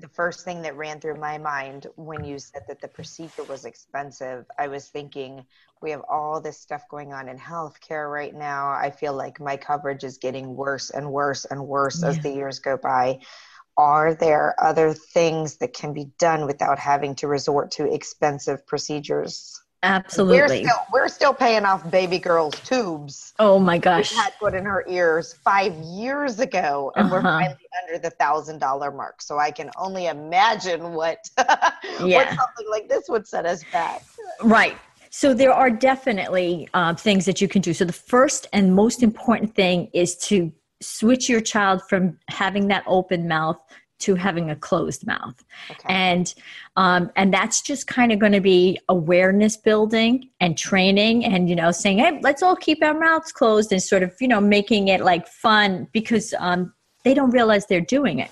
the 0.01 0.07
first 0.07 0.45
thing 0.45 0.61
that 0.61 0.75
ran 0.75 0.99
through 0.99 1.19
my 1.19 1.37
mind 1.37 1.87
when 1.95 2.23
you 2.23 2.39
said 2.39 2.63
that 2.67 2.81
the 2.81 2.87
procedure 2.87 3.43
was 3.43 3.65
expensive, 3.65 4.45
I 4.57 4.67
was 4.67 4.87
thinking 4.87 5.45
we 5.81 5.91
have 5.91 6.03
all 6.09 6.41
this 6.41 6.59
stuff 6.59 6.87
going 6.89 7.13
on 7.13 7.29
in 7.29 7.37
healthcare 7.37 8.11
right 8.11 8.33
now. 8.33 8.69
I 8.69 8.91
feel 8.91 9.13
like 9.13 9.39
my 9.39 9.57
coverage 9.57 10.03
is 10.03 10.17
getting 10.17 10.55
worse 10.55 10.89
and 10.89 11.11
worse 11.11 11.45
and 11.45 11.67
worse 11.67 12.01
yeah. 12.01 12.09
as 12.09 12.19
the 12.19 12.31
years 12.31 12.59
go 12.59 12.77
by. 12.77 13.19
Are 13.77 14.13
there 14.13 14.55
other 14.61 14.93
things 14.93 15.57
that 15.57 15.73
can 15.73 15.93
be 15.93 16.11
done 16.19 16.45
without 16.45 16.79
having 16.79 17.15
to 17.15 17.27
resort 17.27 17.71
to 17.71 17.91
expensive 17.91 18.67
procedures? 18.67 19.61
Absolutely. 19.83 20.39
We're 20.39 20.69
still, 20.69 20.85
we're 20.91 21.07
still 21.07 21.33
paying 21.33 21.63
off 21.63 21.89
baby 21.89 22.19
girl's 22.19 22.59
tubes. 22.61 23.33
Oh 23.39 23.59
my 23.59 23.77
gosh. 23.77 24.11
We 24.11 24.17
had 24.17 24.33
put 24.39 24.53
in 24.53 24.65
her 24.65 24.83
ears 24.87 25.33
five 25.33 25.73
years 25.75 26.39
ago, 26.39 26.91
and 26.95 27.05
uh-huh. 27.05 27.15
we're 27.15 27.21
finally 27.21 27.67
under 27.83 27.97
the 27.97 28.09
thousand 28.09 28.59
dollar 28.59 28.91
mark. 28.91 29.21
So 29.21 29.37
I 29.37 29.51
can 29.51 29.69
only 29.77 30.07
imagine 30.07 30.93
what, 30.93 31.29
yeah. 31.37 31.73
what 31.99 32.27
something 32.27 32.67
like 32.69 32.89
this 32.89 33.07
would 33.07 33.25
set 33.25 33.45
us 33.45 33.63
back. 33.71 34.03
Right. 34.43 34.77
So 35.11 35.33
there 35.33 35.53
are 35.53 35.69
definitely 35.69 36.67
uh, 36.73 36.93
things 36.95 37.25
that 37.25 37.41
you 37.41 37.47
can 37.47 37.61
do. 37.61 37.73
So 37.73 37.85
the 37.85 37.93
first 37.93 38.47
and 38.53 38.75
most 38.75 39.01
important 39.01 39.55
thing 39.55 39.89
is 39.93 40.15
to 40.27 40.51
switch 40.81 41.29
your 41.29 41.41
child 41.41 41.81
from 41.87 42.17
having 42.29 42.67
that 42.67 42.83
open 42.85 43.27
mouth 43.27 43.59
to 43.99 44.15
having 44.15 44.49
a 44.49 44.55
closed 44.55 45.05
mouth 45.05 45.43
okay. 45.69 45.85
and 45.87 46.33
um, 46.75 47.11
and 47.15 47.33
that's 47.33 47.61
just 47.61 47.87
kind 47.87 48.11
of 48.11 48.19
going 48.19 48.31
to 48.31 48.41
be 48.41 48.79
awareness 48.89 49.57
building 49.57 50.29
and 50.39 50.57
training 50.57 51.25
and 51.25 51.49
you 51.49 51.55
know 51.55 51.71
saying 51.71 51.99
hey 51.99 52.19
let's 52.21 52.41
all 52.41 52.55
keep 52.55 52.83
our 52.83 52.97
mouths 52.97 53.31
closed 53.31 53.71
and 53.71 53.81
sort 53.83 54.03
of 54.03 54.13
you 54.19 54.27
know 54.27 54.41
making 54.41 54.87
it 54.87 55.01
like 55.01 55.27
fun 55.27 55.87
because 55.91 56.33
um, 56.39 56.73
they 57.03 57.13
don't 57.13 57.31
realize 57.31 57.65
they're 57.65 57.81
doing 57.81 58.19
it 58.19 58.31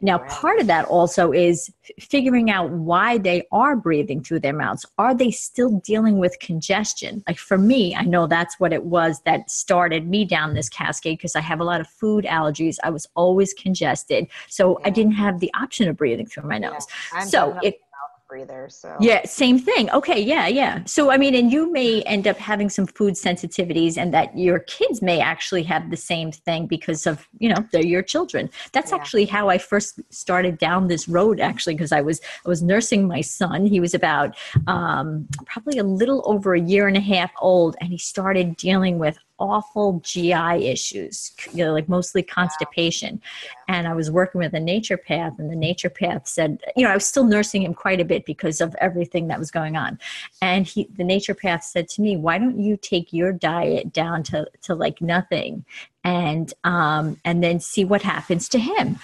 now, 0.00 0.18
part 0.18 0.60
of 0.60 0.66
that 0.66 0.84
also 0.86 1.32
is 1.32 1.72
figuring 1.98 2.50
out 2.50 2.70
why 2.70 3.18
they 3.18 3.46
are 3.52 3.76
breathing 3.76 4.22
through 4.22 4.40
their 4.40 4.52
mouths. 4.52 4.84
Are 4.98 5.14
they 5.14 5.30
still 5.30 5.80
dealing 5.84 6.18
with 6.18 6.38
congestion? 6.40 7.22
Like 7.26 7.38
for 7.38 7.58
me, 7.58 7.94
I 7.94 8.02
know 8.02 8.26
that's 8.26 8.58
what 8.58 8.72
it 8.72 8.84
was 8.84 9.20
that 9.24 9.50
started 9.50 10.08
me 10.08 10.24
down 10.24 10.54
this 10.54 10.68
cascade 10.68 11.18
because 11.18 11.36
I 11.36 11.40
have 11.40 11.60
a 11.60 11.64
lot 11.64 11.80
of 11.80 11.88
food 11.88 12.24
allergies. 12.24 12.76
I 12.82 12.90
was 12.90 13.06
always 13.14 13.54
congested. 13.54 14.26
So 14.48 14.78
yeah. 14.80 14.86
I 14.86 14.90
didn't 14.90 15.12
have 15.12 15.40
the 15.40 15.52
option 15.54 15.88
of 15.88 15.96
breathing 15.96 16.26
through 16.26 16.48
my 16.48 16.58
nose. 16.58 16.86
Yeah. 17.12 17.20
So 17.20 17.58
it 17.62 17.80
breather. 18.28 18.68
So 18.70 18.96
yeah, 19.00 19.24
same 19.24 19.58
thing. 19.58 19.90
Okay, 19.90 20.20
yeah, 20.20 20.46
yeah. 20.46 20.82
So 20.84 21.10
I 21.10 21.16
mean, 21.16 21.34
and 21.34 21.52
you 21.52 21.70
may 21.72 22.02
end 22.02 22.26
up 22.26 22.36
having 22.36 22.68
some 22.68 22.86
food 22.86 23.14
sensitivities, 23.14 23.96
and 23.96 24.12
that 24.14 24.36
your 24.36 24.60
kids 24.60 25.02
may 25.02 25.20
actually 25.20 25.62
have 25.64 25.90
the 25.90 25.96
same 25.96 26.32
thing 26.32 26.66
because 26.66 27.06
of 27.06 27.28
you 27.38 27.48
know 27.48 27.64
they're 27.72 27.84
your 27.84 28.02
children. 28.02 28.50
That's 28.72 28.90
yeah. 28.90 28.96
actually 28.96 29.26
how 29.26 29.48
I 29.48 29.58
first 29.58 30.00
started 30.10 30.58
down 30.58 30.88
this 30.88 31.08
road. 31.08 31.40
Actually, 31.40 31.74
because 31.74 31.92
I 31.92 32.00
was 32.00 32.20
I 32.44 32.48
was 32.48 32.62
nursing 32.62 33.06
my 33.06 33.20
son. 33.20 33.66
He 33.66 33.80
was 33.80 33.94
about 33.94 34.36
um, 34.66 35.28
probably 35.46 35.78
a 35.78 35.84
little 35.84 36.22
over 36.24 36.54
a 36.54 36.60
year 36.60 36.88
and 36.88 36.96
a 36.96 37.00
half 37.00 37.30
old, 37.40 37.76
and 37.80 37.90
he 37.90 37.98
started 37.98 38.56
dealing 38.56 38.98
with 38.98 39.18
awful 39.38 40.00
GI 40.04 40.66
issues, 40.66 41.32
you 41.52 41.64
know, 41.64 41.72
like 41.72 41.88
mostly 41.88 42.22
constipation. 42.22 43.20
And 43.68 43.86
I 43.88 43.94
was 43.94 44.10
working 44.10 44.38
with 44.40 44.54
a 44.54 44.58
naturopath, 44.58 45.38
and 45.38 45.50
the 45.50 45.56
naturopath 45.56 46.28
said, 46.28 46.60
you 46.76 46.84
know, 46.84 46.90
I 46.90 46.94
was 46.94 47.06
still 47.06 47.24
nursing 47.24 47.62
him 47.62 47.74
quite 47.74 48.00
a 48.00 48.04
bit 48.04 48.24
because 48.24 48.60
of 48.60 48.74
everything 48.80 49.28
that 49.28 49.38
was 49.38 49.50
going 49.50 49.76
on. 49.76 49.98
And 50.40 50.66
he, 50.66 50.88
the 50.96 51.04
naturopath 51.04 51.64
said 51.64 51.88
to 51.90 52.02
me, 52.02 52.16
why 52.16 52.38
don't 52.38 52.58
you 52.58 52.76
take 52.76 53.12
your 53.12 53.32
diet 53.32 53.92
down 53.92 54.22
to, 54.24 54.46
to 54.62 54.74
like 54.74 55.00
nothing 55.00 55.64
and 56.04 56.52
um, 56.64 57.18
and 57.24 57.42
then 57.42 57.58
see 57.58 57.84
what 57.84 58.02
happens 58.02 58.48
to 58.50 58.58
him. 58.58 58.98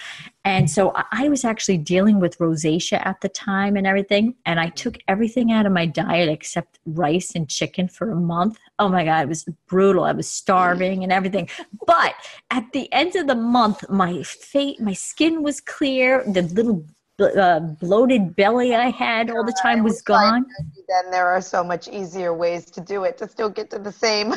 And 0.44 0.70
so 0.70 0.94
I 1.12 1.28
was 1.28 1.44
actually 1.44 1.78
dealing 1.78 2.18
with 2.18 2.38
rosacea 2.38 3.04
at 3.04 3.20
the 3.20 3.28
time 3.28 3.76
and 3.76 3.86
everything, 3.86 4.36
and 4.46 4.60
I 4.60 4.68
took 4.68 4.96
everything 5.08 5.52
out 5.52 5.66
of 5.66 5.72
my 5.72 5.86
diet 5.86 6.28
except 6.28 6.78
rice 6.86 7.34
and 7.34 7.48
chicken 7.48 7.88
for 7.88 8.10
a 8.10 8.16
month. 8.16 8.58
Oh 8.78 8.88
my 8.88 9.04
god, 9.04 9.24
it 9.24 9.28
was 9.28 9.44
brutal. 9.66 10.04
I 10.04 10.12
was 10.12 10.30
starving 10.30 11.02
and 11.02 11.12
everything. 11.12 11.48
But 11.86 12.14
at 12.50 12.72
the 12.72 12.90
end 12.92 13.16
of 13.16 13.26
the 13.26 13.34
month, 13.34 13.88
my 13.90 14.22
face, 14.22 14.78
my 14.80 14.94
skin 14.94 15.42
was 15.42 15.60
clear. 15.60 16.24
The 16.26 16.42
little 16.42 16.84
uh, 17.20 17.60
bloated 17.60 18.34
belly 18.34 18.74
I 18.74 18.90
had 18.90 19.30
all 19.30 19.44
the 19.44 19.56
time 19.62 19.82
was 19.82 20.00
gone. 20.02 20.46
Then 20.88 21.10
there 21.10 21.26
are 21.26 21.42
so 21.42 21.62
much 21.62 21.88
easier 21.88 22.32
ways 22.34 22.66
to 22.70 22.80
do 22.80 23.04
it 23.04 23.18
to 23.18 23.28
still 23.28 23.50
get 23.50 23.70
to 23.70 23.78
the 23.78 23.92
same. 23.92 24.34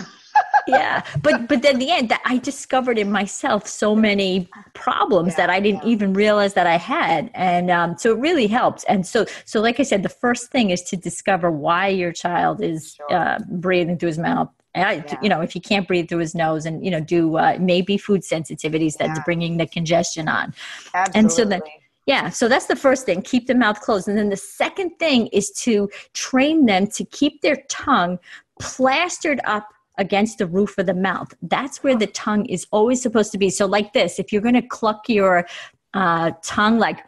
Yeah, 0.68 1.04
but 1.22 1.48
but 1.48 1.62
then 1.62 1.80
the 1.80 1.92
end, 1.92 2.10
that 2.10 2.22
I 2.26 2.38
discovered 2.38 2.98
in 2.98 3.12
myself 3.12 3.68
so 3.68 3.96
many 3.96 4.50
problems 4.74 5.34
yeah, 5.34 5.38
that 5.38 5.50
I 5.50 5.60
didn't 5.60 5.84
yeah. 5.84 5.90
even 5.90 6.14
realize 6.14 6.54
that 6.54 6.68
I 6.68 6.78
had, 6.78 7.30
and 7.34 7.70
um, 7.70 7.98
so 7.98 8.12
it 8.12 8.20
really 8.20 8.48
helped 8.48 8.86
And 8.88 9.06
so 9.06 9.26
so 9.46 9.62
like 9.62 9.80
I 9.80 9.84
said, 9.84 10.04
the 10.04 10.10
first 10.10 10.52
thing 10.52 10.70
is 10.70 10.82
to 10.84 10.98
discover 10.98 11.52
why 11.52 11.88
your 11.88 12.12
child 12.12 12.62
is 12.62 12.96
sure. 12.96 13.14
uh, 13.14 13.40
breathing 13.50 13.98
through 13.98 14.08
his 14.08 14.20
mouth 14.20 14.50
and 14.76 14.86
I, 14.86 14.94
yeah. 14.94 15.20
you 15.22 15.30
know, 15.30 15.42
if 15.42 15.52
he 15.52 15.60
can't 15.60 15.88
breathe 15.88 16.10
through 16.10 16.20
his 16.20 16.34
nose, 16.34 16.66
and 16.66 16.84
you 16.84 16.92
know, 16.92 17.00
do 17.00 17.38
uh, 17.38 17.58
maybe 17.60 17.98
food 17.98 18.22
sensitivities 18.22 18.98
that's 18.98 19.20
bringing 19.24 19.58
the 19.58 19.68
congestion 19.68 20.28
on. 20.28 20.54
Absolutely. 20.94 21.20
And 21.20 21.32
so 21.32 21.46
then, 21.46 21.62
yeah, 22.06 22.30
so 22.30 22.48
that's 22.48 22.66
the 22.66 22.76
first 22.76 23.06
thing, 23.06 23.22
keep 23.22 23.48
the 23.48 23.56
mouth 23.56 23.80
closed. 23.82 24.08
And 24.08 24.18
then 24.18 24.30
the 24.30 24.38
second 24.38 24.98
thing 24.98 25.28
is 25.28 25.52
to 25.62 25.90
train 26.14 26.66
them 26.66 26.88
to 26.88 27.06
keep 27.06 27.42
their 27.42 27.58
tongue 27.70 28.20
plastered 28.60 29.40
up 29.46 29.74
against 29.98 30.38
the 30.38 30.48
roof 30.48 30.78
of 30.78 30.86
the 30.86 30.94
mouth. 30.94 31.34
That's 31.42 31.84
where 31.84 31.96
the 31.96 32.08
tongue 32.08 32.46
is 32.48 32.66
always 32.72 33.02
supposed 33.02 33.32
to 33.34 33.38
be. 33.38 33.50
So, 33.50 33.66
like 33.66 33.94
this, 33.94 34.20
if 34.20 34.32
you're 34.32 34.42
going 34.42 34.56
to 34.56 34.62
cluck 34.62 35.08
your 35.08 35.46
uh, 35.94 36.32
tongue 36.42 36.80
like 36.80 37.00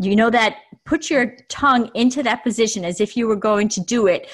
you 0.00 0.14
know 0.14 0.30
that 0.30 0.58
put 0.84 1.10
your 1.10 1.36
tongue 1.48 1.90
into 1.94 2.22
that 2.22 2.42
position 2.44 2.84
as 2.84 3.00
if 3.00 3.16
you 3.16 3.26
were 3.26 3.36
going 3.36 3.68
to 3.68 3.80
do 3.80 4.06
it 4.06 4.28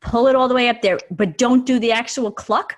pull 0.00 0.26
it 0.26 0.34
all 0.34 0.48
the 0.48 0.54
way 0.54 0.68
up 0.68 0.82
there 0.82 0.98
but 1.10 1.38
don't 1.38 1.66
do 1.66 1.78
the 1.78 1.92
actual 1.92 2.32
cluck 2.32 2.76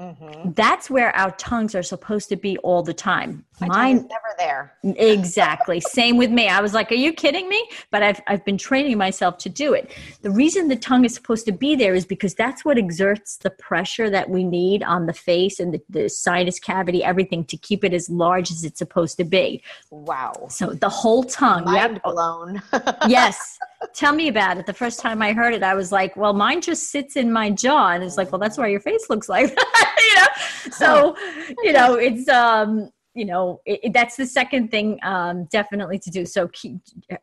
Mm-hmm. 0.00 0.52
That's 0.52 0.88
where 0.88 1.14
our 1.14 1.30
tongues 1.32 1.74
are 1.74 1.82
supposed 1.82 2.30
to 2.30 2.36
be 2.36 2.56
all 2.58 2.82
the 2.82 2.94
time. 2.94 3.44
My 3.60 3.66
Mine 3.66 3.96
never 4.08 4.34
there. 4.38 4.72
exactly. 4.82 5.78
Same 5.80 6.16
with 6.16 6.30
me. 6.30 6.48
I 6.48 6.62
was 6.62 6.72
like, 6.72 6.90
"Are 6.90 6.96
you 6.96 7.12
kidding 7.12 7.50
me?" 7.50 7.62
But 7.90 8.02
I've 8.02 8.20
I've 8.26 8.42
been 8.46 8.56
training 8.56 8.96
myself 8.96 9.36
to 9.38 9.50
do 9.50 9.74
it. 9.74 9.92
The 10.22 10.30
reason 10.30 10.68
the 10.68 10.76
tongue 10.76 11.04
is 11.04 11.14
supposed 11.14 11.44
to 11.46 11.52
be 11.52 11.76
there 11.76 11.94
is 11.94 12.06
because 12.06 12.34
that's 12.34 12.64
what 12.64 12.78
exerts 12.78 13.36
the 13.36 13.50
pressure 13.50 14.08
that 14.08 14.30
we 14.30 14.42
need 14.42 14.82
on 14.82 15.04
the 15.04 15.12
face 15.12 15.60
and 15.60 15.74
the, 15.74 15.82
the 15.90 16.08
sinus 16.08 16.58
cavity, 16.58 17.04
everything 17.04 17.44
to 17.44 17.58
keep 17.58 17.84
it 17.84 17.92
as 17.92 18.08
large 18.08 18.50
as 18.50 18.64
it's 18.64 18.78
supposed 18.78 19.18
to 19.18 19.24
be. 19.24 19.62
Wow. 19.90 20.46
So 20.48 20.72
the 20.72 20.88
whole 20.88 21.24
tongue. 21.24 21.66
Mind 21.66 21.94
yep. 21.94 22.02
blown. 22.02 22.62
yes. 23.06 23.58
Tell 23.94 24.14
me 24.14 24.28
about 24.28 24.58
it. 24.58 24.66
The 24.66 24.74
first 24.74 25.00
time 25.00 25.22
I 25.22 25.32
heard 25.32 25.54
it, 25.54 25.62
I 25.62 25.74
was 25.74 25.90
like, 25.90 26.14
"Well, 26.16 26.34
mine 26.34 26.60
just 26.60 26.90
sits 26.90 27.16
in 27.16 27.32
my 27.32 27.50
jaw," 27.50 27.92
and 27.92 28.04
it's 28.04 28.18
like, 28.18 28.30
"Well, 28.30 28.38
that's 28.38 28.58
why 28.58 28.68
your 28.68 28.80
face 28.80 29.08
looks 29.08 29.28
like." 29.28 29.56
you 29.98 30.14
know 30.16 30.26
so 30.70 31.16
you 31.62 31.72
know 31.72 31.94
it's 31.94 32.28
um 32.28 32.90
you 33.14 33.24
know 33.24 33.60
it, 33.64 33.80
it, 33.84 33.92
that's 33.92 34.16
the 34.16 34.26
second 34.26 34.70
thing 34.70 34.98
um 35.02 35.44
definitely 35.46 35.98
to 35.98 36.10
do 36.10 36.24
so 36.24 36.48
keep 36.48 36.78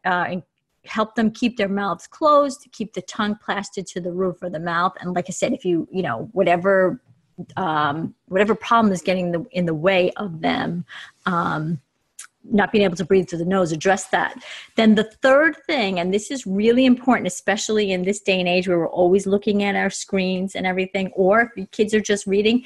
uh 0.05 0.35
help 0.85 1.15
them 1.15 1.29
keep 1.31 1.57
their 1.57 1.67
mouths 1.67 2.07
closed 2.07 2.67
keep 2.71 2.93
the 2.93 3.01
tongue 3.03 3.35
plastered 3.35 3.85
to 3.85 3.99
the 3.99 4.11
roof 4.11 4.41
of 4.41 4.51
the 4.51 4.59
mouth 4.59 4.93
and 5.01 5.13
like 5.13 5.25
i 5.27 5.31
said 5.31 5.53
if 5.53 5.65
you 5.65 5.87
you 5.91 6.01
know 6.01 6.29
whatever 6.33 7.01
um 7.55 8.15
whatever 8.27 8.55
problem 8.55 8.91
is 8.91 9.01
getting 9.01 9.31
the 9.31 9.45
in 9.51 9.65
the 9.65 9.73
way 9.73 10.11
of 10.13 10.41
them 10.41 10.85
um 11.25 11.79
not 12.51 12.71
being 12.71 12.83
able 12.83 12.95
to 12.95 13.05
breathe 13.05 13.29
through 13.29 13.39
the 13.39 13.45
nose, 13.45 13.71
address 13.71 14.07
that. 14.07 14.41
Then 14.75 14.95
the 14.95 15.03
third 15.21 15.57
thing, 15.65 15.99
and 15.99 16.13
this 16.13 16.31
is 16.31 16.45
really 16.45 16.85
important, 16.85 17.27
especially 17.27 17.91
in 17.91 18.03
this 18.03 18.19
day 18.19 18.39
and 18.39 18.47
age 18.47 18.67
where 18.67 18.79
we're 18.79 18.89
always 18.89 19.27
looking 19.27 19.63
at 19.63 19.75
our 19.75 19.89
screens 19.89 20.55
and 20.55 20.65
everything, 20.65 21.11
or 21.15 21.41
if 21.41 21.49
your 21.55 21.67
kids 21.67 21.93
are 21.93 22.01
just 22.01 22.27
reading, 22.27 22.63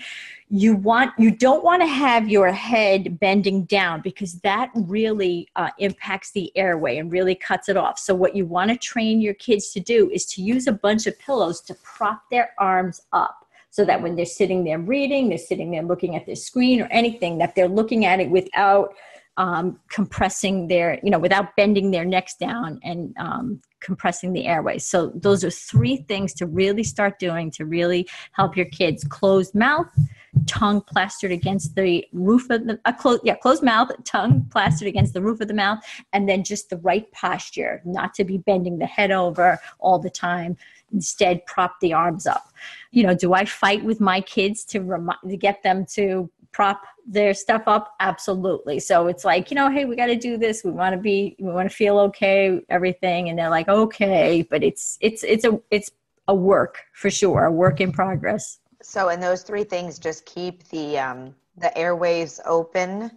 you 0.53 0.75
want 0.75 1.11
you 1.17 1.31
don't 1.31 1.63
want 1.63 1.81
to 1.81 1.87
have 1.87 2.27
your 2.27 2.51
head 2.51 3.17
bending 3.19 3.63
down 3.63 4.01
because 4.01 4.33
that 4.41 4.69
really 4.75 5.47
uh, 5.55 5.69
impacts 5.79 6.31
the 6.31 6.51
airway 6.57 6.97
and 6.97 7.09
really 7.09 7.35
cuts 7.35 7.69
it 7.69 7.77
off. 7.77 7.97
So 7.97 8.13
what 8.13 8.35
you 8.35 8.45
want 8.45 8.69
to 8.69 8.77
train 8.77 9.21
your 9.21 9.33
kids 9.35 9.71
to 9.71 9.79
do 9.79 10.09
is 10.09 10.25
to 10.27 10.41
use 10.41 10.67
a 10.67 10.73
bunch 10.73 11.07
of 11.07 11.17
pillows 11.19 11.61
to 11.61 11.73
prop 11.75 12.23
their 12.29 12.51
arms 12.57 13.01
up 13.13 13.47
so 13.69 13.85
that 13.85 14.01
when 14.01 14.17
they're 14.17 14.25
sitting 14.25 14.65
there 14.65 14.77
reading, 14.77 15.29
they're 15.29 15.37
sitting 15.37 15.71
there 15.71 15.83
looking 15.83 16.17
at 16.17 16.25
their 16.25 16.35
screen 16.35 16.81
or 16.81 16.87
anything, 16.87 17.37
that 17.37 17.55
they're 17.55 17.69
looking 17.69 18.03
at 18.03 18.19
it 18.19 18.29
without 18.29 18.93
um, 19.37 19.79
compressing 19.89 20.67
their, 20.67 20.99
you 21.03 21.09
know, 21.09 21.19
without 21.19 21.55
bending 21.55 21.91
their 21.91 22.05
necks 22.05 22.35
down 22.35 22.79
and 22.83 23.15
um, 23.17 23.61
compressing 23.79 24.33
the 24.33 24.45
airways. 24.45 24.85
So 24.85 25.11
those 25.15 25.43
are 25.43 25.49
three 25.49 25.97
things 25.97 26.33
to 26.35 26.45
really 26.45 26.83
start 26.83 27.19
doing 27.19 27.51
to 27.51 27.65
really 27.65 28.07
help 28.33 28.55
your 28.55 28.67
kids. 28.67 29.03
Closed 29.03 29.55
mouth, 29.55 29.87
tongue 30.47 30.81
plastered 30.81 31.31
against 31.31 31.75
the 31.75 32.05
roof 32.13 32.49
of 32.49 32.67
the, 32.67 32.79
uh, 32.85 32.91
close, 32.91 33.19
yeah, 33.23 33.35
closed 33.35 33.63
mouth, 33.63 33.89
tongue 34.03 34.45
plastered 34.51 34.87
against 34.87 35.13
the 35.13 35.21
roof 35.21 35.41
of 35.41 35.47
the 35.47 35.53
mouth, 35.53 35.79
and 36.13 36.27
then 36.29 36.43
just 36.43 36.69
the 36.69 36.77
right 36.77 37.11
posture, 37.11 37.81
not 37.85 38.13
to 38.13 38.23
be 38.23 38.37
bending 38.37 38.77
the 38.77 38.85
head 38.85 39.11
over 39.11 39.59
all 39.79 39.97
the 39.97 40.09
time. 40.09 40.57
Instead, 40.93 41.45
prop 41.45 41.79
the 41.79 41.93
arms 41.93 42.27
up. 42.27 42.51
You 42.91 43.03
know, 43.03 43.15
do 43.15 43.33
I 43.33 43.45
fight 43.45 43.83
with 43.83 44.01
my 44.01 44.19
kids 44.21 44.65
to 44.65 44.81
remind 44.81 45.19
to 45.27 45.37
get 45.37 45.63
them 45.63 45.85
to 45.93 46.29
prop 46.51 46.81
their 47.07 47.33
stuff 47.33 47.63
up 47.67 47.95
absolutely. 47.99 48.79
So 48.79 49.07
it's 49.07 49.25
like 49.25 49.51
you 49.51 49.55
know 49.55 49.69
hey 49.69 49.85
we 49.85 49.95
got 49.95 50.07
to 50.07 50.15
do 50.15 50.37
this. 50.37 50.63
We 50.63 50.71
want 50.71 50.93
to 50.93 51.01
be 51.01 51.35
we 51.39 51.51
want 51.51 51.69
to 51.69 51.75
feel 51.75 51.99
okay 51.99 52.61
everything. 52.69 53.29
And 53.29 53.37
they're 53.37 53.49
like 53.49 53.67
okay. 53.67 54.45
But 54.49 54.63
it's 54.63 54.97
it's 55.01 55.23
it's 55.23 55.45
a 55.45 55.59
it's 55.71 55.91
a 56.27 56.35
work 56.35 56.79
for 56.93 57.09
sure 57.09 57.45
a 57.45 57.51
work 57.51 57.81
in 57.81 57.91
progress. 57.91 58.59
So 58.81 59.09
and 59.09 59.21
those 59.21 59.43
three 59.43 59.63
things 59.63 59.99
just 59.99 60.25
keep 60.25 60.67
the 60.69 60.99
um 60.99 61.35
the 61.57 61.75
airways 61.77 62.39
open 62.45 63.11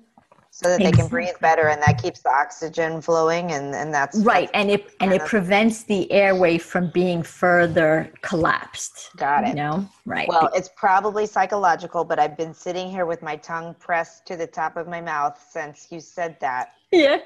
so 0.54 0.68
that 0.68 0.78
they 0.78 0.92
can 0.92 1.08
breathe 1.08 1.34
better 1.40 1.66
and 1.66 1.82
that 1.82 2.00
keeps 2.00 2.20
the 2.20 2.30
oxygen 2.30 3.02
flowing 3.02 3.50
and, 3.50 3.74
and 3.74 3.92
that's 3.92 4.16
right 4.20 4.52
that's 4.52 4.62
and 4.62 4.70
it 4.70 4.94
and 5.00 5.12
it 5.12 5.20
prevents 5.22 5.82
the 5.82 6.10
airway 6.12 6.58
from 6.58 6.88
being 6.90 7.24
further 7.24 8.12
collapsed 8.22 9.10
got 9.16 9.42
it. 9.42 9.48
you 9.48 9.54
know? 9.54 9.88
Right. 10.06 10.28
Well 10.28 10.50
it's 10.54 10.70
probably 10.76 11.26
psychological 11.26 12.04
but 12.04 12.20
i've 12.20 12.36
been 12.36 12.54
sitting 12.54 12.88
here 12.88 13.04
with 13.04 13.20
my 13.20 13.34
tongue 13.34 13.74
pressed 13.80 14.26
to 14.26 14.36
the 14.36 14.46
top 14.46 14.76
of 14.76 14.86
my 14.86 15.00
mouth 15.00 15.44
since 15.50 15.88
you 15.90 15.98
said 15.98 16.38
that. 16.40 16.74
Yeah. 16.92 17.18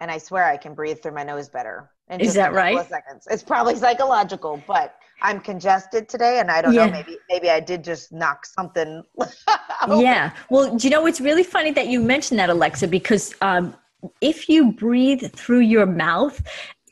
And 0.00 0.08
i 0.08 0.18
swear 0.18 0.44
i 0.44 0.56
can 0.56 0.72
breathe 0.72 1.02
through 1.02 1.14
my 1.14 1.24
nose 1.24 1.48
better 1.48 1.90
is 2.20 2.34
that 2.34 2.52
right 2.52 2.88
seconds 2.88 3.26
it's 3.30 3.42
probably 3.42 3.76
psychological 3.76 4.62
but 4.66 4.96
I'm 5.22 5.40
congested 5.40 6.08
today, 6.08 6.40
and 6.40 6.50
I 6.50 6.60
don't 6.60 6.74
yeah. 6.74 6.86
know. 6.86 6.92
Maybe 6.92 7.16
maybe 7.30 7.48
I 7.48 7.60
did 7.60 7.84
just 7.84 8.12
knock 8.12 8.44
something. 8.44 9.02
yeah. 9.88 10.32
Well, 10.50 10.76
do 10.76 10.86
you 10.86 10.90
know 10.90 11.06
it's 11.06 11.20
really 11.20 11.44
funny 11.44 11.70
that 11.72 11.86
you 11.86 12.00
mentioned 12.00 12.40
that, 12.40 12.50
Alexa? 12.50 12.88
Because 12.88 13.34
um, 13.40 13.74
if 14.20 14.48
you 14.48 14.72
breathe 14.72 15.32
through 15.32 15.60
your 15.60 15.86
mouth, 15.86 16.42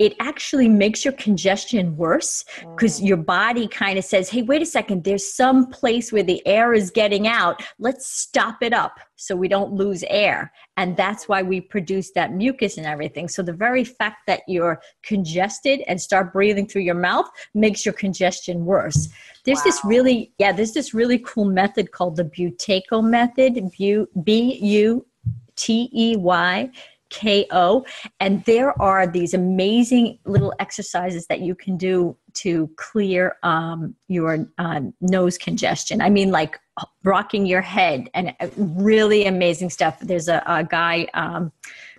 it 0.00 0.16
actually 0.18 0.66
makes 0.66 1.04
your 1.04 1.12
congestion 1.12 1.94
worse 1.94 2.42
because 2.74 2.98
mm. 2.98 3.08
your 3.08 3.18
body 3.18 3.68
kind 3.68 3.98
of 3.98 4.04
says, 4.04 4.30
hey, 4.30 4.40
wait 4.40 4.62
a 4.62 4.66
second, 4.66 5.04
there's 5.04 5.34
some 5.34 5.66
place 5.66 6.10
where 6.10 6.22
the 6.22 6.44
air 6.46 6.72
is 6.72 6.90
getting 6.90 7.28
out. 7.28 7.62
Let's 7.78 8.10
stop 8.10 8.62
it 8.62 8.72
up 8.72 8.98
so 9.16 9.36
we 9.36 9.46
don't 9.46 9.74
lose 9.74 10.02
air. 10.08 10.50
And 10.78 10.96
that's 10.96 11.28
why 11.28 11.42
we 11.42 11.60
produce 11.60 12.12
that 12.12 12.32
mucus 12.32 12.78
and 12.78 12.86
everything. 12.86 13.28
So 13.28 13.42
the 13.42 13.52
very 13.52 13.84
fact 13.84 14.22
that 14.26 14.40
you're 14.48 14.80
congested 15.02 15.82
and 15.86 16.00
start 16.00 16.32
breathing 16.32 16.66
through 16.66 16.82
your 16.82 16.94
mouth 16.94 17.28
makes 17.52 17.84
your 17.84 17.92
congestion 17.92 18.64
worse. 18.64 19.10
There's 19.44 19.58
wow. 19.58 19.64
this 19.64 19.84
really, 19.84 20.32
yeah, 20.38 20.52
there's 20.52 20.72
this 20.72 20.94
really 20.94 21.18
cool 21.18 21.44
method 21.44 21.92
called 21.92 22.16
the 22.16 22.24
Buteyko 22.24 23.04
method, 23.04 23.70
B 24.24 24.58
U 24.62 25.06
T 25.56 25.90
E 25.92 26.16
Y 26.16 26.70
KO. 27.10 27.84
And 28.20 28.44
there 28.44 28.80
are 28.80 29.06
these 29.06 29.34
amazing 29.34 30.18
little 30.24 30.54
exercises 30.58 31.26
that 31.26 31.40
you 31.40 31.54
can 31.54 31.76
do 31.76 32.16
to 32.34 32.70
clear 32.76 33.36
um, 33.42 33.94
your 34.08 34.46
uh, 34.58 34.80
nose 35.00 35.36
congestion. 35.36 36.00
I 36.00 36.10
mean, 36.10 36.30
like 36.30 36.58
rocking 37.04 37.46
your 37.46 37.60
head 37.60 38.08
and 38.14 38.34
uh, 38.40 38.48
really 38.56 39.26
amazing 39.26 39.70
stuff. 39.70 39.98
There's 40.00 40.28
a, 40.28 40.42
a 40.46 40.64
guy. 40.64 41.08
Um, 41.14 41.52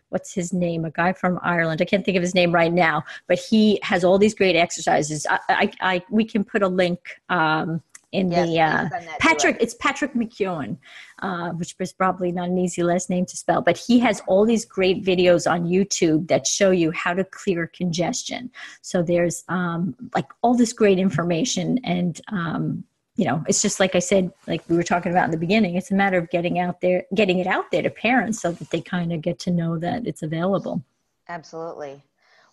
what's 0.10 0.34
his 0.34 0.52
name? 0.52 0.86
A 0.86 0.92
guy 0.92 1.14
from 1.14 1.40
Ireland. 1.42 1.82
I 1.82 1.86
can't 1.86 2.04
think 2.04 2.18
of 2.18 2.24
his 2.24 2.36
name 2.36 2.52
right 2.52 2.72
now, 2.72 3.04
but 3.28 3.40
he 3.40 3.80
has 3.82 4.04
all 4.04 4.18
these 4.18 4.36
great 4.36 4.56
exercises. 4.56 5.26
I, 5.30 5.40
I, 5.50 5.72
I 5.82 6.04
we 6.10 6.26
can 6.26 6.44
put 6.44 6.62
a 6.62 6.68
link 6.68 7.00
um, 7.30 7.82
in 8.12 8.32
yes, 8.32 8.90
the 8.92 8.98
uh, 9.00 9.18
Patrick. 9.20 9.58
It's 9.60 9.74
Patrick 9.76 10.14
McKeown, 10.14 10.78
uh, 11.20 11.50
which 11.52 11.76
is 11.80 11.94
probably 11.94 12.32
not 12.32 12.50
an 12.50 12.58
easy 12.58 12.84
last 12.84 13.10
name 13.10 13.26
to 13.26 13.38
spell, 13.38 13.62
but 13.62 13.78
he 13.78 14.00
has 14.00 14.22
all 14.28 14.46
these 14.46 14.66
great 14.66 15.04
videos 15.04 15.50
on 15.50 15.66
YouTube 15.66 16.28
that 16.28 16.46
show 16.46 16.72
you 16.72 16.92
how 16.92 17.14
to 17.14 17.24
clear 17.24 17.68
congestion. 17.68 18.52
So 18.82 19.02
there's 19.02 19.44
um, 19.48 19.96
like 20.14 20.28
all 20.42 20.56
this 20.56 20.74
great 20.74 21.00
information, 21.00 21.80
and 21.84 22.20
um, 22.30 22.84
you 23.16 23.26
know, 23.26 23.44
it's 23.48 23.62
just 23.62 23.80
like 23.80 23.96
I 23.96 24.00
said, 24.00 24.32
like 24.48 24.62
we 24.68 24.76
were 24.76 24.84
talking 24.84 25.12
about 25.12 25.26
in 25.26 25.32
the 25.32 25.38
beginning. 25.38 25.76
It's 25.76 25.92
a 25.92 25.96
matter 25.96 26.18
of 26.18 26.30
getting 26.30 26.60
out 26.60 26.82
there, 26.82 27.06
getting 27.16 27.40
it 27.40 27.48
out 27.48 27.72
there 27.72 27.82
to 27.82 27.90
parents, 27.90 28.42
so 28.42 28.52
that 28.52 28.70
they 28.72 28.82
kind 28.82 29.14
of 29.14 29.22
get 29.22 29.40
to 29.40 29.52
know 29.52 29.78
that 29.80 30.06
it's 30.06 30.24
available. 30.24 30.84
Absolutely. 31.30 32.02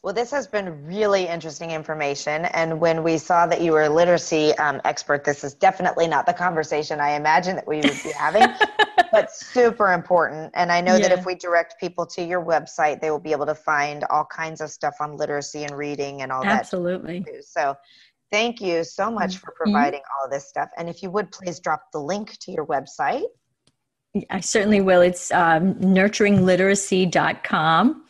Well, 0.03 0.15
this 0.15 0.31
has 0.31 0.47
been 0.47 0.87
really 0.87 1.27
interesting 1.27 1.73
information. 1.73 2.45
And 2.47 2.81
when 2.81 3.03
we 3.03 3.19
saw 3.19 3.47
that 3.47 3.61
you 3.61 3.73
were 3.73 3.83
a 3.83 3.89
literacy 3.89 4.57
um, 4.59 4.81
expert, 4.85 5.25
this 5.25 5.43
is 5.43 5.55
definitely 5.55 6.07
not 6.07 6.25
the 6.25 6.33
conversation 6.33 7.01
I 7.01 7.17
imagined 7.17 7.59
that 7.59 7.67
we 7.67 7.79
would 7.79 7.99
be 8.05 8.13
having, 8.17 8.47
but 9.13 9.33
super 9.33 9.93
important. 9.93 10.53
And 10.55 10.71
I 10.71 10.81
know 10.81 10.95
yeah. 10.95 11.09
that 11.09 11.19
if 11.19 11.27
we 11.27 11.35
direct 11.35 11.81
people 11.81 12.07
to 12.07 12.23
your 12.23 12.45
website, 12.45 13.01
they 13.01 13.11
will 13.11 13.19
be 13.19 13.33
able 13.33 13.47
to 13.47 13.57
find 13.57 14.05
all 14.05 14.25
kinds 14.25 14.61
of 14.61 14.71
stuff 14.71 14.95
on 15.01 15.17
literacy 15.17 15.65
and 15.65 15.77
reading 15.77 16.23
and 16.23 16.31
all 16.31 16.45
Absolutely. 16.45 17.15
that. 17.15 17.31
Absolutely. 17.31 17.43
So 17.43 17.75
thank 18.31 18.61
you 18.61 18.85
so 18.85 19.11
much 19.11 19.39
for 19.39 19.51
mm-hmm. 19.51 19.73
providing 19.73 19.99
mm-hmm. 20.01 20.21
all 20.21 20.27
of 20.27 20.31
this 20.31 20.49
stuff. 20.49 20.71
And 20.77 20.89
if 20.89 21.03
you 21.03 21.11
would 21.11 21.33
please 21.33 21.59
drop 21.59 21.83
the 21.93 21.99
link 21.99 22.39
to 22.43 22.53
your 22.53 22.67
website. 22.67 23.25
I 24.31 24.39
certainly 24.41 24.81
will. 24.81 25.01
It's 25.01 25.33
um, 25.33 25.75
nurturingliteracy.com 25.75 28.05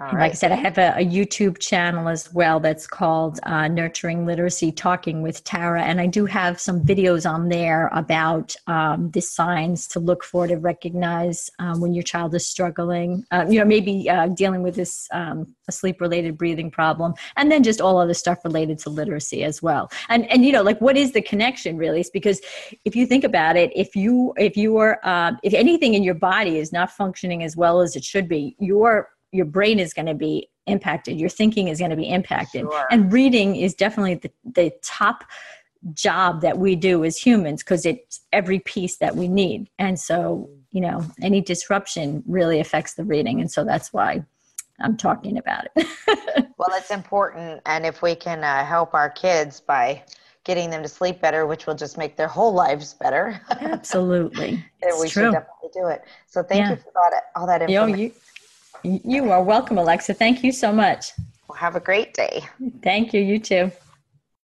like 0.00 0.32
I 0.32 0.34
said, 0.34 0.50
I 0.50 0.56
have 0.56 0.76
a, 0.76 0.94
a, 0.96 1.04
YouTube 1.04 1.58
channel 1.58 2.08
as 2.08 2.32
well 2.34 2.58
that's 2.58 2.84
called 2.84 3.38
uh, 3.44 3.68
Nurturing 3.68 4.26
Literacy 4.26 4.72
Talking 4.72 5.22
with 5.22 5.44
Tara. 5.44 5.84
And 5.84 6.00
I 6.00 6.08
do 6.08 6.26
have 6.26 6.60
some 6.60 6.82
videos 6.82 7.30
on 7.30 7.48
there 7.48 7.88
about 7.92 8.56
um, 8.66 9.12
the 9.12 9.20
signs 9.20 9.86
to 9.88 10.00
look 10.00 10.24
for 10.24 10.48
to 10.48 10.56
recognize 10.56 11.48
um, 11.60 11.80
when 11.80 11.94
your 11.94 12.02
child 12.02 12.34
is 12.34 12.44
struggling, 12.44 13.24
uh, 13.30 13.46
you 13.48 13.60
know, 13.60 13.64
maybe 13.64 14.10
uh, 14.10 14.26
dealing 14.28 14.62
with 14.62 14.74
this 14.74 15.06
um, 15.12 15.54
a 15.68 15.72
sleep 15.72 16.00
related 16.00 16.36
breathing 16.36 16.72
problem, 16.72 17.14
and 17.36 17.50
then 17.50 17.62
just 17.62 17.80
all 17.80 17.98
other 17.98 18.14
stuff 18.14 18.44
related 18.44 18.78
to 18.80 18.90
literacy 18.90 19.44
as 19.44 19.62
well. 19.62 19.88
And, 20.08 20.28
and 20.28 20.44
you 20.44 20.50
know, 20.50 20.62
like 20.62 20.80
what 20.80 20.96
is 20.96 21.12
the 21.12 21.22
connection 21.22 21.76
really? 21.76 22.00
It's 22.00 22.10
because 22.10 22.40
if 22.84 22.96
you 22.96 23.06
think 23.06 23.22
about 23.22 23.56
it, 23.56 23.70
if 23.76 23.94
you, 23.94 24.34
if 24.36 24.56
you 24.56 24.76
are, 24.78 24.98
uh, 25.04 25.32
if 25.44 25.54
anything 25.54 25.94
in 25.94 26.02
your 26.02 26.14
body 26.14 26.58
is 26.58 26.72
not 26.72 26.90
functioning 26.90 27.44
as 27.44 27.56
well 27.56 27.80
as 27.80 27.94
it 27.94 28.02
should 28.02 28.28
be, 28.28 28.56
your 28.58 29.13
your 29.34 29.46
brain 29.46 29.78
is 29.78 29.92
going 29.92 30.06
to 30.06 30.14
be 30.14 30.48
impacted 30.66 31.18
your 31.20 31.28
thinking 31.28 31.68
is 31.68 31.78
going 31.78 31.90
to 31.90 31.96
be 31.96 32.08
impacted. 32.08 32.62
Sure. 32.62 32.86
and 32.90 33.12
reading 33.12 33.56
is 33.56 33.74
definitely 33.74 34.14
the, 34.14 34.30
the 34.44 34.72
top 34.82 35.24
job 35.92 36.40
that 36.40 36.56
we 36.56 36.74
do 36.74 37.04
as 37.04 37.18
humans 37.18 37.62
because 37.62 37.84
it's 37.84 38.20
every 38.32 38.60
piece 38.60 38.96
that 38.96 39.14
we 39.14 39.28
need. 39.28 39.68
And 39.78 40.00
so 40.00 40.48
you 40.74 40.80
know 40.80 41.06
any 41.22 41.40
disruption 41.40 42.22
really 42.26 42.60
affects 42.60 42.94
the 42.94 43.04
reading 43.04 43.40
and 43.40 43.50
so 43.50 43.64
that's 43.64 43.92
why 43.92 44.22
i'm 44.80 44.96
talking 44.96 45.38
about 45.38 45.68
it. 45.76 45.86
Well 46.56 46.70
it's 46.72 46.90
important 46.90 47.60
and 47.66 47.84
if 47.84 48.00
we 48.00 48.14
can 48.14 48.42
uh, 48.42 48.64
help 48.64 48.94
our 48.94 49.10
kids 49.10 49.60
by 49.60 50.02
getting 50.44 50.70
them 50.70 50.82
to 50.82 50.88
sleep 50.88 51.20
better 51.20 51.46
which 51.46 51.66
will 51.66 51.74
just 51.74 51.98
make 51.98 52.16
their 52.16 52.28
whole 52.28 52.54
lives 52.54 52.94
better. 52.94 53.40
Absolutely. 53.50 54.64
We 54.82 54.90
true. 54.90 55.08
should 55.08 55.32
definitely 55.32 55.70
do 55.72 55.88
it. 55.88 56.04
So 56.26 56.42
thank 56.42 56.60
yeah. 56.60 56.70
you 56.70 56.76
for 56.76 56.92
all 56.96 57.10
that, 57.10 57.22
all 57.36 57.46
that 57.46 57.62
information 57.62 57.98
you, 57.98 58.12
you 58.84 59.30
are 59.30 59.42
welcome, 59.42 59.78
Alexa. 59.78 60.14
Thank 60.14 60.44
you 60.44 60.52
so 60.52 60.72
much. 60.72 61.12
Well, 61.48 61.56
have 61.56 61.76
a 61.76 61.80
great 61.80 62.14
day. 62.14 62.42
Thank 62.82 63.12
you. 63.12 63.20
You 63.20 63.38
too. 63.38 63.72